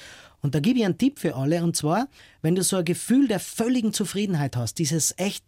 Und 0.43 0.55
da 0.55 0.61
gebe 0.61 0.79
ich 0.79 0.85
einen 0.85 0.99
Tipp 0.99 1.19
für 1.19 1.37
alle. 1.37 1.63
Und 1.63 1.77
zwar, 1.77 2.09
wenn 2.43 2.55
du 2.55 2.63
so 2.63 2.77
ein 2.77 2.85
Gefühl 2.85 3.29
der 3.29 3.41
völligen 3.41 3.93
Zufriedenheit 3.93 4.57
hast, 4.57 4.79
dieses 4.79 5.15
echt, 5.19 5.45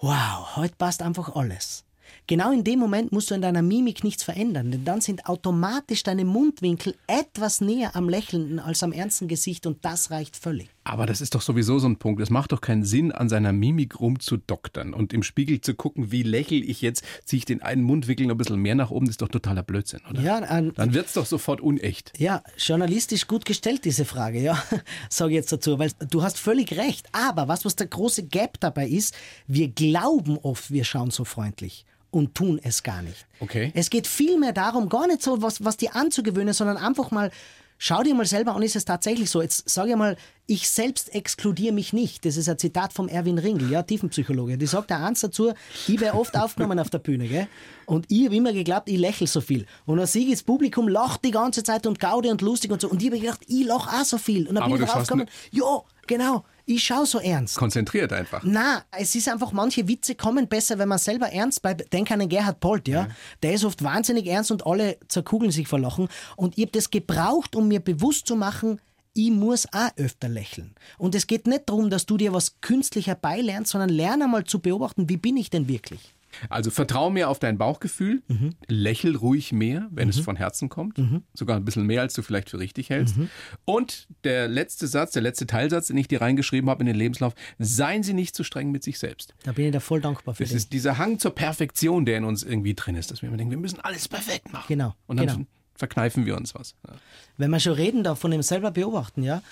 wow, 0.00 0.56
heute 0.56 0.74
passt 0.76 1.02
einfach 1.02 1.34
alles. 1.36 1.84
Genau 2.26 2.52
in 2.52 2.64
dem 2.64 2.78
Moment 2.78 3.12
musst 3.12 3.30
du 3.30 3.34
in 3.34 3.42
deiner 3.42 3.62
Mimik 3.62 4.04
nichts 4.04 4.22
verändern, 4.22 4.70
denn 4.70 4.84
dann 4.84 5.00
sind 5.00 5.26
automatisch 5.26 6.02
deine 6.02 6.24
Mundwinkel 6.24 6.94
etwas 7.06 7.60
näher 7.60 7.96
am 7.96 8.08
Lächelnden 8.08 8.58
als 8.58 8.82
am 8.82 8.92
ernsten 8.92 9.28
Gesicht 9.28 9.66
und 9.66 9.84
das 9.84 10.10
reicht 10.10 10.36
völlig. 10.36 10.68
Aber 10.84 11.06
das 11.06 11.20
ist 11.20 11.34
doch 11.34 11.42
sowieso 11.42 11.78
so 11.78 11.88
ein 11.88 11.96
Punkt. 11.96 12.22
Es 12.22 12.30
macht 12.30 12.52
doch 12.52 12.60
keinen 12.60 12.84
Sinn, 12.84 13.12
an 13.12 13.28
seiner 13.28 13.52
Mimik 13.52 14.00
rumzudoktern 14.00 14.94
und 14.94 15.12
im 15.12 15.22
Spiegel 15.22 15.60
zu 15.60 15.74
gucken, 15.74 16.10
wie 16.10 16.22
lächel 16.22 16.68
ich 16.68 16.80
jetzt, 16.80 17.04
ziehe 17.24 17.38
ich 17.38 17.44
den 17.44 17.62
einen 17.62 17.82
Mundwinkel 17.82 18.26
noch 18.26 18.34
ein 18.34 18.38
bisschen 18.38 18.56
mehr 18.56 18.74
nach 18.74 18.90
oben, 18.90 19.06
das 19.06 19.14
ist 19.14 19.22
doch 19.22 19.28
totaler 19.28 19.62
Blödsinn, 19.62 20.00
oder? 20.08 20.20
Ja, 20.20 20.38
an, 20.38 20.72
Dann 20.74 20.94
wird's 20.94 21.12
doch 21.12 21.26
sofort 21.26 21.60
unecht. 21.60 22.12
Ja, 22.18 22.42
journalistisch 22.56 23.26
gut 23.26 23.44
gestellt, 23.44 23.84
diese 23.84 24.04
Frage, 24.04 24.40
ja, 24.40 24.62
sage 25.10 25.32
ich 25.32 25.36
jetzt 25.36 25.52
dazu, 25.52 25.78
weil 25.78 25.90
du 26.08 26.22
hast 26.22 26.38
völlig 26.38 26.72
recht. 26.76 27.06
Aber 27.12 27.48
was, 27.48 27.64
was 27.64 27.76
der 27.76 27.86
große 27.86 28.24
Gap 28.24 28.58
dabei 28.60 28.88
ist, 28.88 29.14
wir 29.46 29.68
glauben 29.68 30.38
oft, 30.38 30.70
wir 30.70 30.84
schauen 30.84 31.10
so 31.10 31.24
freundlich 31.24 31.84
und 32.10 32.34
tun 32.34 32.60
es 32.62 32.82
gar 32.82 33.02
nicht. 33.02 33.26
Okay. 33.40 33.72
Es 33.74 33.90
geht 33.90 34.06
vielmehr 34.06 34.52
darum, 34.52 34.88
gar 34.88 35.06
nicht 35.06 35.22
so, 35.22 35.42
was, 35.42 35.64
was 35.64 35.76
dir 35.76 35.94
anzugewöhnen, 35.94 36.54
sondern 36.54 36.76
einfach 36.76 37.10
mal, 37.10 37.30
schau 37.78 38.02
dir 38.02 38.14
mal 38.14 38.26
selber 38.26 38.54
an, 38.54 38.62
ist 38.62 38.76
es 38.76 38.84
tatsächlich 38.84 39.30
so. 39.30 39.40
Jetzt 39.40 39.68
sage 39.68 39.90
ich 39.90 39.96
mal, 39.96 40.16
ich 40.46 40.68
selbst 40.68 41.14
exkludiere 41.14 41.72
mich 41.72 41.92
nicht. 41.92 42.24
Das 42.24 42.36
ist 42.36 42.48
ein 42.48 42.58
Zitat 42.58 42.92
vom 42.92 43.08
Erwin 43.08 43.38
Ringel, 43.38 43.70
ja, 43.70 43.82
Tiefenpsychologe. 43.82 44.58
Die 44.58 44.66
sagt 44.66 44.90
da 44.90 45.04
eins 45.04 45.20
dazu, 45.20 45.52
ich 45.88 46.00
wäre 46.00 46.16
oft 46.16 46.36
aufgenommen 46.36 46.78
auf 46.78 46.90
der 46.90 46.98
Bühne, 46.98 47.26
gell? 47.26 47.48
Und 47.86 48.06
ich 48.08 48.26
habe 48.26 48.36
immer 48.36 48.52
geglaubt, 48.52 48.88
ich 48.88 48.98
lächle 48.98 49.26
so 49.26 49.40
viel. 49.40 49.66
Und 49.86 49.96
dann 49.96 50.06
sehe 50.06 50.24
ich, 50.24 50.32
das 50.32 50.42
Publikum 50.42 50.88
lacht 50.88 51.24
die 51.24 51.30
ganze 51.30 51.62
Zeit 51.62 51.86
und 51.86 51.98
gaude 51.98 52.30
und 52.30 52.42
lustig 52.42 52.70
und 52.70 52.80
so. 52.80 52.88
Und 52.88 53.02
ich 53.02 53.08
habe 53.08 53.18
gedacht, 53.18 53.40
ich 53.46 53.64
lache 53.64 54.00
auch 54.00 54.04
so 54.04 54.18
viel. 54.18 54.46
Und 54.46 54.56
dann 54.56 54.64
Aber 54.64 54.74
bin 54.74 54.84
ich 54.84 54.90
draufgekommen, 54.90 55.26
ja, 55.50 55.80
genau, 56.06 56.44
ich 56.66 56.84
schaue 56.84 57.06
so 57.06 57.18
ernst. 57.18 57.56
Konzentriert 57.56 58.12
einfach. 58.12 58.42
Na, 58.44 58.84
es 58.90 59.14
ist 59.14 59.28
einfach, 59.28 59.52
manche 59.52 59.88
Witze 59.88 60.14
kommen 60.14 60.48
besser, 60.48 60.78
wenn 60.78 60.88
man 60.88 60.98
selber 60.98 61.32
ernst 61.32 61.62
bleibt. 61.62 61.92
Denk 61.92 62.10
an 62.10 62.20
den 62.20 62.28
Gerhard 62.28 62.60
Polt, 62.60 62.88
ja? 62.88 63.08
Der 63.42 63.54
ist 63.54 63.64
oft 63.64 63.82
wahnsinnig 63.82 64.26
ernst 64.26 64.50
und 64.50 64.66
alle 64.66 64.98
zerkugeln 65.08 65.50
sich 65.50 65.68
vor 65.68 65.78
Lachen. 65.78 66.08
Und 66.36 66.56
ich 66.56 66.64
habe 66.64 66.72
das 66.72 66.90
gebraucht, 66.90 67.56
um 67.56 67.68
mir 67.68 67.80
bewusst 67.80 68.26
zu 68.26 68.36
machen, 68.36 68.80
ich 69.12 69.30
muss 69.30 69.66
auch 69.72 69.90
öfter 69.96 70.28
lächeln. 70.28 70.74
Und 70.96 71.14
es 71.14 71.26
geht 71.26 71.46
nicht 71.46 71.68
darum, 71.68 71.90
dass 71.90 72.06
du 72.06 72.16
dir 72.16 72.32
was 72.32 72.60
künstlich 72.60 73.08
herbeilernst, 73.08 73.72
sondern 73.72 73.90
lerne 73.90 74.28
mal 74.28 74.44
zu 74.44 74.60
beobachten, 74.60 75.08
wie 75.08 75.16
bin 75.16 75.36
ich 75.36 75.50
denn 75.50 75.68
wirklich. 75.68 76.14
Also 76.48 76.70
vertrau 76.70 77.10
mir 77.10 77.28
auf 77.28 77.38
dein 77.38 77.58
Bauchgefühl, 77.58 78.22
Mhm. 78.28 78.54
lächel 78.68 79.16
ruhig 79.16 79.52
mehr, 79.52 79.88
wenn 79.90 80.08
es 80.08 80.18
von 80.20 80.36
Herzen 80.36 80.68
kommt, 80.68 81.00
sogar 81.34 81.56
ein 81.56 81.64
bisschen 81.64 81.86
mehr, 81.86 82.00
als 82.02 82.14
du 82.14 82.22
vielleicht 82.22 82.50
für 82.50 82.58
richtig 82.58 82.90
hältst. 82.90 83.16
Mhm. 83.16 83.28
Und 83.64 84.08
der 84.24 84.48
letzte 84.48 84.86
Satz, 84.86 85.12
der 85.12 85.22
letzte 85.22 85.46
Teilsatz, 85.46 85.88
den 85.88 85.96
ich 85.96 86.08
dir 86.08 86.20
reingeschrieben 86.20 86.70
habe 86.70 86.80
in 86.82 86.86
den 86.86 86.96
Lebenslauf, 86.96 87.34
seien 87.58 88.02
Sie 88.02 88.14
nicht 88.14 88.34
zu 88.34 88.44
streng 88.44 88.70
mit 88.70 88.82
sich 88.84 88.98
selbst. 88.98 89.34
Da 89.42 89.52
bin 89.52 89.66
ich 89.66 89.72
da 89.72 89.80
voll 89.80 90.00
dankbar 90.00 90.34
für 90.34 90.42
Das 90.42 90.50
den. 90.50 90.56
ist 90.58 90.72
dieser 90.72 90.98
Hang 90.98 91.18
zur 91.18 91.34
Perfektion, 91.34 92.04
der 92.06 92.18
in 92.18 92.24
uns 92.24 92.42
irgendwie 92.42 92.74
drin 92.74 92.94
ist, 92.94 93.10
dass 93.10 93.22
wir 93.22 93.28
immer 93.28 93.36
denken, 93.38 93.50
wir 93.52 93.58
müssen 93.58 93.80
alles 93.80 94.08
perfekt 94.08 94.52
machen. 94.52 94.66
Genau, 94.68 94.94
Und 95.06 95.18
dann 95.18 95.26
genau. 95.26 95.46
verkneifen 95.74 96.26
wir 96.26 96.36
uns 96.36 96.54
was. 96.54 96.74
Ja. 96.86 96.94
Wenn 97.36 97.50
wir 97.50 97.60
schon 97.60 97.72
reden 97.74 98.04
da 98.04 98.14
von 98.14 98.30
dem 98.30 98.42
selber 98.42 98.70
beobachten, 98.70 99.22
ja, 99.22 99.42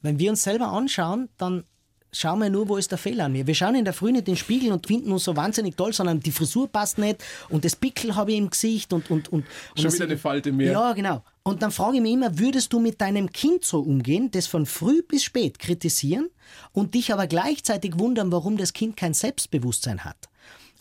wenn 0.00 0.18
wir 0.18 0.30
uns 0.30 0.42
selber 0.42 0.68
anschauen, 0.68 1.28
dann 1.36 1.64
schauen 2.12 2.40
wir 2.40 2.50
nur, 2.50 2.68
wo 2.68 2.76
ist 2.76 2.90
der 2.90 2.98
Fehler 2.98 3.24
an 3.24 3.32
mir. 3.32 3.46
Wir 3.46 3.54
schauen 3.54 3.74
in 3.74 3.84
der 3.84 3.94
Früh 3.94 4.12
nicht 4.12 4.28
in 4.28 4.34
den 4.34 4.36
Spiegel 4.36 4.70
und 4.72 4.86
finden 4.86 5.10
uns 5.12 5.24
so 5.24 5.34
wahnsinnig 5.34 5.76
toll, 5.76 5.92
sondern 5.92 6.20
die 6.20 6.30
Frisur 6.30 6.68
passt 6.68 6.98
nicht 6.98 7.24
und 7.48 7.64
das 7.64 7.74
Pickel 7.74 8.14
habe 8.14 8.32
ich 8.32 8.38
im 8.38 8.50
Gesicht 8.50 8.92
und 8.92 9.10
und 9.10 9.32
und, 9.32 9.46
und 9.74 9.80
Schon 9.80 9.92
wieder 9.92 10.04
eine 10.04 10.18
Falte 10.18 10.52
mehr. 10.52 10.72
Ja, 10.72 10.92
genau. 10.92 11.22
Und 11.42 11.62
dann 11.62 11.72
frage 11.72 11.96
ich 11.96 12.02
mich 12.02 12.12
immer, 12.12 12.38
würdest 12.38 12.72
du 12.72 12.78
mit 12.78 13.00
deinem 13.00 13.32
Kind 13.32 13.64
so 13.64 13.80
umgehen, 13.80 14.30
das 14.30 14.46
von 14.46 14.66
früh 14.66 15.02
bis 15.02 15.24
spät 15.24 15.58
kritisieren 15.58 16.28
und 16.72 16.94
dich 16.94 17.12
aber 17.12 17.26
gleichzeitig 17.26 17.98
wundern, 17.98 18.30
warum 18.30 18.56
das 18.56 18.72
Kind 18.72 18.96
kein 18.96 19.14
Selbstbewusstsein 19.14 20.04
hat? 20.04 20.28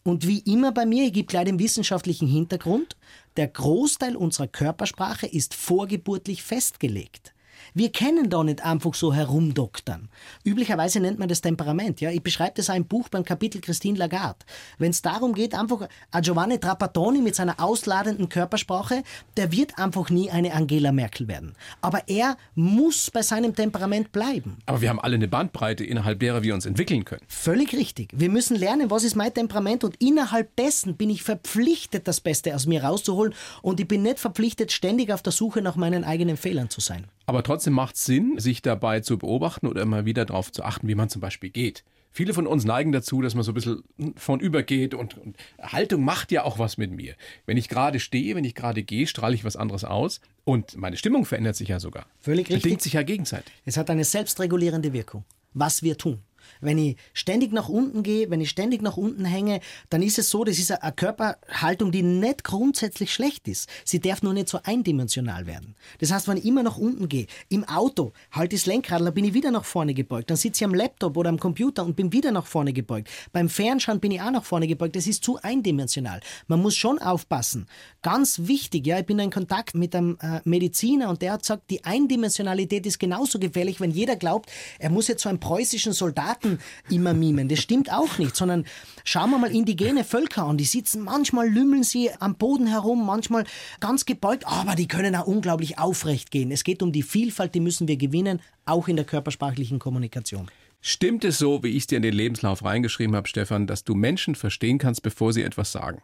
Und 0.03 0.27
wie 0.27 0.39
immer 0.39 0.71
bei 0.71 0.85
mir, 0.85 1.05
ich 1.05 1.13
gebe 1.13 1.27
gleich 1.27 1.45
den 1.45 1.59
wissenschaftlichen 1.59 2.27
Hintergrund, 2.27 2.95
der 3.37 3.47
Großteil 3.47 4.15
unserer 4.15 4.47
Körpersprache 4.47 5.27
ist 5.27 5.53
vorgeburtlich 5.53 6.43
festgelegt. 6.43 7.33
Wir 7.73 7.89
kennen 7.89 8.29
da 8.29 8.43
nicht 8.43 8.65
einfach 8.65 8.93
so 8.93 9.13
herumdoktern. 9.13 10.09
Üblicherweise 10.43 10.99
nennt 10.99 11.19
man 11.19 11.29
das 11.29 11.39
Temperament. 11.39 12.01
Ja? 12.01 12.11
Ich 12.11 12.21
beschreibe 12.21 12.53
das 12.55 12.69
auch 12.69 12.75
im 12.75 12.85
Buch 12.85 13.07
beim 13.07 13.23
Kapitel 13.23 13.61
Christine 13.61 13.97
Lagarde. 13.97 14.39
Wenn 14.77 14.91
es 14.91 15.01
darum 15.01 15.33
geht, 15.33 15.55
einfach 15.55 15.87
ein 16.11 16.21
Giovanni 16.21 16.59
Trapattoni 16.59 17.21
mit 17.21 17.35
seiner 17.35 17.61
ausladenden 17.61 18.27
Körpersprache, 18.27 19.03
der 19.37 19.53
wird 19.53 19.79
einfach 19.79 20.09
nie 20.09 20.29
eine 20.29 20.53
Angela 20.53 20.91
Merkel 20.91 21.29
werden. 21.29 21.53
Aber 21.79 22.07
er 22.07 22.35
muss 22.55 23.09
bei 23.09 23.21
seinem 23.21 23.55
Temperament 23.55 24.11
bleiben. 24.11 24.57
Aber 24.65 24.81
wir 24.81 24.89
haben 24.89 24.99
alle 24.99 25.15
eine 25.15 25.29
Bandbreite, 25.29 25.85
innerhalb 25.85 26.19
derer 26.19 26.43
wir 26.43 26.53
uns 26.53 26.65
entwickeln 26.65 27.05
können. 27.05 27.21
Völlig 27.27 27.73
richtig. 27.73 28.09
Wir 28.13 28.29
müssen 28.29 28.57
lernen, 28.57 28.89
was 28.89 29.05
ist 29.05 29.15
mein 29.15 29.33
Temperament 29.33 29.85
und 29.85 29.95
innerhalb 30.01 30.53
dessen 30.57 30.97
bin 30.97 31.09
ich 31.09 31.23
verpflichtet, 31.23 32.07
das 32.07 32.19
Beste 32.19 32.53
aus 32.53 32.65
mir 32.65 32.83
rauszuholen 32.83 33.33
und 33.61 33.79
ich 33.79 33.87
bin 33.87 34.01
nicht 34.01 34.19
verpflichtet, 34.19 34.73
ständig 34.73 35.11
auf 35.13 35.21
der 35.21 35.31
Suche 35.31 35.61
nach 35.61 35.77
meinen 35.77 36.03
eigenen 36.03 36.35
Fehlern 36.35 36.69
zu 36.69 36.81
sein. 36.81 37.05
Aber 37.31 37.43
trotzdem 37.43 37.71
macht 37.71 37.95
es 37.95 38.03
Sinn, 38.03 38.37
sich 38.39 38.61
dabei 38.61 38.99
zu 38.99 39.17
beobachten 39.17 39.65
oder 39.65 39.83
immer 39.83 40.03
wieder 40.03 40.25
darauf 40.25 40.51
zu 40.51 40.63
achten, 40.63 40.89
wie 40.89 40.95
man 40.95 41.07
zum 41.07 41.21
Beispiel 41.21 41.49
geht. 41.49 41.85
Viele 42.11 42.33
von 42.33 42.45
uns 42.45 42.65
neigen 42.65 42.91
dazu, 42.91 43.21
dass 43.21 43.35
man 43.35 43.45
so 43.45 43.51
ein 43.51 43.53
bisschen 43.53 43.83
von 44.17 44.41
übergeht 44.41 44.93
und, 44.93 45.17
und 45.17 45.37
Haltung 45.61 46.03
macht 46.03 46.33
ja 46.33 46.43
auch 46.43 46.59
was 46.59 46.77
mit 46.77 46.91
mir. 46.91 47.15
Wenn 47.45 47.55
ich 47.55 47.69
gerade 47.69 48.01
stehe, 48.01 48.35
wenn 48.35 48.43
ich 48.43 48.53
gerade 48.53 48.83
gehe, 48.83 49.07
strahle 49.07 49.33
ich 49.33 49.45
was 49.45 49.55
anderes 49.55 49.85
aus 49.85 50.19
und 50.43 50.75
meine 50.75 50.97
Stimmung 50.97 51.23
verändert 51.23 51.55
sich 51.55 51.69
ja 51.69 51.79
sogar. 51.79 52.05
Völlig 52.19 52.49
richtig. 52.49 52.63
Bedingt 52.63 52.81
sich 52.81 52.93
ja 52.93 53.03
gegenseitig. 53.03 53.53
Es 53.63 53.77
hat 53.77 53.89
eine 53.89 54.03
selbstregulierende 54.03 54.91
Wirkung, 54.91 55.23
was 55.53 55.83
wir 55.83 55.97
tun. 55.97 56.19
Wenn 56.59 56.77
ich 56.77 56.97
ständig 57.13 57.51
nach 57.53 57.69
unten 57.69 58.03
gehe, 58.03 58.29
wenn 58.29 58.41
ich 58.41 58.49
ständig 58.49 58.81
nach 58.81 58.97
unten 58.97 59.25
hänge, 59.25 59.59
dann 59.89 60.01
ist 60.01 60.19
es 60.19 60.29
so, 60.29 60.43
das 60.43 60.59
ist 60.59 60.71
eine 60.71 60.91
Körperhaltung, 60.91 61.91
die 61.91 62.03
nicht 62.03 62.43
grundsätzlich 62.43 63.13
schlecht 63.13 63.47
ist. 63.47 63.69
Sie 63.85 63.99
darf 63.99 64.21
nur 64.21 64.33
nicht 64.33 64.49
so 64.49 64.59
eindimensional 64.63 65.45
werden. 65.47 65.75
Das 65.99 66.11
heißt, 66.11 66.27
wenn 66.27 66.37
ich 66.37 66.45
immer 66.45 66.63
nach 66.63 66.77
unten 66.77 67.09
gehe, 67.09 67.27
im 67.49 67.63
Auto 67.63 68.13
halte 68.31 68.55
ich 68.55 68.61
das 68.63 68.67
Lenkrad, 68.67 69.01
dann 69.01 69.13
bin 69.13 69.25
ich 69.25 69.33
wieder 69.33 69.51
nach 69.51 69.65
vorne 69.65 69.93
gebeugt. 69.93 70.29
Dann 70.29 70.37
sitze 70.37 70.63
ich 70.63 70.65
am 70.65 70.73
Laptop 70.73 71.17
oder 71.17 71.29
am 71.29 71.39
Computer 71.39 71.85
und 71.85 71.95
bin 71.95 72.11
wieder 72.11 72.31
nach 72.31 72.45
vorne 72.45 72.73
gebeugt. 72.73 73.09
Beim 73.31 73.49
Fernschauen 73.49 73.99
bin 73.99 74.11
ich 74.11 74.21
auch 74.21 74.31
nach 74.31 74.43
vorne 74.43 74.67
gebeugt. 74.67 74.95
Das 74.95 75.07
ist 75.07 75.23
zu 75.23 75.37
eindimensional. 75.41 76.21
Man 76.47 76.61
muss 76.61 76.75
schon 76.75 76.99
aufpassen. 76.99 77.67
Ganz 78.01 78.41
wichtig, 78.43 78.87
ja, 78.87 78.99
ich 78.99 79.05
bin 79.05 79.19
in 79.19 79.31
Kontakt 79.31 79.75
mit 79.75 79.95
einem 79.95 80.17
äh, 80.21 80.41
Mediziner 80.43 81.09
und 81.09 81.21
der 81.21 81.33
hat 81.33 81.41
gesagt, 81.41 81.69
die 81.69 81.83
Eindimensionalität 81.83 82.85
ist 82.85 82.99
genauso 82.99 83.39
gefährlich, 83.39 83.79
wenn 83.79 83.91
jeder 83.91 84.15
glaubt, 84.15 84.49
er 84.79 84.89
muss 84.89 85.07
jetzt 85.07 85.23
so 85.23 85.29
einen 85.29 85.39
preußischen 85.39 85.93
Soldaten 86.31 86.59
immer 86.89 87.13
mimen. 87.13 87.49
Das 87.49 87.59
stimmt 87.59 87.91
auch 87.91 88.17
nicht, 88.17 88.35
sondern 88.35 88.65
schauen 89.03 89.31
wir 89.31 89.37
mal 89.37 89.53
indigene 89.53 90.03
Völker 90.03 90.45
an. 90.45 90.57
Die 90.57 90.65
sitzen, 90.65 91.01
manchmal 91.03 91.49
lümmeln 91.49 91.83
sie 91.83 92.09
am 92.19 92.35
Boden 92.35 92.67
herum, 92.67 93.05
manchmal 93.05 93.45
ganz 93.79 94.05
gebeugt, 94.05 94.45
aber 94.47 94.75
die 94.75 94.87
können 94.87 95.15
auch 95.15 95.27
unglaublich 95.27 95.79
aufrecht 95.79 96.31
gehen. 96.31 96.51
Es 96.51 96.63
geht 96.63 96.81
um 96.81 96.91
die 96.91 97.03
Vielfalt, 97.03 97.55
die 97.55 97.59
müssen 97.59 97.87
wir 97.87 97.97
gewinnen, 97.97 98.41
auch 98.65 98.87
in 98.87 98.95
der 98.95 99.05
körpersprachlichen 99.05 99.79
Kommunikation. 99.79 100.49
Stimmt 100.81 101.23
es 101.25 101.37
so, 101.37 101.61
wie 101.63 101.69
ich 101.69 101.83
es 101.83 101.87
dir 101.87 101.97
in 101.97 102.01
den 102.01 102.13
Lebenslauf 102.13 102.63
reingeschrieben 102.63 103.15
habe, 103.15 103.27
Stefan, 103.27 103.67
dass 103.67 103.83
du 103.83 103.93
Menschen 103.93 104.33
verstehen 104.33 104.79
kannst, 104.79 105.03
bevor 105.03 105.33
sie 105.33 105.43
etwas 105.43 105.71
sagen? 105.71 106.01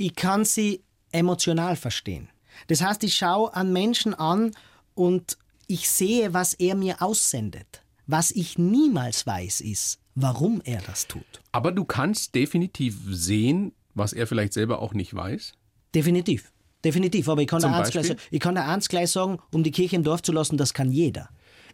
ich 0.00 0.14
kann 0.14 0.46
sie 0.46 0.82
emotional 1.12 1.76
verstehen. 1.76 2.30
Das 2.68 2.82
heißt, 2.82 3.04
ich 3.04 3.14
schaue 3.14 3.54
an 3.54 3.72
Menschen 3.72 4.14
an 4.14 4.52
und 4.94 5.36
ich 5.66 5.90
sehe, 5.90 6.32
was 6.32 6.54
er 6.54 6.74
mir 6.74 7.02
aussendet. 7.02 7.82
Was 8.12 8.32
ich 8.32 8.58
niemals 8.58 9.24
weiß, 9.24 9.60
ist, 9.60 10.00
warum 10.16 10.60
er 10.64 10.80
das 10.80 11.06
tut. 11.06 11.22
Aber 11.52 11.70
du 11.70 11.84
kannst 11.84 12.34
definitiv 12.34 12.96
sehen, 13.08 13.70
was 13.94 14.12
er 14.12 14.26
vielleicht 14.26 14.52
selber 14.52 14.82
auch 14.82 14.94
nicht 14.94 15.14
weiß. 15.14 15.52
Definitiv. 15.94 16.50
Definitiv. 16.84 17.28
Aber 17.28 17.40
ich 17.40 17.46
kann, 17.46 17.60
gleich, 17.60 18.16
ich 18.32 18.40
da 18.40 18.66
eins 18.66 18.88
gleich 18.88 19.12
sagen, 19.12 19.38
um 19.52 19.62
die 19.62 19.70
Kirche 19.70 19.94
im 19.94 20.02
Dorf 20.02 20.22
zu 20.22 20.32
lassen, 20.32 20.56
das 20.56 20.74
kann 20.74 20.90
jeder. 20.90 21.28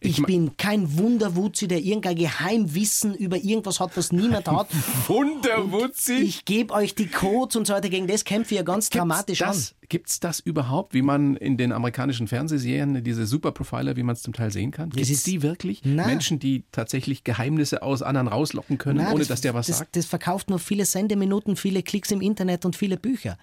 Ich, 0.07 0.23
bin 0.23 0.57
kein 0.57 0.99
Wunderwutzi, 0.99 1.69
der 1.69 1.81
irgendein 1.81 2.17
Geheimwissen 2.17 3.15
über 3.15 3.37
irgendwas 3.37 3.81
hat, 3.81 3.97
was 3.97 4.13
niemand 4.13 4.49
hat. 4.49 4.69
Wunderwutzi! 5.09 6.15
Ich 6.15 6.45
gebe 6.45 6.73
euch 6.75 6.95
die 6.95 7.07
Codes 7.07 7.57
und 7.57 7.67
so 7.67 7.75
weiter. 7.75 7.89
Gegen 7.89 8.07
das 8.07 8.25
kämpfe 8.25 8.55
ich 8.55 8.59
ja 8.59 8.63
ganz 8.65 8.91
dramatisch 8.91 9.43
an. 9.43 9.57
Gibt 9.89 10.09
es 10.09 10.21
das 10.21 10.41
überhaupt, 10.41 10.95
wie 10.95 11.03
man 11.03 11.37
in 11.37 11.57
den 11.57 11.73
amerikanischen 11.73 12.27
Fernsehserien, 12.27 13.05
diese 13.05 13.27
Superprofiler, 13.27 13.97
wie 13.97 14.03
man 14.03 14.15
es 14.15 14.23
zum 14.23 14.33
Teil 14.33 14.51
sehen 14.51 14.73
kann? 14.73 14.91
Gibt 14.91 15.09
es 15.09 15.23
die 15.23 15.43
wirklich? 15.43 15.83
Na. 15.85 16.07
Menschen, 16.07 16.39
die 16.39 16.65
tatsächlich 16.73 17.23
Geheimnisse 17.23 17.83
aus 17.83 18.03
anderen 18.03 18.27
rauslocken 18.29 18.79
können, 18.79 18.99
Nein, 18.99 19.15
ohne 19.15 19.25
dass 19.25 19.41
der 19.41 19.55
was 19.55 19.69
das, 19.69 19.79
sagt? 19.79 19.97
Das 19.97 20.07
verkauft 20.07 20.51
nur 20.51 20.59
viele 20.59 20.85
Sendeminuten, 20.85 21.57
viele 21.57 21.83
Klicks 21.83 22.11
im 22.11 22.21
Internet 22.21 22.65
und 22.65 22.75
viele 22.75 22.97
Bücher. 22.97 23.39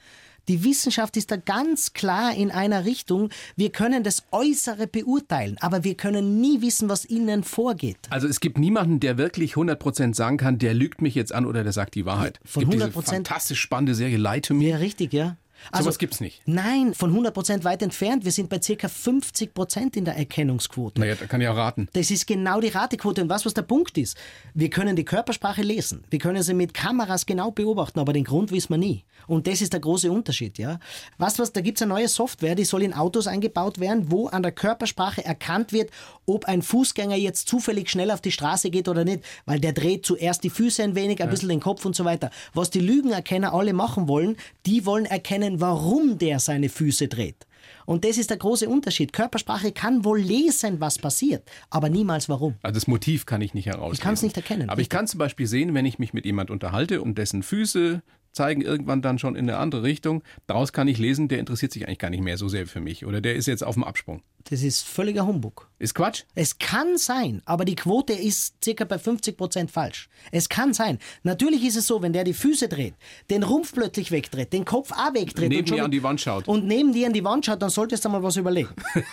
Die 0.49 0.63
Wissenschaft 0.65 1.15
ist 1.15 1.31
da 1.31 1.37
ganz 1.37 1.93
klar 1.93 2.35
in 2.35 2.51
einer 2.51 2.83
Richtung. 2.83 3.29
Wir 3.55 3.71
können 3.71 4.03
das 4.03 4.23
Äußere 4.31 4.87
beurteilen, 4.87 5.57
aber 5.61 5.83
wir 5.85 5.95
können 5.95 6.41
nie 6.41 6.61
wissen, 6.61 6.89
was 6.89 7.05
innen 7.05 7.43
vorgeht. 7.43 7.97
Also 8.09 8.27
es 8.27 8.41
gibt 8.41 8.57
niemanden, 8.57 8.99
der 8.99 9.17
wirklich 9.17 9.53
100% 9.53 10.13
sagen 10.13 10.37
kann, 10.37 10.59
der 10.59 10.73
lügt 10.73 11.01
mich 11.01 11.15
jetzt 11.15 11.33
an 11.33 11.45
oder 11.45 11.63
der 11.63 11.71
sagt 11.71 11.95
die 11.95 12.05
Wahrheit. 12.05 12.39
Von 12.43 12.63
es 12.63 12.69
gibt 12.69 12.81
diese 12.81 12.99
100%. 12.99 13.03
fantastisch 13.03 13.59
spannende 13.61 13.95
Serie 13.95 14.17
Lie 14.17 14.41
to 14.41 14.53
Me. 14.53 14.65
Ja, 14.65 14.77
richtig, 14.77 15.13
ja. 15.13 15.37
Also, 15.71 15.85
Sowas 15.85 15.97
gibt's 15.97 16.19
nicht. 16.19 16.41
Nein, 16.45 16.93
von 16.93 17.11
100 17.11 17.33
Prozent 17.33 17.63
weit 17.63 17.81
entfernt. 17.81 18.25
Wir 18.25 18.31
sind 18.31 18.49
bei 18.49 18.61
circa 18.61 18.87
50 18.89 19.53
Prozent 19.53 19.95
in 19.95 20.05
der 20.05 20.17
Erkennungsquote. 20.17 20.99
Naja, 20.99 21.15
da 21.15 21.25
kann 21.25 21.41
ich 21.41 21.47
auch 21.47 21.55
raten. 21.55 21.87
Das 21.93 22.11
ist 22.11 22.27
genau 22.27 22.59
die 22.59 22.67
Ratequote. 22.69 23.21
Und 23.21 23.29
was, 23.29 23.45
was 23.45 23.53
der 23.53 23.61
Punkt 23.61 23.97
ist, 23.97 24.17
wir 24.53 24.69
können 24.69 24.95
die 24.95 25.05
Körpersprache 25.05 25.61
lesen. 25.61 26.03
Wir 26.09 26.19
können 26.19 26.43
sie 26.43 26.53
mit 26.53 26.73
Kameras 26.73 27.25
genau 27.25 27.51
beobachten, 27.51 27.99
aber 27.99 28.13
den 28.13 28.23
Grund 28.25 28.51
wissen 28.51 28.71
wir 28.71 28.77
nie. 28.77 29.03
Und 29.27 29.47
das 29.47 29.61
ist 29.61 29.73
der 29.73 29.79
große 29.79 30.11
Unterschied. 30.11 30.57
Ja? 30.57 30.79
Was, 31.17 31.39
was, 31.39 31.51
da 31.51 31.61
gibt 31.61 31.77
es 31.77 31.81
eine 31.81 31.93
neue 31.93 32.07
Software, 32.07 32.55
die 32.55 32.65
soll 32.65 32.83
in 32.83 32.93
Autos 32.93 33.27
eingebaut 33.27 33.79
werden, 33.79 34.11
wo 34.11 34.27
an 34.27 34.43
der 34.43 34.51
Körpersprache 34.51 35.23
erkannt 35.23 35.73
wird, 35.73 35.91
ob 36.25 36.45
ein 36.45 36.61
Fußgänger 36.61 37.15
jetzt 37.15 37.47
zufällig 37.47 37.89
schnell 37.89 38.11
auf 38.11 38.21
die 38.21 38.31
Straße 38.31 38.69
geht 38.69 38.87
oder 38.87 39.03
nicht, 39.03 39.23
weil 39.45 39.59
der 39.59 39.73
dreht 39.73 40.05
zuerst 40.05 40.43
die 40.43 40.49
Füße 40.49 40.83
ein 40.83 40.95
wenig, 40.95 41.21
ein 41.21 41.29
bisschen 41.29 41.49
den 41.49 41.59
Kopf 41.59 41.85
und 41.85 41.95
so 41.95 42.05
weiter. 42.05 42.29
Was 42.53 42.69
die 42.69 42.79
Lügenerkenner 42.79 43.53
alle 43.53 43.73
machen 43.73 44.07
wollen, 44.07 44.37
die 44.65 44.85
wollen 44.85 45.05
erkennen, 45.05 45.61
warum 45.61 46.17
der 46.17 46.39
seine 46.39 46.69
Füße 46.69 47.07
dreht. 47.07 47.45
Und 47.85 48.05
das 48.05 48.17
ist 48.17 48.29
der 48.29 48.37
große 48.37 48.67
Unterschied. 48.69 49.13
Körpersprache 49.13 49.71
kann 49.71 50.05
wohl 50.05 50.19
lesen, 50.19 50.79
was 50.79 50.97
passiert, 50.97 51.49
aber 51.69 51.89
niemals 51.89 52.29
warum. 52.29 52.55
Also 52.61 52.75
das 52.75 52.87
Motiv 52.87 53.25
kann 53.25 53.41
ich 53.41 53.53
nicht 53.53 53.65
herauslesen. 53.65 53.93
Ich 53.93 54.01
kann 54.01 54.13
es 54.13 54.21
nicht 54.21 54.37
erkennen. 54.37 54.69
Aber 54.69 54.81
ich 54.81 54.89
kann 54.89 55.07
zum 55.07 55.17
Beispiel 55.17 55.47
sehen, 55.47 55.73
wenn 55.73 55.85
ich 55.85 55.99
mich 55.99 56.13
mit 56.13 56.25
jemand 56.25 56.49
unterhalte 56.49 57.01
und 57.01 57.17
dessen 57.17 57.43
Füße 57.43 58.01
zeigen 58.33 58.61
irgendwann 58.61 59.01
dann 59.01 59.19
schon 59.19 59.35
in 59.35 59.49
eine 59.49 59.57
andere 59.57 59.83
Richtung. 59.83 60.23
Daraus 60.47 60.73
kann 60.73 60.87
ich 60.87 60.97
lesen, 60.97 61.27
der 61.27 61.39
interessiert 61.39 61.71
sich 61.71 61.87
eigentlich 61.87 61.99
gar 61.99 62.09
nicht 62.09 62.23
mehr 62.23 62.37
so 62.37 62.49
sehr 62.49 62.67
für 62.67 62.81
mich 62.81 63.05
oder 63.05 63.21
der 63.21 63.35
ist 63.35 63.45
jetzt 63.45 63.63
auf 63.63 63.75
dem 63.75 63.83
Absprung. 63.83 64.21
Das 64.49 64.61
ist 64.61 64.83
völliger 64.83 65.25
Humbug. 65.25 65.69
Ist 65.79 65.95
Quatsch? 65.95 66.23
Es 66.35 66.57
kann 66.59 66.97
sein, 66.97 67.41
aber 67.45 67.65
die 67.65 67.75
Quote 67.75 68.13
ist 68.13 68.55
circa 68.63 68.83
bei 68.83 68.97
50 68.99 69.37
Prozent 69.37 69.71
falsch. 69.71 70.09
Es 70.31 70.47
kann 70.49 70.73
sein. 70.73 70.99
Natürlich 71.23 71.63
ist 71.65 71.75
es 71.77 71.87
so, 71.87 72.01
wenn 72.01 72.13
der 72.13 72.23
die 72.23 72.33
Füße 72.33 72.67
dreht, 72.67 72.93
den 73.29 73.43
Rumpf 73.43 73.73
plötzlich 73.73 74.11
wegdreht, 74.11 74.51
den 74.53 74.65
Kopf 74.65 74.91
auch 74.91 75.13
wegdreht 75.13 75.49
Neben 75.49 75.65
dir 75.65 75.83
an 75.85 75.91
die 75.91 76.03
Wand 76.03 76.21
schaut. 76.21 76.47
und 76.47 76.65
neben 76.67 76.93
dir 76.93 77.07
an 77.07 77.13
die 77.13 77.23
Wand 77.23 77.45
schaut, 77.45 77.61
dann 77.61 77.69
solltest 77.69 78.03
du 78.05 78.09
mal 78.09 78.21
was 78.23 78.35
überlegen. 78.37 78.69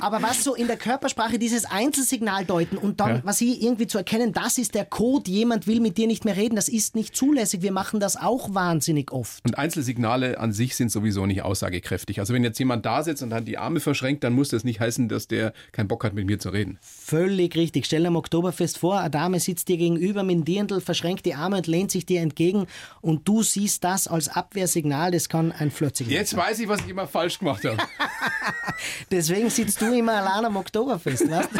aber 0.00 0.22
was 0.22 0.42
so 0.44 0.54
in 0.54 0.66
der 0.66 0.76
Körpersprache 0.76 1.38
dieses 1.38 1.64
Einzelsignal 1.66 2.44
deuten 2.44 2.78
und 2.78 3.00
dann, 3.00 3.16
Ja. 3.16 3.20
was 3.24 3.38
sie 3.38 3.60
irgendwie 3.62 3.86
zu 3.86 3.98
erkennen, 3.98 4.32
das 4.32 4.58
ist 4.58 4.74
der 4.74 4.84
Code, 4.84 5.30
jemand 5.30 5.66
will 5.66 5.80
mit 5.80 5.98
dir 5.98 6.06
nicht 6.06 6.24
mehr 6.24 6.36
reden, 6.36 6.56
das 6.56 6.68
ist 6.68 6.94
nicht 6.94 7.14
zulässig. 7.16 7.62
Wir 7.62 7.72
machen 7.72 8.00
das 8.00 8.16
auch 8.16 8.54
wahnsinnig 8.54 9.12
oft. 9.12 9.44
Und 9.44 9.58
Einzelsignale 9.58 10.38
an 10.38 10.52
sich 10.52 10.76
sind 10.76 10.90
sowieso 10.90 11.26
nicht 11.26 11.42
aussagekräftig. 11.42 12.20
Also 12.20 12.32
wenn 12.34 12.44
jetzt 12.44 12.58
jemand 12.58 12.86
da 12.86 13.02
sitzt 13.02 13.22
und 13.22 13.34
hat 13.34 13.46
die 13.46 13.58
Arme 13.58 13.80
verschränkt, 13.80 14.24
dann 14.24 14.33
muss 14.34 14.48
das 14.50 14.64
nicht 14.64 14.80
heißen, 14.80 15.08
dass 15.08 15.28
der 15.28 15.52
keinen 15.72 15.88
Bock 15.88 16.04
hat, 16.04 16.14
mit 16.14 16.26
mir 16.26 16.38
zu 16.38 16.50
reden. 16.50 16.78
Völlig 16.80 17.56
richtig. 17.56 17.86
Stell 17.86 18.02
dir 18.02 18.08
am 18.08 18.16
Oktoberfest 18.16 18.78
vor, 18.78 19.00
eine 19.00 19.10
Dame 19.10 19.40
sitzt 19.40 19.68
dir 19.68 19.76
gegenüber 19.76 20.22
mit 20.22 20.36
dem 20.36 20.44
Dirndl, 20.44 20.80
verschränkt 20.80 21.26
die 21.26 21.34
Arme 21.34 21.56
und 21.58 21.66
lehnt 21.66 21.90
sich 21.90 22.06
dir 22.06 22.20
entgegen 22.20 22.66
und 23.00 23.26
du 23.28 23.42
siehst 23.42 23.84
das 23.84 24.08
als 24.08 24.28
Abwehrsignal, 24.28 25.10
das 25.10 25.28
kann 25.28 25.52
ein 25.52 25.70
Flirtsignal 25.70 26.14
Jetzt 26.14 26.30
sein. 26.30 26.40
weiß 26.40 26.58
ich, 26.60 26.68
was 26.68 26.80
ich 26.80 26.88
immer 26.88 27.06
falsch 27.06 27.38
gemacht 27.38 27.64
habe. 27.64 27.78
Deswegen 29.10 29.50
sitzt 29.50 29.80
du 29.80 29.92
immer 29.92 30.12
allein 30.14 30.44
am 30.44 30.56
Oktoberfest, 30.56 31.30
weißt? 31.30 31.50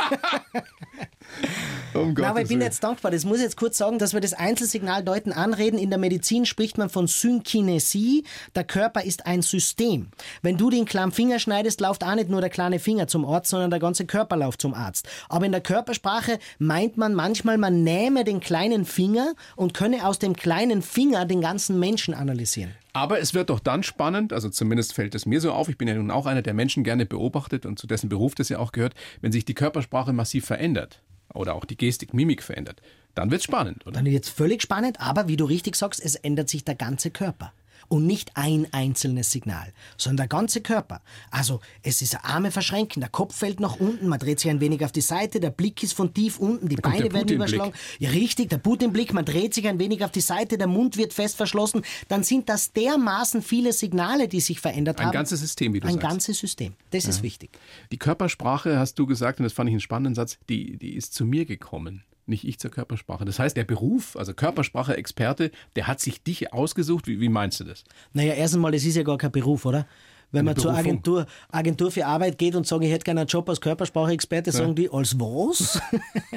Um 1.94 2.12
Nein, 2.12 2.24
aber 2.24 2.42
ich 2.42 2.48
bin 2.48 2.60
jetzt 2.60 2.82
dankbar. 2.82 3.10
Das 3.12 3.24
muss 3.24 3.38
ich 3.38 3.44
jetzt 3.44 3.56
kurz 3.56 3.78
sagen, 3.78 3.98
dass 3.98 4.14
wir 4.14 4.20
das 4.20 4.32
Einzelsignal 4.32 5.04
deuten 5.04 5.32
anreden. 5.32 5.78
In 5.78 5.90
der 5.90 5.98
Medizin 5.98 6.44
spricht 6.44 6.76
man 6.76 6.90
von 6.90 7.06
Synkinesie. 7.06 8.24
Der 8.54 8.64
Körper 8.64 9.04
ist 9.04 9.26
ein 9.26 9.42
System. 9.42 10.08
Wenn 10.42 10.56
du 10.56 10.70
den 10.70 10.86
kleinen 10.86 11.12
Finger 11.12 11.38
schneidest, 11.38 11.80
läuft 11.80 12.02
auch 12.04 12.14
nicht 12.14 12.28
nur 12.30 12.40
der 12.40 12.50
kleine 12.64 12.78
Finger 12.78 13.06
zum 13.06 13.26
Arzt, 13.26 13.50
sondern 13.50 13.68
der 13.68 13.78
ganze 13.78 14.06
Körper 14.06 14.38
läuft 14.38 14.62
zum 14.62 14.72
Arzt. 14.72 15.06
Aber 15.28 15.44
in 15.44 15.52
der 15.52 15.60
Körpersprache 15.60 16.38
meint 16.58 16.96
man 16.96 17.12
manchmal, 17.12 17.58
man 17.58 17.82
nähme 17.82 18.24
den 18.24 18.40
kleinen 18.40 18.86
Finger 18.86 19.34
und 19.54 19.74
könne 19.74 20.06
aus 20.06 20.18
dem 20.18 20.34
kleinen 20.34 20.80
Finger 20.80 21.26
den 21.26 21.42
ganzen 21.42 21.78
Menschen 21.78 22.14
analysieren. 22.14 22.70
Aber 22.94 23.20
es 23.20 23.34
wird 23.34 23.50
doch 23.50 23.60
dann 23.60 23.82
spannend, 23.82 24.32
also 24.32 24.48
zumindest 24.48 24.94
fällt 24.94 25.14
es 25.14 25.26
mir 25.26 25.42
so 25.42 25.52
auf, 25.52 25.68
ich 25.68 25.76
bin 25.76 25.88
ja 25.88 25.94
nun 25.94 26.10
auch 26.10 26.24
einer, 26.24 26.40
der 26.40 26.54
Menschen 26.54 26.84
gerne 26.84 27.04
beobachtet 27.04 27.66
und 27.66 27.78
zu 27.78 27.86
dessen 27.86 28.08
Beruf 28.08 28.34
das 28.34 28.48
ja 28.48 28.58
auch 28.58 28.72
gehört, 28.72 28.94
wenn 29.20 29.32
sich 29.32 29.44
die 29.44 29.54
Körpersprache 29.54 30.14
massiv 30.14 30.46
verändert 30.46 31.02
oder 31.34 31.54
auch 31.54 31.66
die 31.66 31.76
Gestik, 31.76 32.14
Mimik 32.14 32.42
verändert, 32.42 32.80
dann 33.14 33.30
wird 33.30 33.40
es 33.40 33.44
spannend, 33.44 33.86
oder? 33.86 33.96
Dann 33.96 34.06
wird 34.06 34.24
völlig 34.24 34.62
spannend, 34.62 35.00
aber 35.00 35.28
wie 35.28 35.36
du 35.36 35.44
richtig 35.44 35.76
sagst, 35.76 36.02
es 36.02 36.14
ändert 36.14 36.48
sich 36.48 36.64
der 36.64 36.76
ganze 36.76 37.10
Körper. 37.10 37.52
Und 37.88 38.06
nicht 38.06 38.32
ein 38.34 38.66
einzelnes 38.72 39.30
Signal, 39.30 39.72
sondern 39.96 40.16
der 40.16 40.28
ganze 40.28 40.60
Körper. 40.60 41.02
Also 41.30 41.60
es 41.82 42.02
ist 42.02 42.16
Arme 42.24 42.50
verschränken, 42.50 43.00
der 43.00 43.10
Kopf 43.10 43.36
fällt 43.36 43.60
nach 43.60 43.76
unten, 43.76 44.08
man 44.08 44.18
dreht 44.18 44.40
sich 44.40 44.50
ein 44.50 44.60
wenig 44.60 44.84
auf 44.84 44.92
die 44.92 45.00
Seite, 45.00 45.40
der 45.40 45.50
Blick 45.50 45.82
ist 45.82 45.92
von 45.92 46.12
tief 46.14 46.38
unten, 46.38 46.68
die 46.68 46.76
Beine 46.76 47.12
werden 47.12 47.28
überschlagen. 47.28 47.72
Ja, 47.98 48.10
richtig, 48.10 48.48
der 48.50 48.58
Putin-Blick, 48.58 49.12
man 49.12 49.24
dreht 49.24 49.54
sich 49.54 49.66
ein 49.68 49.78
wenig 49.78 50.04
auf 50.04 50.10
die 50.10 50.20
Seite, 50.20 50.58
der 50.58 50.66
Mund 50.66 50.96
wird 50.96 51.12
fest 51.12 51.36
verschlossen. 51.36 51.82
Dann 52.08 52.22
sind 52.22 52.48
das 52.48 52.72
dermaßen 52.72 53.42
viele 53.42 53.72
Signale, 53.72 54.28
die 54.28 54.40
sich 54.40 54.60
verändert 54.60 54.98
Ein 54.98 55.06
haben. 55.06 55.12
ganzes 55.12 55.40
System, 55.40 55.74
wie 55.74 55.80
du 55.80 55.86
Ein 55.86 55.94
sagst. 55.94 56.08
ganzes 56.08 56.38
System. 56.38 56.74
Das 56.90 57.04
ist 57.06 57.22
wichtig. 57.22 57.50
Die 57.92 57.98
Körpersprache, 57.98 58.78
hast 58.78 58.98
du 58.98 59.06
gesagt, 59.06 59.40
und 59.40 59.44
das 59.44 59.52
fand 59.52 59.68
ich 59.68 59.74
einen 59.74 59.80
spannenden 59.80 60.14
Satz, 60.14 60.38
die, 60.48 60.76
die 60.76 60.94
ist 60.94 61.14
zu 61.14 61.24
mir 61.24 61.44
gekommen. 61.44 62.04
Nicht 62.26 62.46
ich 62.46 62.58
zur 62.58 62.70
Körpersprache. 62.70 63.24
Das 63.24 63.38
heißt, 63.38 63.56
der 63.56 63.64
Beruf, 63.64 64.16
also 64.16 64.32
Körpersprache-Experte, 64.32 65.50
der 65.76 65.86
hat 65.86 66.00
sich 66.00 66.22
dich 66.22 66.52
ausgesucht. 66.52 67.06
Wie, 67.06 67.20
wie 67.20 67.28
meinst 67.28 67.60
du 67.60 67.64
das? 67.64 67.84
Naja, 68.12 68.34
erst 68.34 68.54
einmal, 68.54 68.72
das 68.72 68.84
ist 68.84 68.96
ja 68.96 69.02
gar 69.02 69.18
kein 69.18 69.32
Beruf, 69.32 69.66
oder? 69.66 69.86
Wenn 70.34 70.44
man 70.44 70.56
zur. 70.56 70.74
Agentur, 70.74 71.26
Agentur 71.50 71.90
für 71.90 72.06
Arbeit 72.06 72.38
geht 72.38 72.56
und 72.56 72.66
sagt, 72.66 72.82
ich 72.84 72.90
hätte 72.90 73.04
gerne 73.04 73.20
einen 73.20 73.28
Job 73.28 73.48
als 73.48 73.60
Körpersprache-Experte, 73.60 74.50
sagen 74.52 74.74
die, 74.74 74.90
als 74.90 75.18
was? 75.18 75.80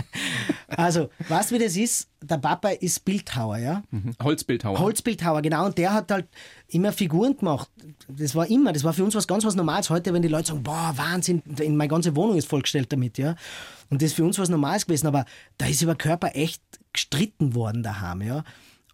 also, 0.68 1.10
weißt 1.28 1.52
du, 1.52 1.56
wie 1.56 1.64
das 1.64 1.76
ist? 1.76 2.08
Der 2.22 2.38
Papa 2.38 2.70
ist 2.70 3.04
Bildhauer, 3.04 3.58
ja? 3.58 3.84
Holzbildhauer. 4.22 4.80
Holzbildhauer, 4.80 5.42
genau. 5.42 5.66
Und 5.66 5.78
der 5.78 5.94
hat 5.94 6.12
halt 6.12 6.28
immer 6.68 6.92
Figuren 6.92 7.36
gemacht. 7.36 7.70
Das 8.08 8.36
war 8.36 8.48
immer, 8.48 8.72
das 8.72 8.84
war 8.84 8.94
für 8.94 9.04
uns 9.04 9.16
was 9.16 9.28
ganz 9.28 9.46
was 9.46 9.56
Normales. 9.56 9.90
Heute, 9.90 10.14
wenn 10.14 10.22
die 10.22 10.28
Leute 10.28 10.50
sagen, 10.50 10.64
boah, 10.64 10.94
Wahnsinn, 10.96 11.42
meine 11.46 11.88
ganze 11.88 12.16
Wohnung 12.16 12.38
ist 12.38 12.48
vollgestellt 12.48 12.92
damit, 12.92 13.18
ja. 13.18 13.36
Und 13.90 14.02
das 14.02 14.12
ist 14.12 14.16
für 14.16 14.24
uns 14.24 14.38
was 14.38 14.50
Normales 14.50 14.86
gewesen. 14.86 15.08
Aber 15.08 15.26
da 15.58 15.66
ist 15.66 15.82
über 15.82 15.96
Körper 15.96 16.32
echt 16.36 16.62
gestritten 16.94 17.56
worden 17.56 17.84
daheim, 17.84 18.22
ja. 18.22 18.44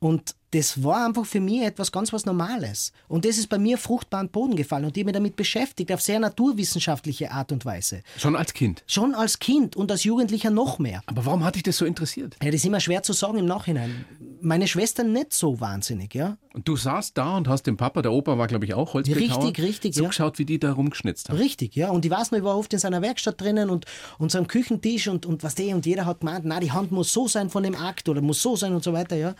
Und 0.03 0.35
das 0.51 0.83
war 0.83 1.05
einfach 1.05 1.25
für 1.25 1.39
mich 1.39 1.61
etwas 1.61 1.91
ganz 1.91 2.11
was 2.11 2.25
Normales. 2.25 2.91
Und 3.07 3.23
das 3.23 3.37
ist 3.37 3.47
bei 3.47 3.57
mir 3.57 3.77
fruchtbar 3.77 4.19
an 4.19 4.27
den 4.27 4.31
Boden 4.33 4.55
gefallen 4.57 4.83
und 4.83 4.97
ich 4.97 5.05
mich 5.05 5.13
damit 5.13 5.37
beschäftigt, 5.37 5.91
auf 5.93 6.01
sehr 6.01 6.19
naturwissenschaftliche 6.19 7.31
Art 7.31 7.53
und 7.53 7.63
Weise. 7.63 8.03
Schon 8.17 8.35
als 8.35 8.53
Kind. 8.53 8.83
Schon 8.85 9.15
als 9.15 9.39
Kind 9.39 9.77
und 9.77 9.89
als 9.89 10.03
Jugendlicher 10.03 10.51
noch 10.51 10.77
mehr. 10.77 11.01
Aber 11.05 11.25
warum 11.25 11.45
hat 11.45 11.55
dich 11.55 11.63
das 11.63 11.77
so 11.77 11.85
interessiert? 11.85 12.35
Ja, 12.43 12.51
das 12.51 12.55
ist 12.55 12.65
immer 12.65 12.81
schwer 12.81 13.01
zu 13.01 13.13
sagen 13.13 13.37
im 13.37 13.45
Nachhinein. 13.45 14.05
Meine 14.41 14.67
Schwester 14.67 15.05
nicht 15.05 15.33
so 15.33 15.61
wahnsinnig, 15.61 16.13
ja. 16.13 16.37
Und 16.53 16.67
du 16.67 16.75
saßt 16.75 17.17
da 17.17 17.37
und 17.37 17.47
hast 17.47 17.63
dem 17.63 17.77
Papa, 17.77 18.01
der 18.01 18.11
Opa 18.11 18.37
war, 18.37 18.47
glaube 18.47 18.65
ich, 18.65 18.73
auch 18.73 18.93
Holzbildhauer, 18.93 19.45
Richtig, 19.45 19.65
richtig, 19.65 19.95
so 19.95 20.03
ja. 20.03 20.09
geschaut, 20.09 20.37
wie 20.37 20.45
die 20.45 20.59
da 20.59 20.73
rumgeschnitzt 20.73 21.29
haben. 21.29 21.37
Richtig, 21.37 21.75
ja. 21.75 21.89
Und 21.89 22.05
ich 22.05 22.11
weiß 22.11 22.31
noch, 22.31 22.37
ich 22.37 22.43
war 22.43 22.57
oft 22.57 22.73
in 22.73 22.79
seiner 22.79 23.01
Werkstatt 23.01 23.39
drinnen 23.39 23.69
und, 23.69 23.85
und 24.19 24.31
so 24.31 24.37
am 24.37 24.47
Küchentisch 24.47 25.07
und, 25.07 25.25
und 25.25 25.43
was 25.43 25.55
der 25.55 25.73
und 25.75 25.85
jeder 25.85 26.05
hat 26.05 26.19
gemeint, 26.19 26.43
na, 26.43 26.59
die 26.59 26.73
Hand 26.73 26.91
muss 26.91 27.11
so 27.11 27.27
sein 27.27 27.49
von 27.49 27.63
dem 27.63 27.75
Akt 27.75 28.09
oder 28.09 28.21
muss 28.21 28.41
so 28.41 28.55
sein 28.57 28.75
und 28.75 28.83
so 28.83 28.93
weiter, 28.93 29.15
ja. 29.15 29.33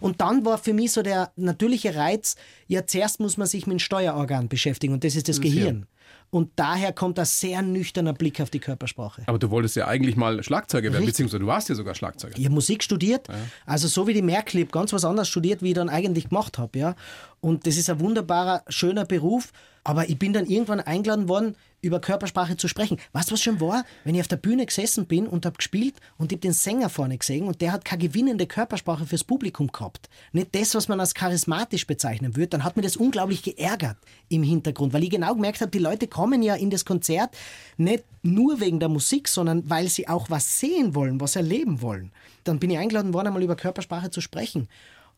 Und 0.00 0.20
dann 0.20 0.44
war 0.44 0.58
für 0.58 0.74
mich 0.74 0.92
so 0.92 1.02
der 1.02 1.32
natürliche 1.36 1.94
Reiz, 1.94 2.36
ja, 2.66 2.86
zuerst 2.86 3.20
muss 3.20 3.36
man 3.36 3.46
sich 3.46 3.66
mit 3.66 3.74
dem 3.74 3.78
Steuerorgan 3.78 4.48
beschäftigen 4.48 4.92
und 4.92 5.04
das 5.04 5.16
ist 5.16 5.28
das, 5.28 5.36
Das 5.36 5.44
Hirn. 5.44 5.54
Gehirn. 5.54 5.86
Und 6.30 6.50
daher 6.56 6.92
kommt 6.92 7.18
ein 7.20 7.26
sehr 7.26 7.62
nüchterner 7.62 8.12
Blick 8.12 8.40
auf 8.40 8.50
die 8.50 8.58
Körpersprache. 8.58 9.22
Aber 9.26 9.38
du 9.38 9.50
wolltest 9.50 9.76
ja 9.76 9.86
eigentlich 9.86 10.16
mal 10.16 10.42
Schlagzeuger 10.42 10.84
werden, 10.84 10.96
Richtig. 10.96 11.12
beziehungsweise 11.12 11.38
du 11.38 11.46
warst 11.46 11.68
ja 11.68 11.76
sogar 11.76 11.94
Schlagzeuger. 11.94 12.36
Ich 12.36 12.44
habe 12.44 12.54
Musik 12.54 12.82
studiert, 12.82 13.28
also 13.66 13.86
so 13.86 14.08
wie 14.08 14.14
die 14.14 14.22
Merkel, 14.22 14.58
ich 14.58 14.66
hab 14.66 14.72
ganz 14.72 14.92
was 14.92 15.04
anderes 15.04 15.28
studiert, 15.28 15.62
wie 15.62 15.68
ich 15.68 15.74
dann 15.74 15.88
eigentlich 15.88 16.30
gemacht 16.30 16.58
habe. 16.58 16.76
Ja? 16.76 16.96
Und 17.44 17.66
das 17.66 17.76
ist 17.76 17.90
ein 17.90 18.00
wunderbarer, 18.00 18.62
schöner 18.68 19.04
Beruf, 19.04 19.52
aber 19.84 20.08
ich 20.08 20.18
bin 20.18 20.32
dann 20.32 20.46
irgendwann 20.46 20.80
eingeladen 20.80 21.28
worden, 21.28 21.56
über 21.82 22.00
Körpersprache 22.00 22.56
zu 22.56 22.68
sprechen. 22.68 22.98
Weißt 23.12 23.28
du, 23.28 23.34
was 23.34 23.42
schon 23.42 23.60
war? 23.60 23.84
Wenn 24.02 24.14
ich 24.14 24.22
auf 24.22 24.28
der 24.28 24.38
Bühne 24.38 24.64
gesessen 24.64 25.04
bin 25.04 25.26
und 25.26 25.44
habe 25.44 25.58
gespielt 25.58 25.96
und 26.16 26.32
ich 26.32 26.36
hab 26.36 26.40
den 26.40 26.54
Sänger 26.54 26.88
vorne 26.88 27.18
gesehen 27.18 27.46
und 27.46 27.60
der 27.60 27.72
hat 27.72 27.84
keine 27.84 28.04
gewinnende 28.04 28.46
Körpersprache 28.46 29.04
fürs 29.04 29.24
Publikum 29.24 29.70
gehabt. 29.70 30.08
Nicht 30.32 30.54
das, 30.54 30.74
was 30.74 30.88
man 30.88 31.00
als 31.00 31.12
charismatisch 31.12 31.86
bezeichnen 31.86 32.34
würde, 32.34 32.48
dann 32.48 32.64
hat 32.64 32.76
mir 32.76 32.82
das 32.82 32.96
unglaublich 32.96 33.42
geärgert 33.42 33.98
im 34.30 34.42
Hintergrund, 34.42 34.94
weil 34.94 35.04
ich 35.04 35.10
genau 35.10 35.34
gemerkt 35.34 35.60
habe, 35.60 35.70
die 35.70 35.78
Leute 35.78 36.08
kommen 36.08 36.42
ja 36.42 36.54
in 36.54 36.70
das 36.70 36.86
Konzert 36.86 37.36
nicht 37.76 38.04
nur 38.22 38.58
wegen 38.60 38.80
der 38.80 38.88
Musik, 38.88 39.28
sondern 39.28 39.68
weil 39.68 39.88
sie 39.88 40.08
auch 40.08 40.30
was 40.30 40.60
sehen 40.60 40.94
wollen, 40.94 41.20
was 41.20 41.36
erleben 41.36 41.82
wollen. 41.82 42.10
Dann 42.44 42.58
bin 42.58 42.70
ich 42.70 42.78
eingeladen 42.78 43.12
worden, 43.12 43.26
einmal 43.26 43.42
über 43.42 43.56
Körpersprache 43.56 44.08
zu 44.08 44.22
sprechen. 44.22 44.66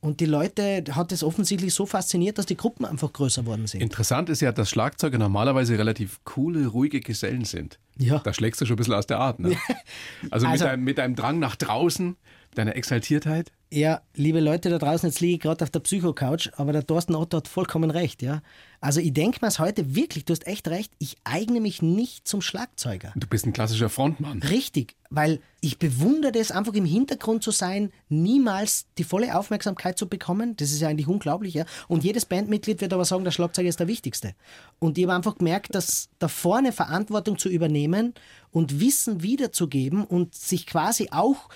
Und 0.07 0.21
die 0.21 0.27
Leute 0.27 0.85
hat 0.93 1.11
es 1.11 1.25
offensichtlich 1.25 1.75
so 1.75 1.85
fasziniert, 1.85 2.39
dass 2.39 2.47
die 2.47 2.57
Gruppen 2.57 2.85
einfach 2.85 3.13
größer 3.13 3.45
worden 3.45 3.67
sind. 3.67 3.81
Interessant 3.81 4.29
ist 4.29 4.41
ja, 4.41 4.53
dass 4.53 4.71
Schlagzeuger 4.71 5.19
normalerweise 5.19 5.77
relativ 5.77 6.21
coole, 6.23 6.69
ruhige 6.69 7.01
Gesellen 7.01 7.45
sind. 7.45 7.81
Ja. 7.99 8.21
Da 8.21 8.33
schlägst 8.33 8.61
du 8.61 8.67
schon 8.67 8.75
ein 8.75 8.77
bisschen 8.77 8.95
aus 8.95 9.09
der 9.09 9.19
Art. 9.19 9.41
Ne? 9.41 9.57
Also, 10.31 10.47
mit, 10.47 10.53
Also- 10.53 10.65
deinem, 10.67 10.85
mit 10.85 10.99
deinem 10.99 11.17
Drang 11.17 11.41
nach 11.41 11.57
draußen, 11.57 12.15
Deine 12.57 12.75
Exaltiertheit? 12.75 13.53
Ja, 13.71 14.01
liebe 14.15 14.41
Leute 14.41 14.71
da 14.71 14.79
draußen, 14.79 15.11
jetzt 15.11 15.21
liege 15.21 15.35
ich 15.35 15.41
gerade 15.41 15.63
auf 15.63 15.69
der 15.69 15.81
Psycho-Couch, 15.81 16.51
aber 16.57 16.73
der 16.73 16.87
Thorsten 16.87 17.15
Otto 17.15 17.37
hat 17.37 17.49
vollkommen 17.49 17.91
recht, 17.91 18.23
ja. 18.23 18.41
Also 18.81 19.01
ich 19.01 19.13
denke 19.13 19.41
mir 19.43 19.49
es 19.49 19.59
heute 19.59 19.95
wirklich, 19.95 20.25
du 20.25 20.33
hast 20.33 20.47
echt 20.47 20.69
recht, 20.69 20.91
ich 20.99 21.17
eigne 21.25 21.61
mich 21.61 21.83
nicht 21.83 22.27
zum 22.27 22.41
Schlagzeuger. 22.41 23.13
Du 23.15 23.27
bist 23.27 23.45
ein 23.45 23.53
klassischer 23.53 23.91
Frontmann. 23.91 24.41
Richtig, 24.43 24.95
weil 25.11 25.41
ich 25.61 25.79
bewundere 25.79 26.33
das, 26.33 26.51
einfach 26.51 26.73
im 26.73 26.87
Hintergrund 26.87 27.43
zu 27.43 27.51
sein, 27.51 27.93
niemals 28.09 28.87
die 28.97 29.05
volle 29.05 29.37
Aufmerksamkeit 29.37 29.99
zu 29.99 30.09
bekommen. 30.09 30.57
Das 30.57 30.73
ist 30.73 30.81
ja 30.81 30.89
eigentlich 30.89 31.09
unglaublich, 31.09 31.53
ja. 31.53 31.67
Und 31.89 32.05
jedes 32.05 32.25
Bandmitglied 32.25 32.81
wird 32.81 32.95
aber 32.95 33.05
sagen, 33.05 33.25
der 33.25 33.33
Schlagzeuger 33.33 33.69
ist 33.69 33.81
der 33.81 33.89
Wichtigste. 33.89 34.33
Und 34.79 34.97
ich 34.97 35.05
habe 35.05 35.15
einfach 35.15 35.37
gemerkt, 35.37 35.75
dass 35.75 36.09
da 36.19 36.29
vorne 36.29 36.73
Verantwortung 36.73 37.37
zu 37.37 37.51
übernehmen 37.51 38.15
und 38.51 38.81
Wissen 38.81 39.23
wiederzugeben 39.23 40.05
und 40.05 40.35
sich 40.35 40.67
quasi 40.67 41.09
auch 41.11 41.51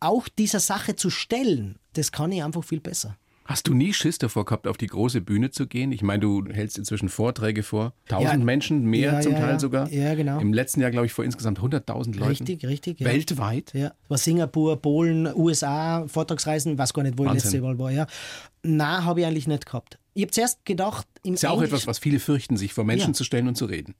auch 0.00 0.28
dieser 0.28 0.60
Sache 0.60 0.96
zu 0.96 1.10
stellen, 1.10 1.76
das 1.94 2.12
kann 2.12 2.32
ich 2.32 2.42
einfach 2.42 2.64
viel 2.64 2.80
besser. 2.80 3.16
Hast 3.46 3.68
du 3.68 3.74
nie 3.74 3.92
Schiss 3.92 4.16
davor 4.16 4.46
gehabt, 4.46 4.66
auf 4.66 4.78
die 4.78 4.86
große 4.86 5.20
Bühne 5.20 5.50
zu 5.50 5.66
gehen? 5.66 5.92
Ich 5.92 6.00
meine, 6.00 6.20
du 6.20 6.46
hältst 6.50 6.78
inzwischen 6.78 7.10
Vorträge 7.10 7.62
vor. 7.62 7.92
Tausend 8.08 8.30
Ja. 8.38 8.38
Menschen, 8.38 8.84
mehr 8.86 9.12
Ja, 9.14 9.20
zum 9.20 9.32
ja, 9.32 9.38
Teil 9.40 9.60
sogar. 9.60 9.90
Ja, 9.92 10.14
genau. 10.14 10.38
Im 10.40 10.54
letzten 10.54 10.80
Jahr, 10.80 10.90
glaube 10.90 11.04
ich, 11.04 11.12
vor 11.12 11.26
insgesamt 11.26 11.60
100.000 11.60 12.16
Leuten. 12.16 12.30
Richtig, 12.30 12.64
richtig. 12.64 13.00
Weltweit? 13.00 13.74
Ja. 13.74 13.92
War 14.08 14.16
Singapur, 14.16 14.80
Polen, 14.80 15.26
USA, 15.34 16.06
Vortragsreisen, 16.08 16.78
weiß 16.78 16.94
gar 16.94 17.02
nicht, 17.02 17.18
wo 17.18 17.24
ich 17.24 17.30
Wahnsinn. 17.32 17.50
letzte 17.50 17.60
Mal 17.60 17.78
war. 17.78 17.90
Ja. 17.90 18.06
Nein, 18.62 19.04
habe 19.04 19.20
ich 19.20 19.26
eigentlich 19.26 19.46
nicht 19.46 19.66
gehabt. 19.66 19.98
Ich 20.14 20.22
habe 20.22 20.30
zuerst 20.30 20.64
gedacht, 20.64 21.06
im 21.22 21.34
Ist 21.34 21.42
ja 21.42 21.50
auch 21.50 21.56
Englisch- 21.56 21.68
etwas, 21.68 21.86
was 21.86 21.98
viele 21.98 22.20
fürchten, 22.20 22.56
sich 22.56 22.72
vor 22.72 22.84
Menschen 22.84 23.12
zu 23.12 23.24
stellen 23.24 23.46
und 23.48 23.56
zu 23.56 23.66
reden. 23.66 23.94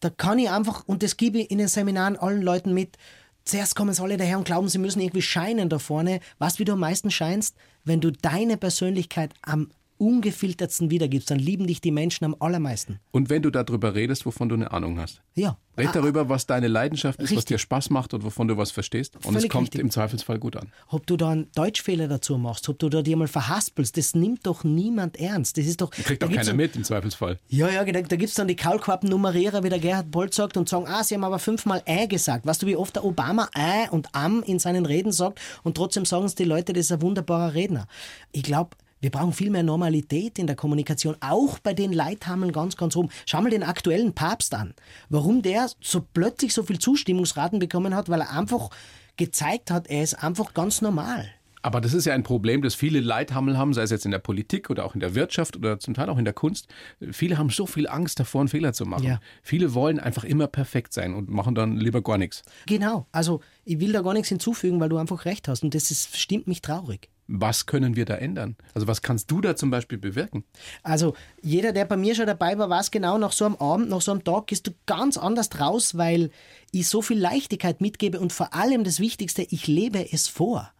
da 0.00 0.10
kann 0.10 0.38
ich 0.38 0.50
einfach, 0.50 0.82
und 0.86 1.02
das 1.02 1.16
gebe 1.16 1.38
ich 1.38 1.50
in 1.50 1.56
den 1.56 1.68
Seminaren 1.68 2.18
allen 2.18 2.42
Leuten 2.42 2.74
mit, 2.74 2.98
zuerst 3.44 3.76
kommen 3.76 3.94
sie 3.94 4.02
alle 4.02 4.16
daher 4.16 4.38
und 4.38 4.44
glauben, 4.44 4.68
sie 4.68 4.78
müssen 4.78 5.00
irgendwie 5.00 5.22
scheinen 5.22 5.68
da 5.68 5.78
vorne. 5.78 6.20
Du, 6.38 6.58
wie 6.58 6.64
du 6.64 6.72
am 6.72 6.80
meisten 6.80 7.10
scheinst? 7.10 7.56
Wenn 7.84 8.00
du 8.00 8.10
deine 8.10 8.56
Persönlichkeit 8.56 9.32
am 9.42 9.70
ungefiltertsten 9.98 10.90
wiedergibst, 10.90 11.30
dann 11.30 11.38
lieben 11.38 11.66
dich 11.66 11.80
die 11.80 11.90
Menschen 11.90 12.24
am 12.24 12.36
allermeisten. 12.38 12.98
Und 13.10 13.30
wenn 13.30 13.42
du 13.42 13.50
darüber 13.50 13.94
redest, 13.94 14.26
wovon 14.26 14.48
du 14.48 14.54
eine 14.54 14.70
Ahnung 14.72 14.98
hast. 14.98 15.20
Ja. 15.34 15.56
Red 15.76 15.88
Ah, 15.88 15.92
darüber, 15.94 16.28
was 16.28 16.46
deine 16.46 16.68
Leidenschaft 16.68 17.18
ist, 17.20 17.30
was 17.30 17.38
Richtig. 17.38 17.46
dir 17.56 17.58
Spaß 17.58 17.90
macht 17.90 18.14
und 18.14 18.22
wovon 18.22 18.46
du 18.46 18.56
was 18.56 18.70
verstehst. 18.70 19.16
Und 19.16 19.24
es 19.24 19.32
Völlig 19.32 19.50
kommt 19.50 19.64
richtig. 19.66 19.80
im 19.80 19.90
Zweifelsfall 19.90 20.38
gut 20.38 20.54
an. 20.56 20.68
Ob 20.88 21.04
du 21.06 21.16
da 21.16 21.30
einen 21.30 21.50
Deutschfehler 21.56 22.06
dazu 22.06 22.38
machst, 22.38 22.68
ob 22.68 22.78
du 22.78 22.88
da 22.88 23.02
dir 23.02 23.16
mal 23.16 23.26
verhaspelst, 23.26 23.96
das 23.96 24.14
nimmt 24.14 24.46
doch 24.46 24.62
niemand 24.62 25.18
ernst. 25.18 25.58
Das 25.58 25.66
ist 25.66 25.80
doch. 25.80 25.90
Kriegt 25.90 26.22
da 26.22 26.26
auch 26.26 26.30
gibt's 26.30 26.46
keiner 26.46 26.50
dann- 26.50 26.56
mit 26.56 26.76
im 26.76 26.84
Zweifelsfall. 26.84 27.38
Ja, 27.48 27.68
ja, 27.70 27.84
da, 27.84 28.02
da 28.02 28.16
gibt 28.16 28.28
es 28.28 28.34
dann 28.34 28.46
die 28.46 28.54
Kaulquappen-Nummerierer, 28.54 29.64
wie 29.64 29.68
der 29.68 29.80
Gerhard 29.80 30.12
Bolt 30.12 30.32
sagt, 30.32 30.56
und 30.56 30.68
sagen, 30.68 30.86
ah, 30.86 31.02
sie 31.02 31.16
haben 31.16 31.24
aber 31.24 31.40
fünfmal 31.40 31.82
Äh 31.86 32.06
gesagt. 32.06 32.46
Weißt 32.46 32.62
du, 32.62 32.66
wie 32.68 32.76
oft 32.76 32.94
der 32.94 33.04
Obama 33.04 33.48
Äh 33.54 33.88
und 33.90 34.08
Am 34.14 34.44
in 34.44 34.60
seinen 34.60 34.86
Reden 34.86 35.10
sagt 35.10 35.40
und 35.64 35.76
trotzdem 35.76 36.04
sagen 36.04 36.24
es 36.26 36.36
die 36.36 36.44
Leute, 36.44 36.72
das 36.72 36.82
ist 36.86 36.92
ein 36.92 37.02
wunderbarer 37.02 37.54
Redner. 37.54 37.88
Ich 38.30 38.44
glaube, 38.44 38.76
wir 39.04 39.10
brauchen 39.10 39.34
viel 39.34 39.50
mehr 39.50 39.62
Normalität 39.62 40.38
in 40.38 40.46
der 40.46 40.56
Kommunikation, 40.56 41.14
auch 41.20 41.58
bei 41.58 41.74
den 41.74 41.92
Leithameln 41.92 42.52
ganz, 42.52 42.74
ganz 42.78 42.96
oben. 42.96 43.10
Schau 43.26 43.42
mal 43.42 43.50
den 43.50 43.62
aktuellen 43.62 44.14
Papst 44.14 44.54
an. 44.54 44.72
Warum 45.10 45.42
der 45.42 45.68
so 45.82 46.00
plötzlich 46.14 46.54
so 46.54 46.62
viel 46.62 46.78
Zustimmungsraten 46.78 47.58
bekommen 47.58 47.94
hat, 47.94 48.08
weil 48.08 48.22
er 48.22 48.30
einfach 48.30 48.70
gezeigt 49.18 49.70
hat, 49.70 49.88
er 49.88 50.02
ist 50.02 50.14
einfach 50.14 50.54
ganz 50.54 50.80
normal. 50.80 51.28
Aber 51.60 51.82
das 51.82 51.92
ist 51.92 52.06
ja 52.06 52.14
ein 52.14 52.22
Problem, 52.22 52.62
das 52.62 52.74
viele 52.74 53.00
Leithammel 53.00 53.58
haben, 53.58 53.74
sei 53.74 53.82
es 53.82 53.90
jetzt 53.90 54.06
in 54.06 54.10
der 54.10 54.20
Politik 54.20 54.70
oder 54.70 54.86
auch 54.86 54.94
in 54.94 55.00
der 55.00 55.14
Wirtschaft 55.14 55.54
oder 55.54 55.78
zum 55.78 55.92
Teil 55.92 56.08
auch 56.08 56.16
in 56.16 56.24
der 56.24 56.32
Kunst. 56.32 56.68
Viele 57.12 57.36
haben 57.36 57.50
so 57.50 57.66
viel 57.66 57.86
Angst 57.86 58.20
davor, 58.20 58.40
einen 58.40 58.48
Fehler 58.48 58.72
zu 58.72 58.86
machen. 58.86 59.04
Ja. 59.04 59.20
Viele 59.42 59.74
wollen 59.74 60.00
einfach 60.00 60.24
immer 60.24 60.46
perfekt 60.46 60.94
sein 60.94 61.12
und 61.12 61.28
machen 61.28 61.54
dann 61.54 61.76
lieber 61.76 62.00
gar 62.00 62.16
nichts. 62.16 62.42
Genau, 62.64 63.06
also 63.12 63.40
ich 63.66 63.80
will 63.80 63.92
da 63.92 64.00
gar 64.00 64.14
nichts 64.14 64.30
hinzufügen, 64.30 64.80
weil 64.80 64.88
du 64.88 64.96
einfach 64.96 65.26
recht 65.26 65.46
hast 65.46 65.62
und 65.62 65.74
das 65.74 65.90
ist, 65.90 66.16
stimmt 66.16 66.46
mich 66.48 66.62
traurig. 66.62 67.10
Was 67.26 67.66
können 67.66 67.96
wir 67.96 68.04
da 68.04 68.16
ändern? 68.16 68.56
Also 68.74 68.86
was 68.86 69.00
kannst 69.00 69.30
du 69.30 69.40
da 69.40 69.56
zum 69.56 69.70
Beispiel 69.70 69.96
bewirken? 69.96 70.44
Also 70.82 71.14
jeder, 71.42 71.72
der 71.72 71.86
bei 71.86 71.96
mir 71.96 72.14
schon 72.14 72.26
dabei 72.26 72.58
war, 72.58 72.68
weiß 72.68 72.90
genau, 72.90 73.16
nach 73.16 73.32
so 73.32 73.46
einem 73.46 73.56
Abend, 73.56 73.88
nach 73.88 74.02
so 74.02 74.10
einem 74.10 74.24
Tag 74.24 74.48
gehst 74.48 74.66
du 74.66 74.72
ganz 74.86 75.16
anders 75.16 75.48
raus, 75.58 75.96
weil 75.96 76.30
ich 76.70 76.88
so 76.88 77.00
viel 77.00 77.18
Leichtigkeit 77.18 77.80
mitgebe 77.80 78.20
und 78.20 78.32
vor 78.32 78.52
allem 78.54 78.84
das 78.84 79.00
Wichtigste, 79.00 79.42
ich 79.42 79.66
lebe 79.66 80.12
es 80.12 80.28
vor. 80.28 80.70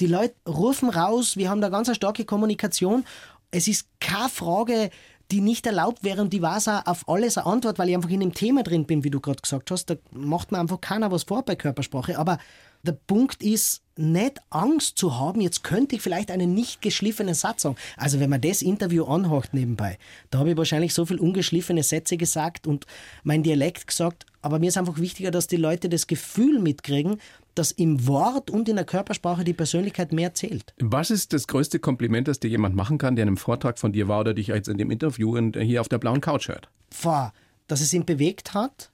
Die 0.00 0.06
Leute 0.06 0.34
rufen 0.48 0.88
raus, 0.88 1.36
wir 1.36 1.50
haben 1.50 1.60
da 1.60 1.68
ganz 1.68 1.88
eine 1.88 1.94
starke 1.94 2.24
Kommunikation. 2.24 3.04
Es 3.50 3.68
ist 3.68 3.86
keine 4.00 4.28
Frage, 4.28 4.90
die 5.30 5.40
nicht 5.40 5.66
erlaubt 5.66 6.04
wäre 6.04 6.22
und 6.22 6.32
die 6.32 6.42
war 6.42 6.58
auch 6.58 6.86
auf 6.86 7.08
alles 7.08 7.38
eine 7.38 7.46
Antwort, 7.46 7.78
weil 7.78 7.88
ich 7.88 7.94
einfach 7.94 8.10
in 8.10 8.20
dem 8.20 8.34
Thema 8.34 8.62
drin 8.62 8.86
bin, 8.86 9.04
wie 9.04 9.10
du 9.10 9.20
gerade 9.20 9.40
gesagt 9.40 9.70
hast. 9.70 9.86
Da 9.86 9.96
macht 10.12 10.52
mir 10.52 10.58
einfach 10.58 10.80
keiner 10.80 11.10
was 11.10 11.24
vor 11.24 11.44
bei 11.44 11.56
Körpersprache. 11.56 12.18
Aber 12.18 12.38
der 12.82 12.92
Punkt 12.92 13.42
ist, 13.42 13.82
nicht 13.96 14.40
Angst 14.48 14.96
zu 14.96 15.18
haben, 15.18 15.42
jetzt 15.42 15.62
könnte 15.62 15.94
ich 15.94 16.02
vielleicht 16.02 16.30
einen 16.30 16.54
nicht 16.54 16.80
geschliffenen 16.80 17.34
Satz 17.34 17.62
sagen. 17.62 17.76
Also 17.98 18.18
wenn 18.18 18.30
man 18.30 18.40
das 18.40 18.62
Interview 18.62 19.04
anhört 19.04 19.52
nebenbei, 19.52 19.98
da 20.30 20.38
habe 20.38 20.52
ich 20.52 20.56
wahrscheinlich 20.56 20.94
so 20.94 21.04
viel 21.04 21.18
ungeschliffene 21.18 21.82
Sätze 21.82 22.16
gesagt 22.16 22.66
und 22.66 22.86
mein 23.22 23.42
Dialekt 23.42 23.86
gesagt, 23.86 24.24
aber 24.40 24.58
mir 24.58 24.68
ist 24.68 24.78
einfach 24.78 24.98
wichtiger, 24.98 25.30
dass 25.30 25.48
die 25.48 25.56
Leute 25.56 25.90
das 25.90 26.06
Gefühl 26.06 26.60
mitkriegen, 26.60 27.20
dass 27.60 27.72
im 27.72 28.06
Wort 28.06 28.48
und 28.48 28.70
in 28.70 28.76
der 28.76 28.86
Körpersprache 28.86 29.44
die 29.44 29.52
Persönlichkeit 29.52 30.12
mehr 30.12 30.32
zählt. 30.32 30.72
Was 30.80 31.10
ist 31.10 31.34
das 31.34 31.46
größte 31.46 31.78
Kompliment, 31.78 32.26
das 32.26 32.40
dir 32.40 32.48
jemand 32.48 32.74
machen 32.74 32.96
kann, 32.96 33.16
der 33.16 33.24
in 33.24 33.28
einem 33.28 33.36
Vortrag 33.36 33.78
von 33.78 33.92
dir 33.92 34.08
war 34.08 34.20
oder 34.20 34.32
dich 34.32 34.46
jetzt 34.46 34.68
in 34.68 34.78
dem 34.78 34.90
Interview 34.90 35.36
in, 35.36 35.52
hier 35.52 35.82
auf 35.82 35.88
der 35.90 35.98
blauen 35.98 36.22
Couch 36.22 36.48
hört? 36.48 36.70
Vor, 36.90 37.34
dass 37.66 37.82
es 37.82 37.92
ihn 37.92 38.06
bewegt 38.06 38.54
hat 38.54 38.90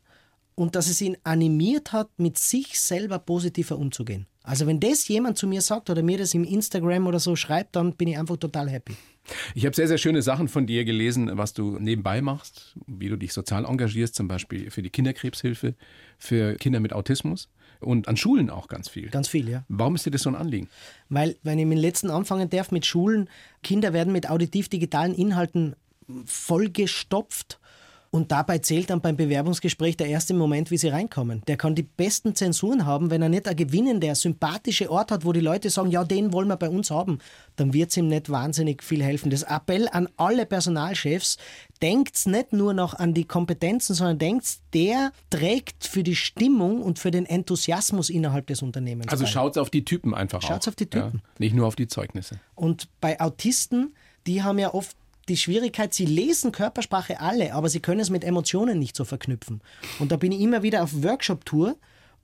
und 0.57 0.75
dass 0.75 0.89
es 0.89 1.01
ihn 1.01 1.17
animiert 1.23 1.93
hat, 1.93 2.09
mit 2.17 2.39
sich 2.39 2.81
selber 2.81 3.21
positiver 3.21 3.79
umzugehen. 3.79 4.27
Also 4.43 4.67
wenn 4.67 4.81
das 4.81 5.07
jemand 5.07 5.39
zu 5.39 5.47
mir 5.47 5.61
sagt 5.61 5.89
oder 5.89 6.03
mir 6.03 6.19
das 6.19 6.35
im 6.35 6.43
Instagram 6.43 7.07
oder 7.07 7.21
so 7.21 7.37
schreibt, 7.37 7.77
dann 7.77 7.93
bin 7.93 8.09
ich 8.09 8.19
einfach 8.19 8.37
total 8.37 8.69
happy. 8.69 8.97
Ich 9.55 9.65
habe 9.65 9.75
sehr, 9.75 9.89
sehr 9.89 9.99
schöne 9.99 10.23
Sachen 10.23 10.49
von 10.49 10.67
dir 10.67 10.85
gelesen, 10.85 11.31
was 11.35 11.53
du 11.53 11.79
nebenbei 11.79 12.21
machst, 12.23 12.77
wie 12.87 13.09
du 13.09 13.17
dich 13.17 13.33
sozial 13.33 13.65
engagierst, 13.65 14.15
zum 14.15 14.29
Beispiel 14.29 14.71
für 14.71 14.83
die 14.83 14.91
Kinderkrebshilfe, 14.91 15.75
für 16.19 16.55
Kinder 16.55 16.81
mit 16.81 16.93
Autismus 16.93 17.49
und 17.81 18.09
an 18.09 18.17
Schulen 18.17 18.51
auch 18.51 18.69
ganz 18.69 18.89
viel. 18.89 19.09
Ganz 19.09 19.29
viel, 19.29 19.49
ja. 19.49 19.65
Warum 19.69 19.95
ist 19.95 20.07
dir 20.07 20.11
das 20.11 20.23
so 20.23 20.31
ein 20.31 20.37
Anliegen? 20.37 20.69
Weil, 21.09 21.37
wenn 21.43 21.59
ich 21.59 21.67
mit 21.67 21.79
dem 21.79 21.83
letzten 21.83 22.11
anfangen 22.11 22.49
darf, 22.51 22.71
mit 22.71 22.87
Schulen, 22.87 23.29
Kinder 23.63 23.93
werden 23.93 24.13
mit 24.13 24.31
auditiv-digitalen 24.31 25.15
Inhalten 25.15 25.77
vollgestopft. 26.25 27.59
Und 28.11 28.33
dabei 28.33 28.59
zählt 28.59 28.91
dann 28.91 29.01
beim 29.01 29.17
Bewerbungsgespräch 29.17 29.97
der 29.97 30.07
erste 30.07 30.35
Moment, 30.35 30.71
wie 30.71 30.79
sie 30.79 30.89
reinkommen. 30.89 31.43
Der 31.47 31.57
kann 31.57 31.75
die 31.75 31.83
besten 31.83 32.35
Zensuren 32.35 32.87
haben, 32.87 33.11
wenn 33.11 33.23
er 33.23 33.29
nicht 33.29 33.49
ein 33.49 33.57
gewinnender, 33.57 34.15
sympathische 34.15 34.91
Ort 34.91 35.11
hat, 35.11 35.25
wo 35.25 35.33
die 35.33 35.41
Leute 35.41 35.71
sagen, 35.71 35.91
ja, 35.91 36.05
den 36.05 36.33
wollen 36.33 36.49
wir 36.49 36.57
bei 36.57 36.69
uns 36.69 36.91
haben, 36.91 37.19
dann 37.57 37.73
wird 37.73 37.91
es 37.91 37.97
ihm 37.97 38.09
nicht 38.09 38.31
wahnsinnig 38.31 38.83
viel 38.83 39.03
helfen. 39.03 39.31
Das 39.31 39.43
Appell 39.43 39.89
an 39.91 40.09
alle 40.17 40.47
Personalchefs, 40.47 41.37
denkt 41.83 42.27
nicht 42.27 42.53
nur 42.53 42.75
noch 42.75 42.95
an 42.95 43.15
die 43.15 43.25
Kompetenzen, 43.25 43.95
sondern 43.95 44.19
denkt, 44.19 44.47
der 44.73 45.13
trägt 45.31 45.85
für 45.85 46.03
die 46.03 46.17
Stimmung 46.17 46.83
und 46.83 46.99
für 46.99 47.11
den 47.11 47.27
Enthusiasmus 47.27 48.11
innerhalb 48.11 48.47
des 48.47 48.63
Unternehmens 48.63 49.09
Also 49.09 49.27
schaut 49.27 49.59
auf 49.59 49.71
die 49.71 49.85
Typen 49.85 50.15
einfach 50.15 50.43
Schaut's 50.43 50.67
auch. 50.67 50.73
auf 50.73 50.77
die 50.77 50.87
Typen. 50.87 51.23
Ja, 51.23 51.31
nicht 51.39 51.55
nur 51.55 51.67
auf 51.67 51.77
die 51.77 51.87
Zeugnisse. 51.87 52.41
Und 52.55 52.89
bei 53.01 53.21
Autisten, 53.21 53.95
die 54.27 54.43
haben 54.43 54.59
ja 54.59 54.75
oft 54.75 54.97
die 55.29 55.37
Schwierigkeit, 55.37 55.93
sie 55.93 56.07
lesen 56.07 56.53
Körpersprache 56.53 57.21
alle, 57.21 57.55
aber 57.55 57.69
sie 57.69 57.81
können 57.81 58.01
es 58.01 58.11
mit 58.11 58.25
Emotionen 58.25 58.79
nicht 58.79 58.97
so 58.97 59.05
verknüpfen. 59.05 59.61
Und 59.99 60.13
da 60.13 60.17
bin 60.17 60.33
ich 60.33 60.41
immer 60.41 60.63
wieder 60.63 60.83
auf 60.83 61.03
Workshop-Tour 61.03 61.77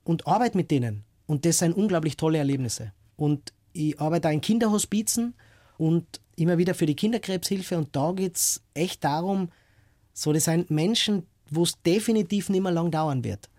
und 0.03 0.27
arbeite 0.27 0.57
mit 0.57 0.71
denen. 0.71 1.03
Und 1.25 1.45
das 1.45 1.59
sind 1.59 1.73
unglaublich 1.73 2.17
tolle 2.17 2.37
Erlebnisse. 2.37 2.93
Und 3.15 3.53
ich 3.73 3.99
arbeite 3.99 4.29
auch 4.29 4.33
in 4.33 4.41
Kinderhospizen 4.41 5.33
und 5.77 6.21
immer 6.35 6.57
wieder 6.57 6.75
für 6.75 6.85
die 6.85 6.95
Kinderkrebshilfe. 6.95 7.77
Und 7.77 7.95
da 7.95 8.11
geht 8.13 8.35
es 8.35 8.61
echt 8.73 9.03
darum, 9.03 9.49
so 10.13 10.31
das 10.31 10.45
sind 10.45 10.69
Menschen, 10.69 11.25
wo 11.49 11.63
es 11.63 11.81
definitiv 11.81 12.49
nicht 12.49 12.61
mehr 12.61 12.71
lang 12.71 12.91
dauern 12.91 13.23
wird. 13.23 13.49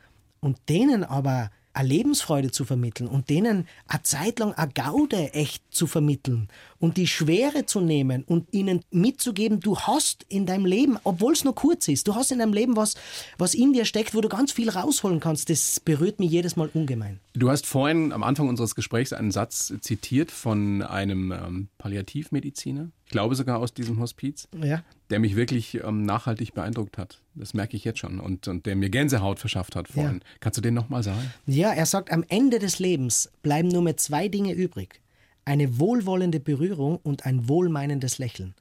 Und 0.41 0.59
denen 0.69 1.05
aber 1.05 1.51
eine 1.75 1.89
Lebensfreude 1.89 2.51
zu 2.51 2.65
vermitteln 2.65 3.09
und 3.09 3.29
denen 3.29 3.67
eine 3.89 4.03
Zeit 4.03 4.39
lang 4.39 4.53
eine 4.53 4.73
Gaude 4.73 5.35
echt 5.35 5.63
zu 5.71 5.87
vermitteln 5.87 6.49
und 6.79 6.97
die 6.97 7.07
Schwere 7.07 7.67
zu 7.67 7.81
nehmen 7.81 8.25
und 8.25 8.47
ihnen 8.53 8.81
mitzugeben, 8.91 9.61
du 9.61 9.79
hast 9.79 10.25
in 10.29 10.47
deinem 10.47 10.67
Leben, 10.67 10.99
obwohl 11.05 11.33
es 11.33 11.45
nur 11.45 11.55
kurz 11.55 11.89
ist, 11.89 12.07
du 12.07 12.15
hast 12.15 12.31
in 12.31 12.39
deinem 12.39 12.53
Leben 12.53 12.77
was, 12.77 12.95
was 13.39 13.55
in 13.55 13.73
dir 13.73 13.85
steckt, 13.85 14.15
wo 14.15 14.21
du 14.21 14.29
ganz 14.29 14.53
viel 14.53 14.71
rausholen 14.71 15.21
kannst, 15.21 15.51
das 15.51 15.81
berührt 15.81 16.21
mich 16.21 16.31
jedes 16.31 16.57
Mal 16.57 16.71
ungemein. 16.73 17.21
Du 17.35 17.51
hast 17.51 17.67
vorhin 17.67 18.13
am 18.13 18.23
Anfang 18.23 18.49
unseres 18.49 18.75
Gesprächs 18.75 19.13
einen 19.13 19.33
Satz 19.33 19.73
zitiert 19.81 20.31
von 20.31 20.83
einem 20.83 21.33
ähm, 21.33 21.69
Palliativmediziner, 21.79 22.91
glaube 23.15 23.35
sogar 23.37 23.59
aus 23.61 23.73
diesem 23.73 24.01
Hospiz, 24.01 24.49
Ja. 24.61 24.83
der 25.11 25.21
mich 25.21 25.37
wirklich 25.37 25.83
ähm, 25.85 26.03
nachhaltig 26.05 26.53
beeindruckt 26.53 26.99
hat. 26.99 27.21
Das 27.37 27.55
merke 27.55 27.77
ich 27.77 27.85
jetzt 27.85 28.01
schon 28.01 28.19
und, 28.19 28.49
und 28.49 28.67
der 28.67 28.75
mir 28.75 28.91
Gänsehaut 28.91 29.39
verschafft 29.39 29.77
hat 29.77 29.87
vorhin. 29.89 30.21
Kannst 30.41 30.59
du 30.59 30.61
den 30.63 30.75
nochmal 30.75 31.03
sagen? 31.05 31.31
Ja, 31.47 31.73
er 31.73 31.87
sagt, 31.87 32.11
am 32.13 32.25
Ende 32.29 32.59
des 32.59 32.79
Lebens 32.81 33.31
bleiben 33.43 33.69
nur 33.69 33.83
mehr 33.83 33.97
zwei 33.97 34.27
Dinge 34.29 34.53
übrig. 34.53 35.01
Eine 35.45 35.79
wohlwollende 35.79 36.41
Berührung 36.41 36.97
und 37.03 37.25
ein 37.27 37.49
wohlmeinendes 37.49 38.19
Lächeln. 38.19 38.55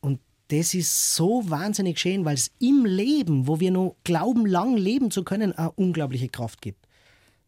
Und 0.00 0.20
das 0.48 0.72
ist 0.74 1.14
so 1.14 1.48
wahnsinnig 1.50 1.98
schön, 1.98 2.24
weil 2.24 2.34
es 2.36 2.52
im 2.60 2.84
Leben, 2.86 3.46
wo 3.46 3.60
wir 3.60 3.70
nur 3.70 3.96
glauben, 4.04 4.46
lang 4.46 4.76
leben 4.76 5.10
zu 5.10 5.24
können, 5.24 5.52
eine 5.52 5.72
unglaubliche 5.72 6.28
Kraft 6.28 6.62
gibt. 6.62 6.86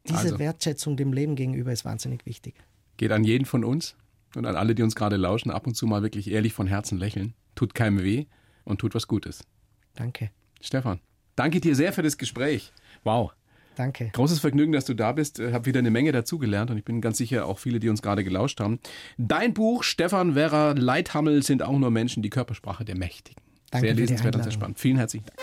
Diese 0.08 0.18
Also. 0.20 0.38
Wertschätzung 0.38 0.96
dem 0.96 1.12
Leben 1.12 1.34
gegenüber 1.34 1.72
ist 1.72 1.84
wahnsinnig 1.84 2.26
wichtig. 2.26 2.54
geht 2.96 3.10
an 3.12 3.24
jeden 3.24 3.44
von 3.46 3.64
uns 3.64 3.96
und 4.36 4.46
an 4.46 4.56
alle, 4.56 4.74
die 4.74 4.82
uns 4.82 4.94
gerade 4.94 5.16
lauschen, 5.16 5.50
ab 5.50 5.66
und 5.66 5.74
zu 5.74 5.86
mal 5.86 6.02
wirklich 6.02 6.30
ehrlich 6.30 6.52
von 6.52 6.66
Herzen 6.66 6.98
lächeln. 6.98 7.34
Tut 7.54 7.74
keinem 7.74 8.02
weh 8.02 8.26
und 8.64 8.78
tut 8.78 8.94
was 8.94 9.08
Gutes. 9.08 9.44
Danke. 9.94 10.30
Stefan, 10.60 11.00
danke 11.36 11.60
dir 11.60 11.74
sehr 11.74 11.92
für 11.92 12.02
das 12.02 12.18
Gespräch. 12.18 12.72
Wow. 13.04 13.32
Danke. 13.76 14.10
Großes 14.12 14.40
Vergnügen, 14.40 14.72
dass 14.72 14.86
du 14.86 14.94
da 14.94 15.12
bist. 15.12 15.38
Ich 15.38 15.52
habe 15.52 15.66
wieder 15.66 15.80
eine 15.80 15.90
Menge 15.90 16.10
dazugelernt 16.10 16.70
und 16.70 16.78
ich 16.78 16.84
bin 16.84 17.02
ganz 17.02 17.18
sicher 17.18 17.46
auch 17.46 17.58
viele, 17.58 17.78
die 17.78 17.90
uns 17.90 18.00
gerade 18.00 18.24
gelauscht 18.24 18.58
haben. 18.60 18.80
Dein 19.18 19.52
Buch, 19.52 19.82
Stefan 19.82 20.34
Werra, 20.34 20.72
Leithammel 20.72 21.42
sind 21.42 21.62
auch 21.62 21.78
nur 21.78 21.90
Menschen, 21.90 22.22
die 22.22 22.30
Körpersprache 22.30 22.86
der 22.86 22.96
Mächtigen. 22.96 23.42
Danke 23.70 23.88
sehr 23.88 23.94
lesenswert 23.94 24.34
und 24.34 24.42
sehr 24.42 24.52
spannend. 24.52 24.78
Vielen 24.78 24.96
herzlichen 24.96 25.26
Dank. 25.26 25.38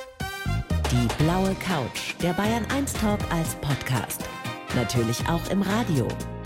Die 0.92 1.24
blaue 1.24 1.56
Couch, 1.56 2.16
der 2.22 2.34
Bayern 2.34 2.66
1 2.76 2.94
Talk 2.94 3.20
als 3.32 3.56
Podcast. 3.56 4.24
Natürlich 4.76 5.20
auch 5.28 5.50
im 5.52 5.62
Radio. 5.62 6.08